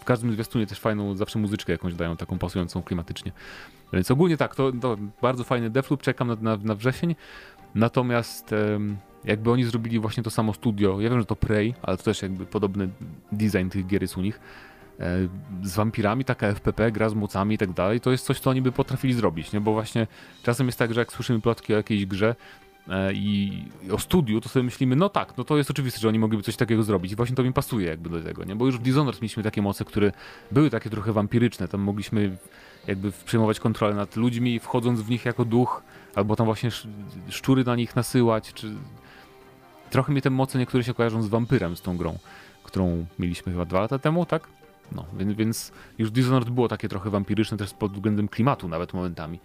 w 0.00 0.04
każdym 0.04 0.32
zwiastunie 0.32 0.66
też 0.66 0.80
fajną 0.80 1.16
zawsze 1.16 1.38
muzyczkę 1.38 1.72
jakąś 1.72 1.94
dają, 1.94 2.16
taką 2.16 2.38
pasującą 2.38 2.82
klimatycznie. 2.82 3.32
Więc 3.92 4.10
ogólnie 4.10 4.36
tak, 4.36 4.54
to, 4.54 4.72
to 4.72 4.96
bardzo 5.22 5.44
fajny 5.44 5.70
Deathloop, 5.70 6.02
czekam 6.02 6.28
na, 6.28 6.36
na, 6.40 6.56
na 6.56 6.74
wrzesień, 6.74 7.14
natomiast 7.74 8.54
jakby 9.26 9.50
oni 9.50 9.64
zrobili 9.64 9.98
właśnie 9.98 10.22
to 10.22 10.30
samo 10.30 10.52
studio, 10.52 11.00
ja 11.00 11.10
wiem, 11.10 11.20
że 11.20 11.26
to 11.26 11.36
Prey, 11.36 11.74
ale 11.82 11.96
to 11.96 12.02
też 12.02 12.22
jakby 12.22 12.46
podobny 12.46 12.88
design 13.32 13.68
tych 13.68 13.86
gier 13.86 14.02
jest 14.02 14.16
u 14.16 14.20
nich, 14.20 14.40
e, 15.00 15.28
z 15.62 15.76
wampirami, 15.76 16.24
taka 16.24 16.46
FPP, 16.46 16.92
gra 16.92 17.08
z 17.08 17.14
mocami 17.14 17.54
i 17.54 17.58
tak 17.58 17.72
dalej, 17.72 18.00
to 18.00 18.10
jest 18.10 18.26
coś, 18.26 18.40
co 18.40 18.50
oni 18.50 18.62
by 18.62 18.72
potrafili 18.72 19.14
zrobić, 19.14 19.52
nie? 19.52 19.60
Bo 19.60 19.72
właśnie 19.72 20.06
czasem 20.42 20.66
jest 20.66 20.78
tak, 20.78 20.94
że 20.94 21.00
jak 21.00 21.12
słyszymy 21.12 21.40
plotki 21.40 21.74
o 21.74 21.76
jakiejś 21.76 22.06
grze 22.06 22.34
i 23.14 23.64
o 23.92 23.98
studiu, 23.98 24.40
to 24.40 24.48
sobie 24.48 24.62
myślimy, 24.62 24.96
no 24.96 25.08
tak, 25.08 25.36
no 25.36 25.44
to 25.44 25.56
jest 25.56 25.70
oczywiste, 25.70 26.00
że 26.00 26.08
oni 26.08 26.18
mogliby 26.18 26.42
coś 26.42 26.56
takiego 26.56 26.82
zrobić 26.82 27.12
i 27.12 27.16
właśnie 27.16 27.36
to 27.36 27.42
mi 27.42 27.52
pasuje 27.52 27.86
jakby 27.86 28.10
do 28.10 28.22
tego, 28.22 28.44
nie? 28.44 28.56
Bo 28.56 28.66
już 28.66 28.78
w 28.78 28.82
Dishonored 28.82 29.22
mieliśmy 29.22 29.42
takie 29.42 29.62
moce, 29.62 29.84
które 29.84 30.12
były 30.50 30.70
takie 30.70 30.90
trochę 30.90 31.12
wampiryczne, 31.12 31.68
tam 31.68 31.80
mogliśmy 31.80 32.36
jakby 32.86 33.12
przejmować 33.24 33.60
kontrolę 33.60 33.94
nad 33.94 34.16
ludźmi, 34.16 34.58
wchodząc 34.58 35.00
w 35.00 35.10
nich 35.10 35.24
jako 35.24 35.44
duch, 35.44 35.82
albo 36.14 36.36
tam 36.36 36.46
właśnie 36.46 36.70
szczury 37.28 37.64
na 37.64 37.76
nich 37.76 37.96
nasyłać, 37.96 38.52
czy 38.54 38.72
trochę 39.90 40.12
mi 40.12 40.22
te 40.22 40.30
moce 40.30 40.58
niektóre 40.58 40.84
się 40.84 40.94
kojarzą 40.94 41.22
z 41.22 41.28
Wampyrem, 41.28 41.76
z 41.76 41.82
tą 41.82 41.96
grą, 41.96 42.18
którą 42.64 43.06
mieliśmy 43.18 43.52
chyba 43.52 43.64
dwa 43.64 43.80
lata 43.80 43.98
temu, 43.98 44.26
tak? 44.26 44.48
No, 44.92 45.04
więc, 45.18 45.32
więc 45.32 45.72
już 45.98 46.10
Dishonored 46.10 46.50
było 46.50 46.68
takie 46.68 46.88
trochę 46.88 47.10
wampiryczne 47.10 47.56
też 47.56 47.74
pod 47.74 47.92
względem 47.92 48.28
klimatu 48.28 48.68
nawet 48.68 48.94
momentami. 48.94 49.40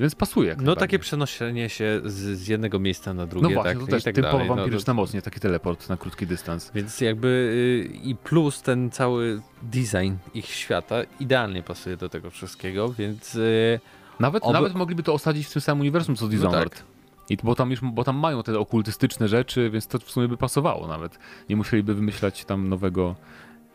Więc 0.00 0.14
pasuje. 0.14 0.56
No 0.60 0.76
takie 0.76 0.98
przenoszenie 0.98 1.68
się 1.68 2.00
z, 2.04 2.38
z, 2.38 2.48
jednego 2.48 2.78
miejsca 2.78 3.14
na 3.14 3.26
drugie. 3.26 3.48
No 3.48 3.54
właśnie, 3.54 3.72
tak, 3.72 3.80
to 3.80 3.86
też 3.86 4.04
tak 4.04 4.14
typowo 4.14 4.38
no 4.38 4.54
wampiryczna 4.54 4.94
no, 4.94 4.94
moc, 4.94 5.14
nie 5.14 5.22
taki 5.22 5.40
teleport 5.40 5.88
na 5.88 5.96
krótki 5.96 6.26
dystans. 6.26 6.70
Więc 6.74 7.00
jakby 7.00 7.28
y, 7.28 7.96
i 8.02 8.14
plus 8.14 8.62
ten 8.62 8.90
cały 8.90 9.42
design 9.62 10.14
ich 10.34 10.46
świata 10.46 10.96
idealnie 11.20 11.62
pasuje 11.62 11.96
do 11.96 12.08
tego 12.08 12.30
wszystkiego, 12.30 12.92
więc... 12.92 13.34
Y, 13.34 13.80
nawet, 14.20 14.44
nawet 14.44 14.74
mogliby 14.74 15.02
to 15.02 15.14
osadzić 15.14 15.46
w 15.46 15.52
tym 15.52 15.62
samym 15.62 15.80
uniwersum 15.80 16.16
co 16.16 16.28
Dishonored. 16.28 16.74
No 16.74 16.78
tak. 16.78 16.96
I 17.30 17.36
bo 17.42 17.54
tam 17.54 17.70
już, 17.70 17.80
bo 17.80 18.04
tam 18.04 18.16
mają 18.16 18.42
te 18.42 18.58
okultystyczne 18.58 19.28
rzeczy, 19.28 19.70
więc 19.70 19.86
to 19.86 19.98
w 19.98 20.10
sumie 20.10 20.28
by 20.28 20.36
pasowało 20.36 20.86
nawet. 20.86 21.18
Nie 21.48 21.56
musieliby 21.56 21.94
wymyślać 21.94 22.44
tam 22.44 22.68
nowego 22.68 23.16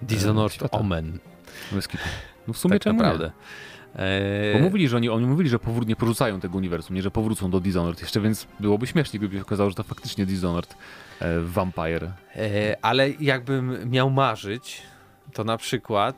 e, 0.02 0.06
Dishonored 0.06 0.64
e, 0.64 0.72
Omen. 0.72 1.20
No 2.48 2.54
w 2.54 2.58
sumie 2.58 2.74
tak 2.74 2.82
czemu 2.82 3.00
naprawdę. 3.00 3.32
Bo 4.54 4.60
mówili, 4.60 4.88
że 4.88 4.98
oni, 4.98 5.10
oni 5.10 5.26
mówili, 5.26 5.50
że 5.50 5.60
powrót 5.60 5.88
nie 5.88 5.96
porzucają 5.96 6.40
tego 6.40 6.58
uniwersum, 6.58 6.96
nie, 6.96 7.02
że 7.02 7.12
powrócą 7.12 7.52
do 7.52 7.60
Dishonored 7.60 8.02
jeszcze, 8.02 8.22
więc 8.22 8.48
byłoby 8.60 8.88
śmiesznie, 8.88 9.20
gdyby 9.20 9.36
się 9.36 9.42
okazało, 9.42 9.70
że 9.70 9.76
to 9.76 9.84
faktycznie 9.84 10.26
Dishonored 10.26 10.76
e, 11.20 11.40
Vampire. 11.40 12.12
E, 12.36 12.78
ale 12.82 13.10
jakbym 13.10 13.90
miał 13.90 14.10
marzyć, 14.10 14.82
to 15.34 15.44
na 15.44 15.58
przykład 15.58 16.16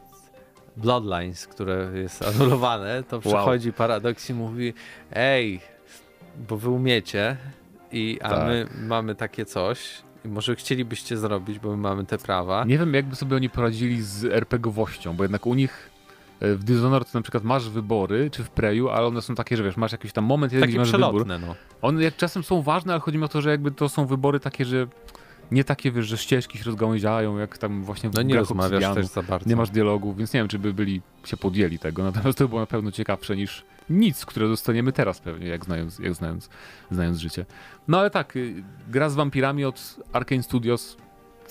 Bloodlines, 0.78 1.48
które 1.48 1.90
jest 1.94 2.22
anulowane, 2.36 3.04
to 3.04 3.20
przychodzi 3.20 3.70
wow. 3.70 3.78
Paradox 3.78 4.30
i 4.30 4.34
mówi 4.34 4.74
ej, 5.12 5.60
bo 6.50 6.58
wy 6.58 6.70
umiecie, 6.70 7.38
i, 7.92 8.20
a 8.22 8.30
tak. 8.30 8.48
my 8.48 8.68
mamy 8.88 9.16
takie 9.16 9.46
coś. 9.46 10.02
I 10.26 10.28
może 10.28 10.56
chcielibyście 10.56 11.18
zrobić, 11.18 11.60
bo 11.60 11.70
my 11.70 11.78
mamy 11.78 12.06
te 12.06 12.18
prawa. 12.18 12.66
Nie 12.66 12.78
wiem, 12.78 12.94
jakby 12.94 13.16
sobie 13.16 13.36
oni 13.36 13.50
poradzili 13.50 14.02
z 14.02 14.26
RPGowością, 14.26 15.16
bo 15.16 15.24
jednak 15.24 15.46
u 15.46 15.54
nich 15.54 15.90
w 16.44 16.64
Dishonored 16.64 17.14
na 17.14 17.22
przykład 17.22 17.44
masz 17.44 17.70
wybory, 17.70 18.30
czy 18.32 18.44
w 18.44 18.50
Preju, 18.50 18.90
ale 18.90 19.08
one 19.08 19.22
są 19.22 19.36
takie, 19.36 19.58
że 19.58 19.64
wiesz, 19.64 19.78
masz 19.78 19.92
jakiś 19.92 20.12
tam 20.12 20.24
moment, 20.24 20.54
jeden, 20.54 20.70
gdzie 20.70 20.78
masz 20.80 20.92
wybór. 20.92 21.26
No. 21.28 21.56
One 21.82 22.04
jak 22.04 22.16
czasem 22.16 22.44
są 22.44 22.62
ważne, 22.62 22.94
ale 22.94 23.02
chodzi 23.02 23.18
mi 23.18 23.24
o 23.24 23.28
to, 23.28 23.42
że 23.42 23.50
jakby 23.50 23.72
to 23.72 23.90
są 23.90 24.06
wybory 24.06 24.40
takie, 24.40 24.66
że 24.66 24.88
nie 25.52 25.64
takie, 25.64 25.92
wiesz, 25.92 26.08
że 26.08 26.18
ścieżki 26.18 26.58
się 26.58 26.64
rozgałęziają, 26.64 27.38
jak 27.38 27.58
tam 27.58 27.84
właśnie 27.84 28.10
w 28.10 28.14
No 28.14 28.22
nie 28.22 28.36
rozmawiasz 28.36 28.96
też 28.96 29.06
za 29.06 29.24
bardzo. 29.24 29.50
Nie 29.50 29.56
masz 29.56 29.70
dialogów, 29.70 30.18
więc 30.18 30.34
nie 30.34 30.40
wiem, 30.40 30.48
czy 30.48 30.60
by 30.60 30.74
byli, 30.74 31.02
się 31.26 31.38
podjęli 31.38 31.80
tego, 31.80 32.04
natomiast 32.04 32.38
to 32.38 32.48
było 32.48 32.62
na 32.62 32.68
pewno 32.68 32.92
ciekawsze 32.92 33.36
niż 33.36 33.66
nic, 33.90 34.26
które 34.26 34.48
dostaniemy 34.48 34.92
teraz 34.92 35.20
pewnie, 35.20 35.48
jak 35.48 35.66
znając, 35.66 36.00
jak 36.00 36.14
znając, 36.14 36.50
znając 36.92 37.18
życie. 37.18 37.46
No 37.88 38.00
ale 38.00 38.10
tak, 38.10 38.36
y, 38.36 38.64
gra 38.88 39.10
z 39.10 39.16
wampirami 39.16 39.66
od 39.66 39.96
Arkane 40.14 40.44
Studios, 40.44 40.98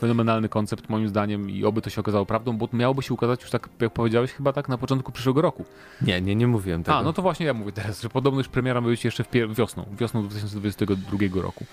fenomenalny 0.03 0.49
koncept 0.49 0.89
moim 0.89 1.09
zdaniem 1.09 1.51
i 1.51 1.65
oby 1.65 1.83
to 1.83 1.91
się 1.91 2.01
okazało 2.01 2.27
prawdą, 2.27 2.57
bo 2.57 2.69
miałoby 2.73 3.03
się 3.03 3.15
ukazać 3.15 3.41
już 3.43 3.51
tak, 3.51 3.69
jak 3.81 3.93
powiedziałeś, 3.93 4.33
chyba 4.33 4.53
tak 4.53 4.69
na 4.69 4.79
początku 4.79 5.13
przyszłego 5.13 5.43
roku. 5.43 5.65
Nie, 6.03 6.21
nie, 6.21 6.35
nie 6.37 6.47
mówiłem 6.47 6.83
tego. 6.85 6.99
A, 6.99 7.03
no 7.03 7.13
to 7.13 7.23
właśnie 7.23 7.47
ja 7.47 7.55
mówię 7.55 7.73
teraz, 7.73 8.03
że 8.03 8.09
podobno 8.09 8.41
już 8.41 8.49
premiera 8.49 8.81
ma 8.81 8.89
być 8.89 9.05
jeszcze 9.05 9.25
w 9.25 9.29
wiosną, 9.55 9.85
wiosną 9.99 10.23
2022 10.23 11.43
roku. 11.43 11.65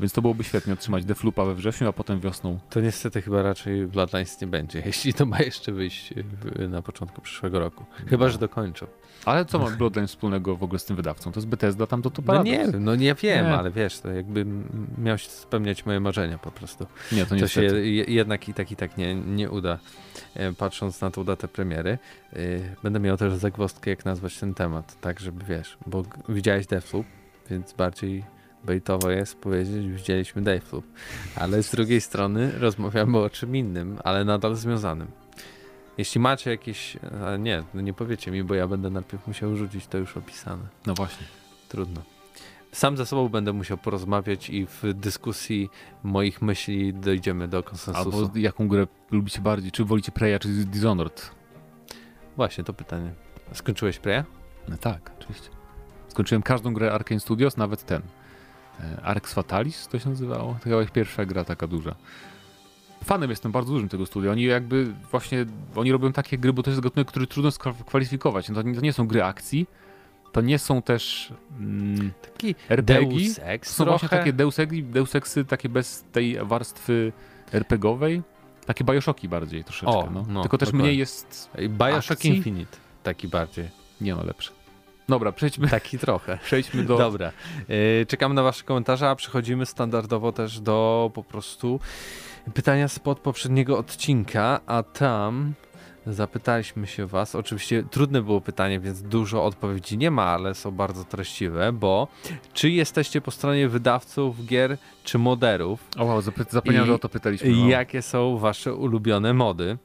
Więc 0.00 0.12
to 0.12 0.22
byłoby 0.22 0.44
świetnie 0.44 0.72
otrzymać 0.72 1.04
Defloopa 1.04 1.44
we 1.44 1.54
wrześniu, 1.54 1.88
a 1.88 1.92
potem 1.92 2.20
wiosną. 2.20 2.58
To 2.70 2.80
niestety 2.80 3.22
chyba 3.22 3.42
raczej 3.42 3.86
Bloodlines 3.86 4.40
nie 4.40 4.46
będzie, 4.46 4.82
jeśli 4.86 5.14
to 5.14 5.26
ma 5.26 5.38
jeszcze 5.38 5.72
wyjść 5.72 6.14
na 6.68 6.82
początku 6.82 7.20
przyszłego 7.20 7.58
roku. 7.58 7.84
Chyba, 8.06 8.28
że 8.28 8.38
dokończą. 8.38 8.86
Ale 9.24 9.44
co 9.44 9.58
ma 9.58 9.70
Bloodlines 9.70 10.10
wspólnego 10.10 10.56
w 10.56 10.62
ogóle 10.62 10.78
z 10.78 10.84
tym 10.84 10.96
wydawcą? 10.96 11.32
To 11.32 11.40
jest 11.40 11.48
Bethesda, 11.48 11.86
tam 11.86 12.02
to 12.02 12.10
to 12.10 12.22
No 12.26 12.42
nie 12.42 12.58
wiem, 12.58 12.84
no 12.84 12.94
nie 12.94 13.14
wiem, 13.14 13.46
nie. 13.46 13.56
ale 13.56 13.70
wiesz, 13.70 14.00
to 14.00 14.10
jakby 14.10 14.46
miał 14.98 15.18
się 15.18 15.30
spełniać 15.30 15.86
moje 15.86 16.00
marzenia 16.00 16.38
po 16.38 16.50
prostu. 16.50 16.86
Nie, 17.12 17.26
to, 17.26 17.36
to 17.36 17.48
się 17.48 17.62
jednak 18.08 18.48
i 18.48 18.54
tak 18.54 18.72
i 18.72 18.76
tak 18.76 18.96
nie, 18.96 19.14
nie 19.14 19.50
uda, 19.50 19.78
e, 20.34 20.52
patrząc 20.52 21.00
na 21.00 21.10
tą 21.10 21.24
datę 21.24 21.48
premiery. 21.48 21.98
E, 22.32 22.36
będę 22.82 23.00
miał 23.00 23.16
też 23.16 23.34
zagwozdkę, 23.34 23.90
jak 23.90 24.04
nazwać 24.04 24.38
ten 24.38 24.54
temat, 24.54 25.00
tak 25.00 25.20
żeby 25.20 25.44
wiesz, 25.44 25.76
bo 25.86 26.04
widziałeś 26.28 26.66
Deathloop, 26.66 27.06
więc 27.50 27.72
bardziej 27.72 28.24
bejtowo 28.64 29.10
jest 29.10 29.38
powiedzieć, 29.38 29.86
widzieliśmy 29.86 30.42
Deathloop, 30.42 30.84
ale 31.36 31.62
z 31.62 31.70
drugiej 31.70 32.00
strony 32.00 32.52
rozmawiamy 32.58 33.18
o 33.18 33.30
czym 33.30 33.56
innym, 33.56 33.98
ale 34.04 34.24
nadal 34.24 34.54
związanym. 34.54 35.08
Jeśli 35.98 36.20
macie 36.20 36.50
jakieś. 36.50 36.96
Nie, 37.38 37.62
no 37.74 37.80
nie 37.80 37.92
powiecie 37.92 38.30
mi, 38.30 38.44
bo 38.44 38.54
ja 38.54 38.66
będę 38.66 38.90
najpierw 38.90 39.26
musiał 39.26 39.56
rzucić 39.56 39.86
to 39.86 39.98
już 39.98 40.16
opisane. 40.16 40.62
No 40.86 40.94
właśnie. 40.94 41.26
Trudno. 41.68 42.02
Sam 42.72 42.96
ze 42.96 43.06
sobą 43.06 43.28
będę 43.28 43.52
musiał 43.52 43.78
porozmawiać 43.78 44.50
i 44.50 44.66
w 44.66 44.82
dyskusji 44.94 45.70
moich 46.02 46.42
myśli 46.42 46.94
dojdziemy 46.94 47.48
do 47.48 47.62
konsensusu. 47.62 48.16
Albo 48.16 48.38
jaką 48.38 48.68
grę 48.68 48.86
lubicie 49.10 49.40
bardziej? 49.40 49.72
Czy 49.72 49.84
wolicie 49.84 50.12
Preya, 50.12 50.38
czy 50.38 50.48
Dishonored? 50.48 51.30
Właśnie, 52.36 52.64
to 52.64 52.72
pytanie. 52.72 53.14
Skończyłeś 53.52 53.98
Preya? 53.98 54.24
No 54.68 54.76
tak, 54.76 55.10
oczywiście. 55.20 55.48
Skończyłem 56.08 56.42
każdą 56.42 56.74
grę 56.74 56.92
Arkane 56.92 57.20
Studios, 57.20 57.56
nawet 57.56 57.84
ten. 57.84 58.02
E, 58.80 59.02
Arx 59.02 59.34
Fatalis 59.34 59.88
to 59.88 59.98
się 59.98 60.10
nazywało? 60.10 60.56
To 60.58 60.64
chyba 60.64 60.82
ich 60.82 60.90
pierwsza 60.90 61.24
gra 61.24 61.44
taka 61.44 61.66
duża 61.66 61.94
fanem 63.04 63.30
jestem 63.30 63.52
bardzo 63.52 63.72
dużym 63.72 63.88
tego 63.88 64.06
studia. 64.06 64.30
Oni 64.30 64.42
jakby 64.42 64.92
właśnie, 65.10 65.46
oni 65.74 65.92
robią 65.92 66.12
takie 66.12 66.38
gry, 66.38 66.52
bo 66.52 66.62
to 66.62 66.70
jest 66.70 66.82
gatunek, 66.82 67.08
który 67.08 67.26
trudno 67.26 67.50
skwalifikować. 67.50 68.46
To 68.46 68.62
nie, 68.62 68.74
to 68.74 68.80
nie 68.80 68.92
są 68.92 69.06
gry 69.06 69.22
akcji, 69.24 69.66
to 70.32 70.40
nie 70.40 70.58
są 70.58 70.82
też 70.82 71.32
mm, 71.58 72.10
taki 72.22 72.54
RPG. 72.68 73.08
Deus 73.08 73.40
Ex 73.42 73.70
są 73.70 73.84
trochę. 73.84 73.90
właśnie 73.90 74.18
takie 74.18 74.32
Deus, 74.32 74.58
Exy, 74.58 74.82
Deus 74.82 75.14
Exy, 75.14 75.44
takie 75.44 75.68
bez 75.68 76.04
tej 76.12 76.38
warstwy 76.44 77.12
RPGowej. 77.52 78.22
Takie 78.66 78.84
Bioshocki 78.84 79.28
bardziej 79.28 79.64
troszeczkę. 79.64 79.98
O, 79.98 80.10
no. 80.10 80.24
no. 80.28 80.42
Tylko 80.42 80.58
też 80.58 80.72
mniej 80.72 80.98
jest 80.98 81.50
Bioshock 81.68 82.12
akcji. 82.12 82.36
Infinite 82.36 82.76
taki 83.02 83.28
bardziej. 83.28 83.68
Nie 84.00 84.14
no, 84.14 84.24
lepszy. 84.24 84.52
Dobra, 85.10 85.32
przejdźmy. 85.32 85.68
Taki 85.68 85.98
trochę. 85.98 86.38
Przejdźmy 86.44 86.84
do. 86.84 86.98
Dobra. 86.98 87.32
Yy, 87.68 88.06
czekamy 88.08 88.34
na 88.34 88.42
Wasze 88.42 88.64
komentarze, 88.64 89.08
a 89.08 89.14
przechodzimy 89.14 89.66
standardowo 89.66 90.32
też 90.32 90.60
do 90.60 91.10
po 91.14 91.22
prostu 91.22 91.80
pytania 92.54 92.88
spod 92.88 93.18
poprzedniego 93.18 93.78
odcinka, 93.78 94.60
a 94.66 94.82
tam 94.82 95.54
zapytaliśmy 96.06 96.86
się 96.86 97.06
was, 97.06 97.34
oczywiście 97.34 97.82
trudne 97.90 98.22
było 98.22 98.40
pytanie, 98.40 98.80
więc 98.80 99.02
dużo 99.02 99.44
odpowiedzi 99.44 99.98
nie 99.98 100.10
ma, 100.10 100.24
ale 100.24 100.54
są 100.54 100.70
bardzo 100.70 101.04
treściwe, 101.04 101.72
bo 101.72 102.08
czy 102.52 102.70
jesteście 102.70 103.20
po 103.20 103.30
stronie 103.30 103.68
wydawców 103.68 104.46
gier, 104.46 104.78
czy 105.04 105.18
moderów? 105.18 105.88
O 105.98 106.04
wow, 106.04 106.22
zapomniałem, 106.50 106.86
że 106.86 106.94
o 106.94 106.98
to 106.98 107.08
pytaliśmy. 107.08 107.50
No. 107.50 107.68
Jakie 107.68 108.02
są 108.02 108.38
wasze 108.38 108.74
ulubione 108.74 109.34
mody? 109.34 109.78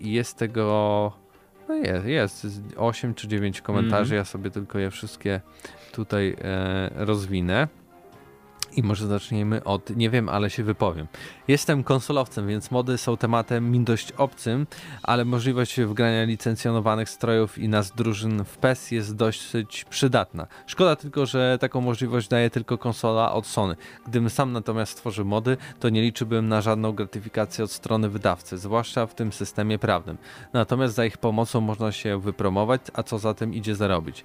I 0.00 0.12
jest 0.12 0.36
tego... 0.36 1.12
No 1.68 1.74
jest, 1.74 2.06
jest 2.06 2.46
8 2.76 3.14
czy 3.14 3.28
9 3.28 3.60
komentarzy, 3.60 4.14
mm. 4.14 4.18
ja 4.18 4.24
sobie 4.24 4.50
tylko 4.50 4.78
je 4.78 4.90
wszystkie 4.90 5.40
tutaj 5.92 6.36
e, 6.40 6.90
rozwinę. 6.94 7.68
I 8.76 8.82
może 8.82 9.06
zaczniemy 9.06 9.64
od, 9.64 9.96
nie 9.96 10.10
wiem, 10.10 10.28
ale 10.28 10.50
się 10.50 10.64
wypowiem. 10.64 11.06
Jestem 11.48 11.84
konsolowcem, 11.84 12.48
więc 12.48 12.70
mody 12.70 12.98
są 12.98 13.16
tematem 13.16 13.70
mi 13.70 13.80
dość 13.80 14.12
obcym, 14.12 14.66
ale 15.02 15.24
możliwość 15.24 15.80
wgrania 15.80 16.24
licencjonowanych 16.24 17.10
strojów 17.10 17.58
i 17.58 17.68
nas 17.68 17.92
drużyn 17.92 18.44
w 18.44 18.56
PES 18.58 18.90
jest 18.90 19.16
dosyć 19.16 19.84
przydatna. 19.84 20.46
Szkoda 20.66 20.96
tylko, 20.96 21.26
że 21.26 21.58
taką 21.60 21.80
możliwość 21.80 22.28
daje 22.28 22.50
tylko 22.50 22.78
konsola 22.78 23.32
od 23.32 23.46
Sony. 23.46 23.76
Gdybym 24.06 24.30
sam 24.30 24.52
natomiast 24.52 24.92
stworzył 24.92 25.24
mody, 25.24 25.56
to 25.80 25.88
nie 25.88 26.02
liczyłbym 26.02 26.48
na 26.48 26.60
żadną 26.60 26.92
gratyfikację 26.92 27.64
od 27.64 27.72
strony 27.72 28.08
wydawcy, 28.08 28.58
zwłaszcza 28.58 29.06
w 29.06 29.14
tym 29.14 29.32
systemie 29.32 29.78
prawnym. 29.78 30.16
Natomiast 30.52 30.94
za 30.94 31.04
ich 31.04 31.18
pomocą 31.18 31.60
można 31.60 31.92
się 31.92 32.20
wypromować, 32.20 32.80
a 32.94 33.02
co 33.02 33.18
za 33.18 33.34
tym 33.34 33.54
idzie 33.54 33.74
zarobić. 33.74 34.24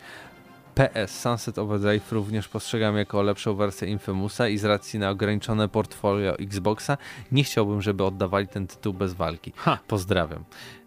PS 0.75 1.19
Sunset 1.19 1.57
Overdrive 1.57 2.11
również 2.11 2.47
postrzegam 2.47 2.97
jako 2.97 3.21
lepszą 3.21 3.55
wersję 3.55 3.87
Infamousa 3.87 4.47
i 4.47 4.57
z 4.57 4.65
racji 4.65 4.99
na 4.99 5.09
ograniczone 5.09 5.69
portfolio 5.69 6.39
Xboxa 6.39 6.97
nie 7.31 7.43
chciałbym, 7.43 7.81
żeby 7.81 8.03
oddawali 8.03 8.47
ten 8.47 8.67
tytuł 8.67 8.93
bez 8.93 9.13
walki. 9.13 9.53
Ha. 9.55 9.79
Pozdrawiam. 9.87 10.43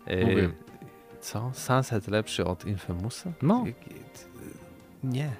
Mówię. 0.06 0.50
Co? 1.20 1.50
Sunset 1.54 2.08
lepszy 2.08 2.44
od 2.44 2.64
Infamousa? 2.64 3.32
No. 3.42 3.64
Nie. 5.04 5.30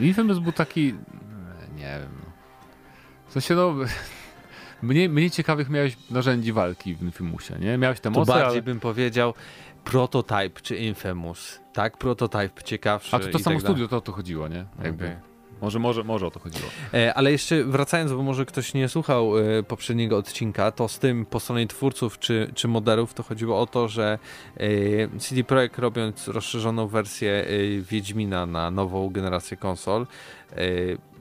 Infamous 0.00 0.38
był 0.38 0.52
taki... 0.52 0.94
Nie 1.76 1.98
wiem. 2.00 2.12
W 3.28 3.32
sensie 3.32 3.54
no... 3.54 3.74
Mniej, 4.82 5.08
mniej 5.08 5.30
ciekawych 5.30 5.70
miałeś 5.70 5.96
narzędzi 6.10 6.52
walki 6.52 6.94
w 6.94 7.02
Infamousie, 7.02 7.54
nie? 7.60 7.78
Miałeś 7.78 8.00
te 8.00 8.10
moce, 8.10 8.32
To 8.32 8.38
bardziej 8.38 8.52
ale... 8.52 8.62
bym 8.62 8.80
powiedział 8.80 9.34
Prototype 9.84 10.60
czy 10.62 10.76
Infamous. 10.76 11.59
Tak, 11.72 11.96
Prototype 11.96 12.62
ciekawszy. 12.64 13.16
A 13.16 13.18
to 13.18 13.28
to 13.28 13.38
samo 13.38 13.56
tak 13.56 13.62
studio 13.62 13.88
to 13.88 13.96
o 13.96 14.00
to 14.00 14.12
chodziło, 14.12 14.48
nie? 14.48 14.64
Jakby. 14.84 15.04
Okay. 15.04 15.30
Może, 15.60 15.78
może, 15.78 16.04
może 16.04 16.26
o 16.26 16.30
to 16.30 16.40
chodziło. 16.40 16.68
E, 16.94 17.14
ale 17.14 17.32
jeszcze 17.32 17.64
wracając, 17.64 18.12
bo 18.12 18.22
może 18.22 18.46
ktoś 18.46 18.74
nie 18.74 18.88
słuchał 18.88 19.38
e, 19.38 19.62
poprzedniego 19.62 20.16
odcinka, 20.16 20.72
to 20.72 20.88
z 20.88 20.98
tym 20.98 21.26
po 21.26 21.40
stronie 21.40 21.66
twórców 21.66 22.18
czy, 22.18 22.50
czy 22.54 22.68
modelów 22.68 23.14
to 23.14 23.22
chodziło 23.22 23.60
o 23.60 23.66
to, 23.66 23.88
że 23.88 24.18
e, 24.56 25.18
CD 25.18 25.44
Projekt 25.44 25.78
robiąc 25.78 26.28
rozszerzoną 26.28 26.86
wersję 26.86 27.46
e, 27.46 27.80
Wiedźmina 27.80 28.46
na 28.46 28.70
nową 28.70 29.10
generację 29.10 29.56
konsol, 29.56 30.06
e, 30.52 30.56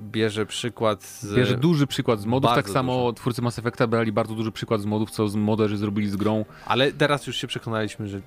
bierze 0.01 0.45
przykład 0.45 1.03
z... 1.03 1.35
Bierze 1.35 1.57
duży 1.57 1.87
przykład 1.87 2.19
z 2.19 2.25
modów, 2.25 2.51
tak 2.55 2.69
samo 2.69 3.13
twórcy 3.13 3.41
Mass 3.41 3.59
Effecta 3.59 3.87
brali 3.87 4.11
bardzo 4.11 4.35
duży 4.35 4.51
przykład 4.51 4.81
z 4.81 4.85
modów, 4.85 5.11
co 5.11 5.27
moderzy 5.27 5.77
zrobili 5.77 6.09
z 6.09 6.15
grą. 6.15 6.45
Ale 6.65 6.91
teraz 6.91 7.27
już 7.27 7.37
się 7.37 7.47
przekonaliśmy, 7.47 8.07
że 8.07 8.21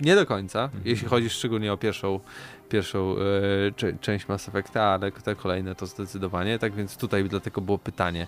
nie 0.00 0.14
do 0.14 0.26
końca, 0.26 0.64
mhm. 0.64 0.82
jeśli 0.84 1.08
chodzi 1.08 1.30
szczególnie 1.30 1.72
o 1.72 1.76
pierwszą, 1.76 2.20
pierwszą 2.68 3.16
e, 3.16 3.98
część 4.00 4.28
Mass 4.28 4.48
Effecta, 4.48 4.82
ale 4.82 5.12
te 5.12 5.34
kolejne 5.34 5.74
to 5.74 5.86
zdecydowanie. 5.86 6.58
Tak 6.58 6.74
więc 6.74 6.96
tutaj 6.96 7.24
dlatego 7.24 7.60
było 7.60 7.78
pytanie, 7.78 8.26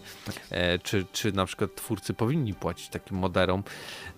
e, 0.50 0.78
czy, 0.78 1.06
czy 1.12 1.32
na 1.32 1.46
przykład 1.46 1.74
twórcy 1.74 2.14
powinni 2.14 2.54
płacić 2.54 2.88
takim 2.88 3.16
moderom, 3.16 3.62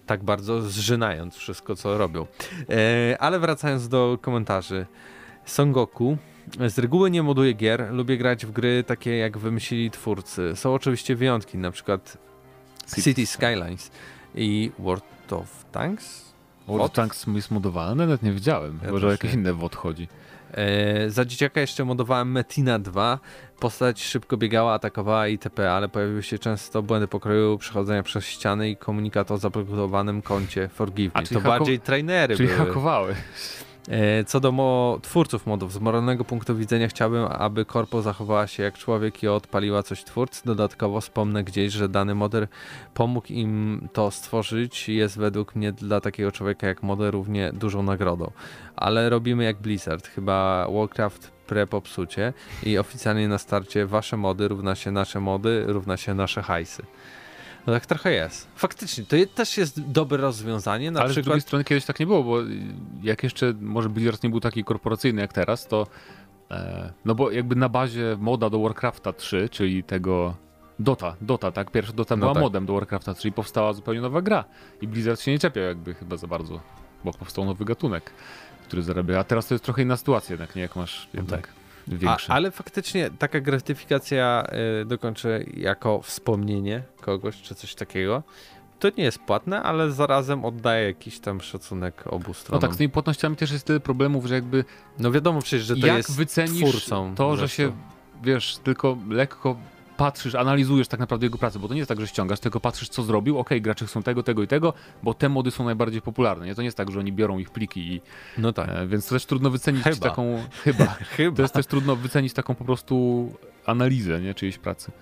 tak 0.07 0.25
bardzo 0.25 0.63
zżynając 0.63 1.37
wszystko, 1.37 1.77
co 1.77 1.99
robią. 1.99 2.27
E, 2.71 3.17
ale 3.19 3.39
wracając 3.39 3.89
do 3.89 4.19
komentarzy. 4.23 4.87
Son 5.45 5.73
Goku 5.73 6.17
z 6.69 6.79
reguły 6.79 7.11
nie 7.11 7.23
moduję 7.23 7.53
gier, 7.53 7.89
lubię 7.93 8.19
grać 8.19 8.47
w 8.47 8.51
gry 8.51 8.85
takie 8.87 9.17
jak 9.17 9.39
wymyślili 9.39 9.91
twórcy. 9.91 10.57
Są 10.57 10.75
oczywiście 10.75 11.17
wyjątki, 11.17 11.59
na 11.59 11.71
przykład 11.71 12.19
City 13.03 13.27
Skylines 13.27 13.91
i 14.35 14.71
World 14.79 15.33
of 15.33 15.65
Tanks 15.73 16.34
World 16.69 16.93
Tanks 16.93 17.27
jest 17.27 17.51
modowany? 17.51 17.95
Nawet 17.97 18.23
nie 18.23 18.33
wiedziałem. 18.33 18.81
Ja 18.83 18.93
Może 18.93 19.07
jakieś 19.11 19.35
inne 19.35 19.55
WOD 19.55 19.77
chodzi. 19.77 20.09
E, 20.53 21.11
za 21.11 21.25
dzieciaka 21.25 21.61
jeszcze 21.61 21.85
modowałem 21.85 22.33
Metina 22.33 22.79
2. 22.79 23.19
Postać 23.61 24.05
szybko 24.05 24.37
biegała, 24.37 24.73
atakowała 24.73 25.29
itp., 25.29 25.73
ale 25.73 25.89
pojawiły 25.89 26.23
się 26.23 26.39
często 26.39 26.83
błędy 26.83 27.09
pokroju 27.09 27.59
przechodzenia 27.59 28.03
przez 28.03 28.25
ściany 28.25 28.71
i 28.71 28.77
komunikat 28.77 29.31
o 29.31 29.39
zablokowanym 29.39 30.23
koncie 30.23 30.69
Forgive 30.69 31.15
Me. 31.15 31.23
To 31.23 31.41
bardziej 31.41 31.81
trainery 31.81 32.37
czyli 32.37 32.49
były. 32.49 32.67
hakowały. 32.67 33.15
E, 33.89 34.25
co 34.25 34.41
do 34.41 34.53
mo 34.53 34.99
twórców 35.03 35.47
modów, 35.47 35.73
z 35.73 35.79
moralnego 35.79 36.25
punktu 36.25 36.57
widzenia 36.57 36.89
chciałbym, 36.89 37.25
aby 37.25 37.65
korpo 37.65 38.03
zachowała 38.03 38.47
się 38.47 38.63
jak 38.63 38.79
człowiek 38.79 39.23
i 39.23 39.29
odpaliła 39.29 39.83
coś 39.83 40.05
twórcy. 40.05 40.43
Dodatkowo 40.45 41.01
wspomnę 41.01 41.45
gdzieś, 41.45 41.73
że 41.73 41.89
dany 41.89 42.15
model 42.15 42.49
pomógł 42.95 43.27
im 43.33 43.81
to 43.93 44.11
stworzyć. 44.11 44.89
Jest 44.89 45.19
według 45.19 45.57
mnie 45.57 45.73
dla 45.73 46.01
takiego 46.01 46.33
człowieka 46.33 46.67
jak 46.67 46.83
model 46.83 47.11
równie 47.11 47.53
dużą 47.53 47.83
nagrodą. 47.83 48.31
Ale 48.77 49.11
robimy 49.11 49.45
jak 49.45 49.57
Blizzard. 49.57 50.07
Chyba 50.07 50.67
Warcraft 50.71 51.31
pre 51.47 51.67
popsucie 51.67 52.33
i 52.63 52.79
oficjalnie 52.79 53.29
na 53.29 53.39
starcie 53.39 53.87
wasze 53.87 54.17
mody 54.17 54.49
równa 54.49 54.75
się 54.75 54.91
nasze 54.91 55.21
mody, 55.21 55.65
równa 55.67 55.97
się 55.97 56.15
nasze 56.15 56.43
hajsy. 56.43 56.83
No 57.67 57.73
tak 57.73 57.87
trochę 57.87 58.13
jest. 58.13 58.49
Faktycznie, 58.57 59.05
to 59.05 59.17
też 59.35 59.57
jest 59.57 59.81
dobre 59.81 60.17
rozwiązanie. 60.19 60.91
Na 60.91 61.01
Ale 61.01 61.11
przykład... 61.11 61.25
z 61.25 61.27
drugiej 61.27 61.41
strony 61.41 61.65
kiedyś 61.65 61.85
tak 61.85 62.01
nie 62.01 62.07
było, 62.07 62.25
bo 62.25 62.37
jak 63.03 63.23
jeszcze 63.23 63.55
może 63.61 63.89
Blizzard 63.89 64.23
nie 64.23 64.31
był 64.31 64.41
taki 64.41 64.65
korporacyjny 64.65 65.21
jak 65.21 65.33
teraz, 65.33 65.67
to 65.67 65.87
e, 66.51 66.93
no 67.05 67.15
bo 67.15 67.31
jakby 67.31 67.57
na 67.57 67.69
bazie 67.69 68.17
moda 68.21 68.51
do 68.51 68.61
Warcrafta 68.61 69.13
3, 69.13 69.49
czyli 69.49 69.85
tego 69.85 70.35
Dota, 70.79 71.17
Dota, 71.21 71.53
tak? 71.53 71.71
Pierwsza 71.71 71.93
Dota 71.93 72.17
no 72.17 72.21
była 72.21 72.35
tak. 72.35 72.43
modem 72.43 72.67
do 72.67 72.73
Warcrafta 72.73 73.15
3 73.15 73.29
i 73.29 73.33
powstała 73.33 73.73
zupełnie 73.73 74.01
nowa 74.01 74.23
gra. 74.23 74.45
I 74.81 74.89
Blizzard 74.89 75.21
się 75.21 75.31
nie 75.31 75.39
czepiał 75.39 75.65
jakby 75.65 75.95
chyba 75.95 76.17
za 76.17 76.27
bardzo, 76.27 76.61
bo 77.05 77.13
powstał 77.13 77.45
nowy 77.45 77.65
gatunek, 77.65 78.11
który 78.69 78.83
zarabia. 78.83 79.21
A 79.21 79.25
teraz 79.25 79.47
to 79.47 79.55
jest 79.55 79.65
trochę 79.65 79.83
inna 79.83 79.97
sytuacja 79.97 80.33
jednak, 80.33 80.57
nie? 80.57 80.63
Jak 80.63 80.77
masz 80.77 81.09
no 81.15 81.21
jednak... 81.21 81.41
Tak. 81.41 81.64
Większe. 81.89 82.33
A, 82.33 82.37
ale 82.37 82.51
faktycznie 82.51 83.11
taka 83.19 83.41
gratyfikacja, 83.41 84.45
y, 84.83 84.85
dokończę 84.85 85.41
jako 85.57 86.03
wspomnienie 86.03 86.83
kogoś 87.01 87.43
czy 87.43 87.55
coś 87.55 87.75
takiego, 87.75 88.23
to 88.79 88.89
nie 88.99 89.05
jest 89.05 89.19
płatne, 89.19 89.63
ale 89.63 89.91
zarazem 89.93 90.45
oddaje 90.45 90.87
jakiś 90.87 91.21
tam 91.21 91.41
szacunek 91.41 92.05
obu 92.07 92.35
stronom. 92.35 92.63
No 92.63 92.69
tak, 92.69 92.75
z 92.75 92.79
tymi 92.79 92.89
płatnościami 92.91 93.37
też 93.37 93.51
jest 93.51 93.67
tyle 93.67 93.81
problemów, 93.81 94.27
że 94.27 94.35
jakby 94.35 94.65
No 94.99 95.13
wiadomo 95.13 95.41
przecież, 95.43 95.63
że 95.67 95.77
to 95.77 95.87
jak 95.87 95.97
jest 95.97 96.17
wycenisz 96.17 96.69
twórcą. 96.69 97.15
to, 97.15 97.31
że 97.37 97.39
zresztą. 97.39 97.57
się, 97.57 97.73
wiesz, 98.23 98.57
tylko 98.65 98.97
lekko 99.09 99.57
patrzysz, 99.97 100.35
analizujesz 100.35 100.89
tak 100.89 101.01
naprawdę 101.01 101.27
jego 101.27 101.39
pracę, 101.39 101.59
bo 101.59 101.69
to 101.69 101.75
nie 101.75 101.79
jest 101.81 101.89
tak, 101.89 102.01
że 102.01 102.07
ściągasz, 102.07 102.41
tylko 102.41 102.61
patrzysz, 102.61 102.89
co 102.89 103.03
zrobił, 103.03 103.39
okej, 103.39 103.63
gracze 103.63 103.87
chcą 103.87 104.03
tego, 104.03 104.23
tego 104.23 104.43
i 104.43 104.47
tego, 104.47 104.73
bo 105.03 105.15
te 105.15 105.29
mody 105.29 105.51
są 105.51 105.65
najbardziej 105.65 106.03
popularne, 106.03 106.47
nie? 106.47 106.55
To 106.55 106.63
nie 106.63 106.67
jest 106.67 106.77
tak, 106.77 106.91
że 106.91 106.99
oni 106.99 107.13
biorą 107.13 107.39
ich 107.39 107.51
pliki 107.51 107.93
i... 107.93 108.01
No 108.39 108.53
tak. 108.53 108.69
E, 108.69 108.87
więc 108.87 109.07
to 109.09 109.15
też 109.15 109.27
trudno 109.27 109.51
wycenić 109.51 109.85
Chyba. 109.85 110.09
taką... 110.09 110.45
Chyba. 110.65 110.87
Chyba. 111.17 111.37
To 111.37 111.43
jest 111.43 111.55
też 111.55 111.67
trudno 111.67 111.97
wycenić 111.97 112.33
taką 112.33 112.55
po 112.55 112.65
prostu 112.65 113.33
analizę, 113.67 114.21
nie? 114.21 114.35
Czyjejś 114.35 114.59
pracy. 114.59 114.93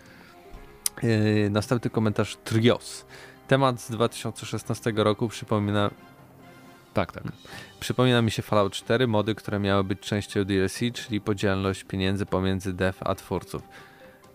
Yy, 1.02 1.50
następny 1.50 1.90
komentarz 1.90 2.36
Trios. 2.36 3.06
Temat 3.48 3.80
z 3.80 3.90
2016 3.90 4.92
roku 4.96 5.28
przypomina, 5.28 5.90
Tak, 6.94 7.12
tak. 7.12 7.22
przypomina 7.80 8.22
mi 8.22 8.30
się 8.30 8.42
Fallout 8.42 8.72
4, 8.72 9.06
mody, 9.06 9.34
które 9.34 9.58
miały 9.58 9.84
być 9.84 10.00
częścią 10.00 10.44
DLC, 10.44 10.78
czyli 10.94 11.20
podzielność 11.20 11.84
pieniędzy 11.84 12.26
pomiędzy 12.26 12.72
dev 12.72 12.98
a 13.00 13.14
twórców. 13.14 13.62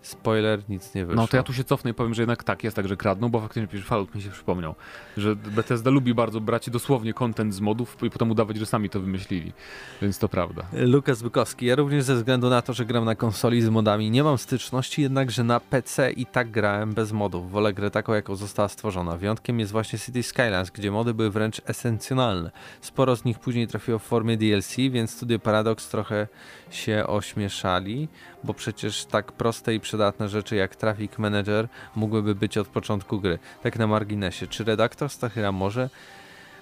Spoiler, 0.02 0.60
nic 0.70 0.96
nie 0.96 1.06
wyszło. 1.06 1.22
No 1.22 1.28
to 1.28 1.38
ja 1.38 1.44
tu 1.44 1.54
się 1.54 1.64
cofnę 1.64 1.92
i 1.92 1.94
powiem, 1.94 2.14
że 2.14 2.22
jednak 2.22 2.44
tak 2.44 2.64
jest, 2.64 2.76
tak, 2.76 2.88
że 2.88 2.98
kradną, 2.98 3.30
bo 3.30 3.42
faktycznie 3.42 3.68
przecież 3.68 3.86
Fallout 3.86 4.16
mi 4.16 4.22
się 4.22 4.30
przypomniał, 4.30 4.76
że 5.18 5.36
Bethesda 5.36 5.92
lubi 5.92 6.14
bardzo 6.14 6.42
brać 6.42 6.70
dosłownie 6.70 7.14
content 7.14 7.54
z 7.54 7.60
modów 7.60 7.98
i 8.04 8.10
potem 8.10 8.32
udawać, 8.32 8.58
że 8.58 8.66
sami 8.66 8.90
to 8.90 9.00
wymyślili, 9.00 9.54
więc 10.02 10.20
to 10.20 10.30
prawda. 10.30 10.64
Lukas 10.74 11.24
Bykowski. 11.24 11.66
Ja 11.66 11.76
również 11.76 12.04
ze 12.04 12.16
względu 12.16 12.50
na 12.50 12.62
to, 12.62 12.74
że 12.74 12.86
gram 12.86 13.06
na 13.06 13.16
konsoli 13.16 13.62
z 13.62 13.70
modami, 13.70 14.12
nie 14.12 14.24
mam 14.24 14.38
styczności, 14.38 15.02
jednakże 15.02 15.44
na 15.44 15.60
PC 15.60 16.12
i 16.12 16.26
tak 16.26 16.52
grałem 16.52 16.94
bez 16.94 17.12
modów. 17.12 17.52
Wolę 17.52 17.74
grę 17.74 17.92
taką, 17.92 18.14
jaką 18.14 18.36
została 18.36 18.70
stworzona. 18.70 19.18
Wyjątkiem 19.18 19.60
jest 19.60 19.72
właśnie 19.72 20.00
City 20.00 20.24
Skylines, 20.24 20.72
gdzie 20.72 20.92
mody 20.92 21.14
były 21.14 21.30
wręcz 21.30 21.62
esencjonalne. 21.66 22.52
Sporo 22.82 23.16
z 23.16 23.26
nich 23.26 23.40
później 23.40 23.68
trafiło 23.68 24.00
w 24.00 24.04
formie 24.04 24.38
DLC, 24.38 24.76
więc 24.76 25.12
Studio 25.12 25.40
Paradox 25.40 25.90
trochę 25.90 26.28
się 26.70 27.04
ośmieszali, 27.08 28.08
bo 28.44 28.54
przecież 28.54 29.06
tak 29.06 29.32
proste 29.32 29.76
i 29.76 29.80
przydatne 29.98 30.30
rzeczy 30.30 30.56
jak 30.56 30.76
Traffic 30.76 31.18
Manager 31.18 31.68
mogłyby 31.96 32.36
być 32.36 32.58
od 32.58 32.68
początku 32.68 33.20
gry. 33.20 33.40
Tak 33.64 33.80
na 33.80 33.88
marginesie. 33.88 34.48
Czy 34.48 34.64
redaktor 34.64 35.10
Stachyra 35.10 35.52
może 35.52 35.90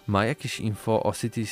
ma 0.08 0.26
jakieś 0.26 0.60
info 0.60 1.04
o 1.04 1.14
City 1.14 1.46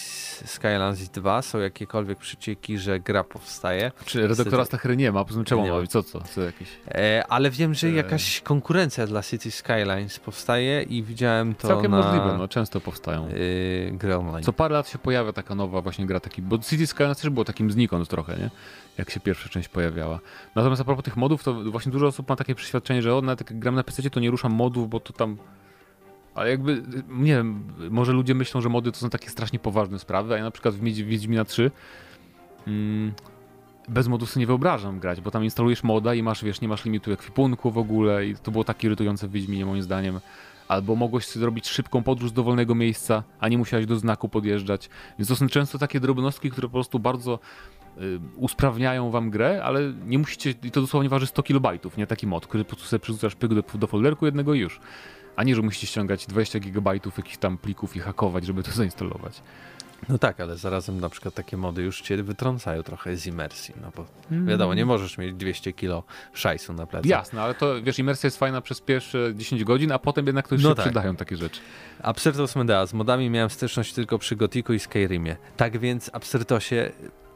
Skylines 0.45 1.09
2? 1.09 1.41
Są 1.41 1.59
jakiekolwiek 1.59 2.17
przecieki, 2.17 2.77
że 2.77 2.99
gra 2.99 3.23
powstaje? 3.23 3.91
Czy 4.05 4.27
redaktora 4.27 4.65
Stachery 4.65 4.97
nie 4.97 5.11
ma, 5.11 5.25
poza 5.25 5.43
czemu 5.43 5.63
Nie 5.63 5.71
ma? 5.71 5.79
ma. 5.81 5.87
Co, 5.87 6.03
co? 6.03 6.21
Co 6.21 6.41
jakieś... 6.41 6.67
E, 6.87 7.23
ale 7.29 7.49
wiem, 7.51 7.73
że 7.73 7.87
E. 7.87 7.91
jakaś 7.91 8.41
konkurencja 8.41 9.07
dla 9.07 9.23
City 9.23 9.51
Skylines 9.51 10.19
powstaje 10.19 10.81
i 10.83 11.03
widziałem 11.03 11.55
to 11.55 11.67
Całkiem 11.67 11.91
na 11.91 11.97
możliwe, 11.97 12.35
no 12.37 12.47
często 12.47 12.81
powstają. 12.81 13.27
y, 13.29 13.91
gry 13.93 14.15
online. 14.17 14.43
Co 14.43 14.53
parę 14.53 14.73
lat 14.73 14.89
się 14.89 14.97
pojawia 14.97 15.33
taka 15.33 15.55
nowa 15.55 15.81
właśnie 15.81 16.05
gra, 16.05 16.19
taki, 16.19 16.41
bo 16.41 16.57
City 16.59 16.87
Skylines 16.87 17.17
też 17.17 17.29
było 17.29 17.45
takim 17.45 17.71
znikąd 17.71 18.07
trochę, 18.09 18.37
nie? 18.37 18.49
Jak 18.97 19.09
się 19.09 19.19
pierwsza 19.19 19.49
część 19.49 19.67
pojawiała. 19.69 20.19
Natomiast 20.55 20.81
a 20.81 20.85
propos 20.85 21.05
tych 21.05 21.17
modów, 21.17 21.43
to 21.43 21.53
właśnie 21.53 21.91
dużo 21.91 22.07
osób 22.07 22.29
ma 22.29 22.35
takie 22.35 22.55
przeświadczenie, 22.55 23.01
że 23.01 23.15
o, 23.15 23.21
nawet 23.21 23.51
jak 23.51 23.59
gram 23.59 23.75
na 23.75 23.83
PC, 23.83 24.09
to 24.09 24.19
nie 24.19 24.31
ruszam 24.31 24.51
modów, 24.51 24.89
bo 24.89 24.99
to 24.99 25.13
tam... 25.13 25.37
Ale 26.35 26.49
jakby, 26.49 26.83
nie 27.09 27.35
wiem, 27.35 27.63
może 27.89 28.13
ludzie 28.13 28.35
myślą, 28.35 28.61
że 28.61 28.69
mody 28.69 28.91
to 28.91 28.97
są 28.97 29.09
takie 29.09 29.29
strasznie 29.29 29.59
poważne 29.59 29.99
sprawy, 29.99 30.33
a 30.33 30.37
ja 30.37 30.43
na 30.43 30.51
przykład 30.51 30.75
w 30.75 30.83
Wiedź- 30.83 31.03
Wiedźmina 31.03 31.45
3 31.45 31.71
mm, 32.67 33.13
bez 33.89 34.07
modów 34.07 34.29
sobie 34.29 34.39
nie 34.39 34.47
wyobrażam 34.47 34.99
grać, 34.99 35.21
bo 35.21 35.31
tam 35.31 35.43
instalujesz 35.43 35.83
moda 35.83 36.13
i 36.13 36.23
masz, 36.23 36.43
wiesz, 36.43 36.61
nie 36.61 36.67
masz 36.67 36.85
limitu 36.85 37.11
ekwipunku 37.11 37.71
w 37.71 37.77
ogóle 37.77 38.25
i 38.25 38.35
to 38.35 38.51
było 38.51 38.63
tak 38.63 38.83
irytujące 38.83 39.27
w 39.27 39.31
Wiedźminie 39.31 39.65
moim 39.65 39.81
zdaniem. 39.81 40.19
Albo 40.67 40.95
mogłeś 40.95 41.25
sobie 41.25 41.41
zrobić 41.41 41.67
szybką 41.67 42.03
podróż 42.03 42.31
do 42.31 42.43
wolnego 42.43 42.75
miejsca, 42.75 43.23
a 43.39 43.47
nie 43.47 43.57
musiałeś 43.57 43.85
do 43.85 43.95
znaku 43.95 44.29
podjeżdżać. 44.29 44.89
Więc 45.19 45.29
to 45.29 45.35
są 45.35 45.47
często 45.47 45.77
takie 45.77 45.99
drobnostki, 45.99 46.51
które 46.51 46.67
po 46.67 46.71
prostu 46.73 46.99
bardzo 46.99 47.39
y, 47.97 48.19
usprawniają 48.35 49.11
wam 49.11 49.29
grę, 49.29 49.61
ale 49.63 49.93
nie 50.05 50.17
musicie, 50.17 50.53
i 50.63 50.71
to 50.71 50.81
dosłownie 50.81 51.09
waży 51.09 51.27
100 51.27 51.43
kilobajtów, 51.43 51.97
nie 51.97 52.07
taki 52.07 52.27
mod, 52.27 52.47
który 52.47 52.63
po 52.63 52.67
prostu 52.69 52.87
sobie 52.87 52.99
przerzucasz 52.99 53.35
pyk 53.35 53.53
do, 53.53 53.63
do 53.73 53.87
folderku 53.87 54.25
jednego 54.25 54.53
i 54.53 54.59
już. 54.59 54.79
A 55.35 55.43
nie, 55.43 55.55
że 55.55 55.61
musicie 55.61 55.87
ściągać 55.87 56.25
20 56.27 56.59
gigabajtów 56.59 57.17
jakichś 57.17 57.37
tam 57.37 57.57
plików 57.57 57.95
i 57.95 57.99
hakować, 57.99 58.45
żeby 58.45 58.63
to 58.63 58.71
zainstalować. 58.81 59.41
No 60.09 60.17
tak, 60.17 60.39
ale 60.39 60.57
zarazem 60.57 60.99
na 60.99 61.09
przykład 61.09 61.33
takie 61.33 61.57
mody 61.57 61.81
już 61.83 62.01
cię 62.01 62.23
wytrącają 62.23 62.83
trochę 62.83 63.17
z 63.17 63.27
imersji, 63.27 63.73
no 63.81 63.91
bo 63.95 64.05
wiadomo, 64.45 64.73
nie 64.73 64.85
możesz 64.85 65.17
mieć 65.17 65.33
200 65.33 65.73
kilo 65.73 66.03
szajsu 66.33 66.73
na 66.73 66.85
plecach. 66.85 67.09
Jasne, 67.09 67.41
ale 67.41 67.53
to 67.55 67.81
wiesz, 67.81 67.99
imersja 67.99 68.27
jest 68.27 68.37
fajna 68.37 68.61
przez 68.61 68.81
pierwsze 68.81 69.31
10 69.35 69.63
godzin, 69.63 69.91
a 69.91 69.99
potem 69.99 70.25
jednak 70.27 70.47
to 70.47 70.55
już 70.55 70.63
No 70.63 70.69
się 70.69 70.75
tak. 70.75 70.85
przydają 70.85 71.15
takie 71.15 71.37
rzeczy. 71.37 71.59
Absyrtos 72.01 72.55
Medea. 72.55 72.85
Z 72.85 72.93
modami 72.93 73.29
miałem 73.29 73.49
styczność 73.49 73.93
tylko 73.93 74.19
przy 74.19 74.35
Gotiku 74.35 74.73
i 74.73 74.79
Skyrimie. 74.79 75.35
Tak 75.57 75.77
więc 75.77 76.09
Absyrtosie, 76.13 76.91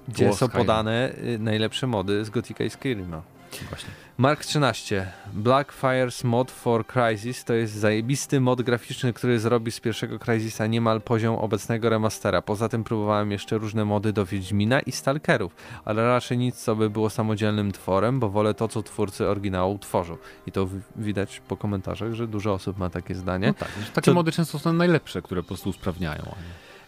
gdzie 0.08 0.30
O, 0.30 0.36
są 0.36 0.50
podane 0.50 1.12
y, 1.18 1.40
najlepsze 1.40 1.88
mody 1.88 2.26
z 2.26 2.30
Gotika 2.30 2.64
i 2.64 2.70
Skyrima. 2.70 3.22
Właśnie. 3.70 3.90
Mark 4.18 4.46
13. 4.46 5.12
Blackfire's 5.34 6.26
mod 6.26 6.52
for 6.52 6.86
Crysis 6.88 7.44
to 7.44 7.54
jest 7.54 7.74
zajebisty 7.74 8.40
mod 8.40 8.62
graficzny, 8.62 9.14
który 9.14 9.40
zrobi 9.40 9.72
z 9.72 9.80
pierwszego 9.80 10.20
Crysisa 10.20 10.68
niemal 10.68 11.02
poziom 11.02 11.36
obecnego 11.36 11.90
remastera. 11.90 12.42
Poza 12.42 12.70
tym 12.70 12.84
próbowałem 12.84 13.32
jeszcze 13.32 13.58
różne 13.58 13.86
mody 13.86 14.14
do 14.14 14.26
Wiedźmina 14.26 14.80
i 14.80 14.92
Stalkerów, 14.92 15.56
ale 15.86 16.08
raczej 16.08 16.38
nic 16.38 16.56
co 16.56 16.76
by 16.76 16.90
było 16.90 17.10
samodzielnym 17.10 17.72
tworem, 17.72 18.20
bo 18.20 18.30
wolę 18.30 18.54
to, 18.54 18.68
co 18.68 18.84
twórcy 18.84 19.28
oryginału 19.28 19.80
tworzą. 19.80 20.18
I 20.48 20.52
to 20.52 20.68
widać 20.96 21.42
po 21.48 21.58
komentarzach, 21.58 22.14
że 22.14 22.28
dużo 22.28 22.54
osób 22.54 22.78
ma 22.78 22.90
takie 22.90 23.16
zdanie. 23.16 23.48
No 23.48 23.54
tak, 23.54 23.70
takie 23.94 24.12
Co- 24.12 24.14
mody 24.14 24.32
często 24.32 24.60
są 24.60 24.74
najlepsze, 24.74 25.22
które 25.22 25.42
po 25.42 25.48
prostu 25.48 25.70
usprawniają. 25.70 26.36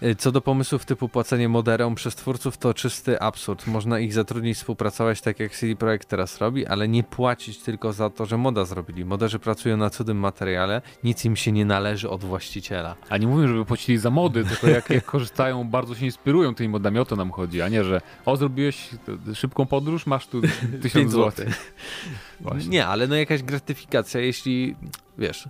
Y, 0.04 0.16
Co 0.16 0.32
do 0.32 0.42
pomysłów 0.42 0.86
typu 0.86 1.10
płacenie 1.10 1.50
moderom 1.50 1.96
przez 1.96 2.16
twórców, 2.16 2.58
to 2.58 2.74
czysty 2.74 3.22
absurd. 3.22 3.68
Można 3.68 4.00
ich 4.00 4.14
zatrudnić, 4.14 4.58
współpracować 4.58 5.22
tak 5.22 5.40
jak 5.40 5.56
CD 5.56 5.76
Projekt 5.76 6.08
teraz 6.10 6.38
robi, 6.38 6.66
ale 6.68 6.88
nie 6.88 7.04
płacić 7.04 7.58
tylko 7.58 7.94
za 7.94 8.10
to, 8.10 8.26
że 8.26 8.38
moda 8.38 8.66
zrobili. 8.66 9.06
Moderzy 9.06 9.40
pracują 9.40 9.78
na 9.78 9.90
cudym 9.90 10.18
materiale, 10.18 10.82
nic 11.04 11.26
im 11.26 11.36
się 11.36 11.52
nie 11.52 11.66
należy 11.66 12.10
od 12.10 12.24
właściciela. 12.24 12.96
A 13.10 13.18
nie 13.18 13.28
mówię, 13.28 13.48
żeby 13.48 13.66
płacili 13.66 13.98
za 13.98 14.10
mody, 14.10 14.46
tylko 14.46 14.68
jak, 14.68 14.90
jak 14.90 15.06
korzystają, 15.06 15.70
bardzo 15.70 15.96
się 15.96 16.06
inspirują 16.06 16.56
tymi 16.56 16.70
modami, 16.70 17.00
o 17.00 17.06
to 17.06 17.16
nam 17.16 17.32
chodzi, 17.32 17.62
a 17.62 17.70
nie, 17.70 17.84
że 17.84 18.02
o, 18.26 18.38
zrobiłeś 18.38 18.90
szybką 19.34 19.66
podróż, 19.66 20.06
masz 20.06 20.28
tu 20.28 20.42
tysiąc 20.82 21.12
złotych. 21.12 21.76
Nie, 22.70 22.88
ale 22.88 23.08
no 23.08 23.16
jakaś 23.16 23.44
gratyfikacja, 23.44 24.22
jeśli 24.22 24.76
wiesz, 25.18 25.48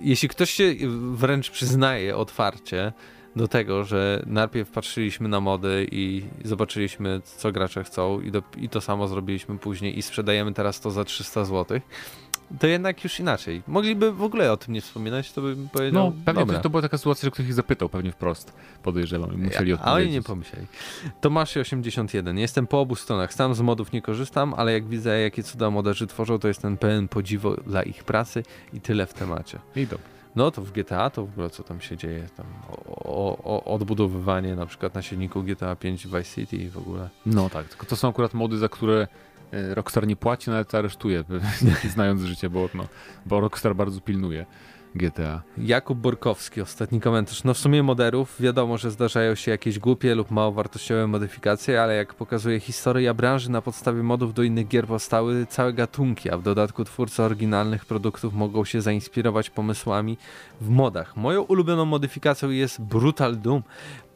jeśli 0.00 0.28
ktoś 0.28 0.50
się 0.50 0.74
wręcz 1.12 1.50
przyznaje 1.50 2.16
otwarcie 2.16 2.92
do 3.38 3.48
tego, 3.48 3.84
że 3.84 4.22
najpierw 4.26 4.70
patrzyliśmy 4.70 5.28
na 5.28 5.40
mody 5.40 5.86
i 5.92 6.22
zobaczyliśmy, 6.44 7.20
co 7.36 7.52
gracze 7.52 7.84
chcą 7.84 8.20
i, 8.20 8.30
do, 8.30 8.42
i 8.56 8.68
to 8.68 8.80
samo 8.80 9.08
zrobiliśmy 9.08 9.58
później 9.58 9.98
i 9.98 10.02
sprzedajemy 10.02 10.52
teraz 10.54 10.80
to 10.80 10.90
za 10.90 11.04
300 11.04 11.44
zł, 11.44 11.80
to 12.60 12.66
jednak 12.66 13.04
już 13.04 13.20
inaczej. 13.20 13.62
Mogliby 13.66 14.12
w 14.12 14.22
ogóle 14.22 14.52
o 14.52 14.56
tym 14.56 14.74
nie 14.74 14.80
wspominać, 14.80 15.32
to 15.32 15.42
bym 15.42 15.68
powiedział, 15.68 16.04
No, 16.04 16.12
pewnie 16.24 16.40
dobra. 16.46 16.58
to, 16.60 16.70
była 16.70 16.82
taka 16.82 16.98
sytuacja, 16.98 17.26
że 17.26 17.30
ktoś 17.30 17.46
ich 17.46 17.54
zapytał 17.54 17.88
pewnie 17.88 18.12
wprost, 18.12 18.52
podejrzewam, 18.82 19.34
i 19.34 19.36
musieli 19.36 19.72
a 19.72 19.74
oni 19.74 19.82
odpowiedzieć. 19.84 20.12
nie 20.14 20.22
pomyśleli. 20.22 20.66
Tomasz81. 21.20 22.38
Jestem 22.38 22.66
po 22.66 22.80
obu 22.80 22.96
stronach. 22.96 23.34
Sam 23.34 23.54
z 23.54 23.60
modów 23.60 23.92
nie 23.92 24.02
korzystam, 24.02 24.54
ale 24.56 24.72
jak 24.72 24.88
widzę, 24.88 25.20
jakie 25.20 25.42
cuda 25.42 25.70
moderzy 25.70 26.06
tworzą, 26.06 26.38
to 26.38 26.48
jestem 26.48 26.76
pełen 26.76 27.08
podziwu 27.08 27.54
dla 27.66 27.82
ich 27.82 28.04
pracy 28.04 28.42
i 28.72 28.80
tyle 28.80 29.06
w 29.06 29.14
temacie. 29.14 29.58
I 29.76 29.86
dobrze. 29.86 30.17
No 30.36 30.50
to 30.50 30.62
w 30.62 30.72
GTA 30.72 31.10
to 31.10 31.26
w 31.26 31.30
ogóle 31.30 31.50
co 31.50 31.62
tam 31.62 31.80
się 31.80 31.96
dzieje? 31.96 32.28
Tam 32.36 32.46
o, 32.88 33.38
o, 33.44 33.64
odbudowywanie 33.74 34.56
na 34.56 34.66
przykład 34.66 34.94
na 34.94 35.02
silniku 35.02 35.42
GTA 35.42 35.76
5 35.76 36.06
Vice 36.06 36.24
City 36.24 36.56
i 36.56 36.68
w 36.68 36.78
ogóle. 36.78 37.08
No 37.26 37.50
tak, 37.50 37.68
tylko 37.68 37.86
to 37.86 37.96
są 37.96 38.08
akurat 38.08 38.34
mody, 38.34 38.58
za 38.58 38.68
które 38.68 39.06
e, 39.52 39.74
Rockstar 39.74 40.06
nie 40.06 40.16
płaci, 40.16 40.50
nawet 40.50 40.74
aresztuje, 40.74 41.24
znając 41.94 42.22
życie, 42.22 42.50
bo, 42.50 42.68
no, 42.74 42.86
bo 43.26 43.40
Rockstar 43.40 43.76
bardzo 43.76 44.00
pilnuje 44.00 44.46
GTA. 44.94 45.42
Jakub 45.58 45.98
Borkowski, 45.98 46.60
ostatni 46.60 47.00
komentarz. 47.00 47.44
No 47.44 47.54
w 47.54 47.58
sumie 47.58 47.82
moderów 47.82 48.36
wiadomo, 48.40 48.78
że 48.78 48.90
zdarzają 48.90 49.34
się 49.34 49.50
jakieś 49.50 49.78
głupie 49.78 50.14
lub 50.14 50.30
mało 50.30 50.52
wartościowe 50.52 51.06
modyfikacje, 51.06 51.82
ale 51.82 51.94
jak 51.96 52.14
pokazuje 52.14 52.60
historia 52.60 53.14
branży, 53.14 53.50
na 53.50 53.62
podstawie 53.62 54.02
modów 54.02 54.34
do 54.34 54.42
innych 54.42 54.68
gier 54.68 54.86
powstały 54.86 55.46
całe 55.46 55.72
gatunki, 55.72 56.30
a 56.30 56.38
w 56.38 56.42
dodatku 56.42 56.84
twórcy 56.84 57.22
oryginalnych 57.22 57.86
produktów 57.86 58.34
mogą 58.34 58.64
się 58.64 58.80
zainspirować 58.80 59.50
pomysłami 59.50 60.18
w 60.60 60.68
modach. 60.68 61.16
Moją 61.16 61.42
ulubioną 61.42 61.84
modyfikacją 61.84 62.50
jest 62.50 62.82
Brutal 62.82 63.36
Doom. 63.36 63.62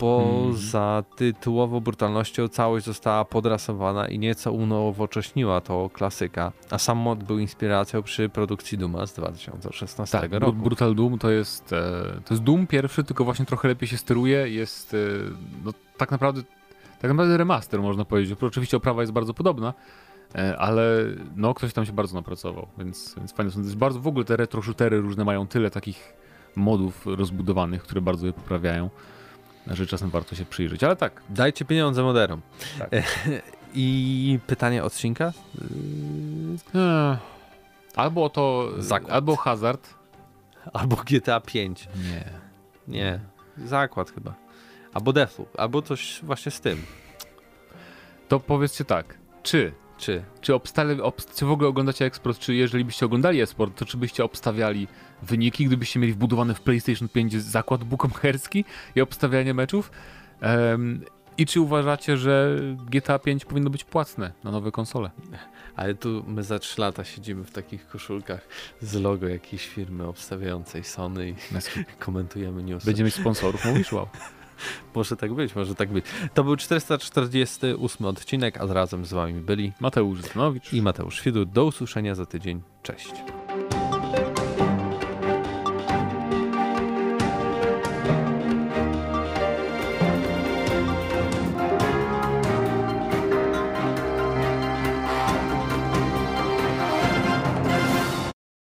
Poza 0.03 1.05
tytułową 1.17 1.81
brutalnością 1.81 2.49
całość 2.49 2.87
została 2.87 3.25
podrasowana 3.25 4.09
i 4.09 4.19
nieco 4.19 4.53
unowocześniła 4.53 5.61
to 5.61 5.91
klasyka, 5.93 6.53
a 6.71 6.79
sam 6.79 6.99
mod 6.99 7.25
był 7.25 7.39
inspiracją 7.39 8.03
przy 8.03 8.29
produkcji 8.29 8.79
Duma 8.79 9.07
z 9.07 9.13
2016 9.13 10.21
Tak, 10.21 10.33
roku. 10.33 10.53
Bru- 10.53 10.63
Brutal 10.63 10.95
Doom 10.95 11.19
to 11.19 11.31
jest, 11.31 11.73
e, 11.73 11.77
to 12.25 12.35
jest 12.35 12.43
Doom 12.43 12.67
pierwszy, 12.67 13.05
tylko 13.05 13.25
właśnie 13.25 13.47
trochę 13.47 13.69
lepiej 13.69 13.89
się 13.89 13.97
steruje, 13.97 14.49
jest 14.49 14.95
e, 14.95 14.97
no, 15.65 15.73
tak 15.97 16.11
naprawdę 16.11 16.43
tak 17.01 17.11
naprawdę 17.11 17.37
remaster, 17.37 17.83
można 17.83 18.05
powiedzieć. 18.05 18.43
Oczywiście 18.43 18.77
oprawa 18.77 19.01
jest 19.01 19.13
bardzo 19.13 19.35
podobna, 19.35 19.75
e, 20.35 20.59
ale 20.59 21.05
no 21.37 21.55
ktoś 21.55 21.73
tam 21.73 21.87
się 21.87 21.93
bardzo 21.93 22.15
napracował, 22.15 22.67
więc, 22.79 23.15
więc 23.17 23.33
fajne 23.33 23.53
są. 23.53 23.63
Bardzo, 23.77 24.01
w 24.01 24.07
ogóle 24.07 24.25
te 24.25 24.37
retro 24.37 24.63
shootery 24.63 25.01
różne 25.01 25.25
mają 25.25 25.47
tyle 25.47 25.71
takich 25.71 26.13
modów 26.57 27.07
rozbudowanych, 27.07 27.83
które 27.83 28.01
bardzo 28.01 28.27
je 28.27 28.33
poprawiają, 28.33 28.91
że 29.67 29.87
czasem 29.87 30.11
warto 30.11 30.37
się 30.37 30.45
przyjrzeć, 30.45 30.85
ale 30.85 30.97
tak. 30.97 31.23
Dajcie 31.31 31.65
pieniądze 31.65 32.03
moderom. 32.03 32.41
Tak. 32.79 32.91
I 33.75 34.39
pytanie 34.47 34.85
odcinka? 34.85 35.33
Eee, 36.75 37.17
Albo 37.97 38.29
to, 38.31 38.69
Zakład. 38.79 39.13
albo 39.13 39.37
hazard. 39.37 39.95
Albo 40.73 40.97
GTA 40.97 41.41
5. 41.41 41.89
Nie. 42.11 42.25
Nie, 42.89 43.21
zakład 43.65 44.11
chyba. 44.11 44.35
Albo 44.95 45.13
Deathloop, 45.13 45.61
albo 45.61 45.83
coś 45.83 46.21
właśnie 46.23 46.53
z 46.53 46.61
tym. 46.61 46.83
To 48.29 48.41
powiedzcie 48.41 48.85
tak, 48.85 49.19
czy 49.43 49.73
Czy 50.03 50.23
Czy, 50.41 50.53
czy 51.35 51.47
w 51.47 51.51
ogóle 51.51 51.69
oglądacie 51.69 52.05
eksport, 52.05 52.39
czy 52.39 52.55
jeżeli 52.55 52.85
byście 52.85 53.07
oglądali 53.07 53.41
esport, 53.41 53.79
to 53.79 53.85
czy 53.85 53.97
byście 53.97 54.25
obstawiali 54.25 54.89
wyniki, 55.23 55.67
gdybyście 55.67 56.01
mieli 56.01 56.13
wbudowany 56.13 56.55
w 56.55 56.61
PlayStation 56.61 57.09
5 57.09 57.43
zakład 57.43 57.85
bukmacherski 57.85 58.65
i 58.97 59.01
obstawianie 59.01 59.55
meczów? 59.55 59.91
Em, 60.41 61.05
I 61.39 61.47
czy 61.47 61.61
uważacie, 61.61 62.17
że 62.17 62.59
GTA 62.91 63.19
5 63.19 63.45
powinno 63.45 63.71
być 63.71 63.85
płatne 63.85 64.33
na 64.45 64.51
nowe 64.51 64.73
konsole? 64.73 65.11
Ale 65.77 65.95
tu 65.95 66.25
my 66.27 66.43
za 66.43 66.59
3 66.59 66.81
lata 66.81 67.05
siedzimy 67.05 67.45
w 67.45 67.51
takich 67.51 67.89
koszulkach 67.89 68.49
z 68.81 68.95
logo 68.95 69.29
jakiejś 69.29 69.67
firmy 69.67 70.07
obstawiającej 70.07 70.85
Sony 70.85 71.29
i 71.29 71.35
komentujemy 71.99 72.63
newsy. 72.63 72.87
Będziemy 72.87 73.07
mieć 73.07 73.15
sponsorów, 73.15 73.65
mówisz? 73.65 73.93
Wow. 73.93 74.09
Może 74.95 75.17
tak 75.17 75.35
być, 75.35 75.55
może 75.55 75.75
tak 75.75 75.89
być. 75.89 76.05
To 76.35 76.45
był 76.45 76.57
448 76.57 78.07
odcinek, 78.07 78.61
a 78.61 78.67
razem 78.67 79.05
z 79.05 79.13
wami 79.13 79.35
byli 79.35 79.73
Mateusz 79.81 80.23
Zdanowicz. 80.23 80.73
i 80.73 80.83
Mateusz 80.83 81.17
Świdu. 81.17 81.45
Do 81.45 81.65
usłyszenia 81.65 82.15
za 82.15 82.27
tydzień. 82.27 82.63
Cześć. 82.83 83.13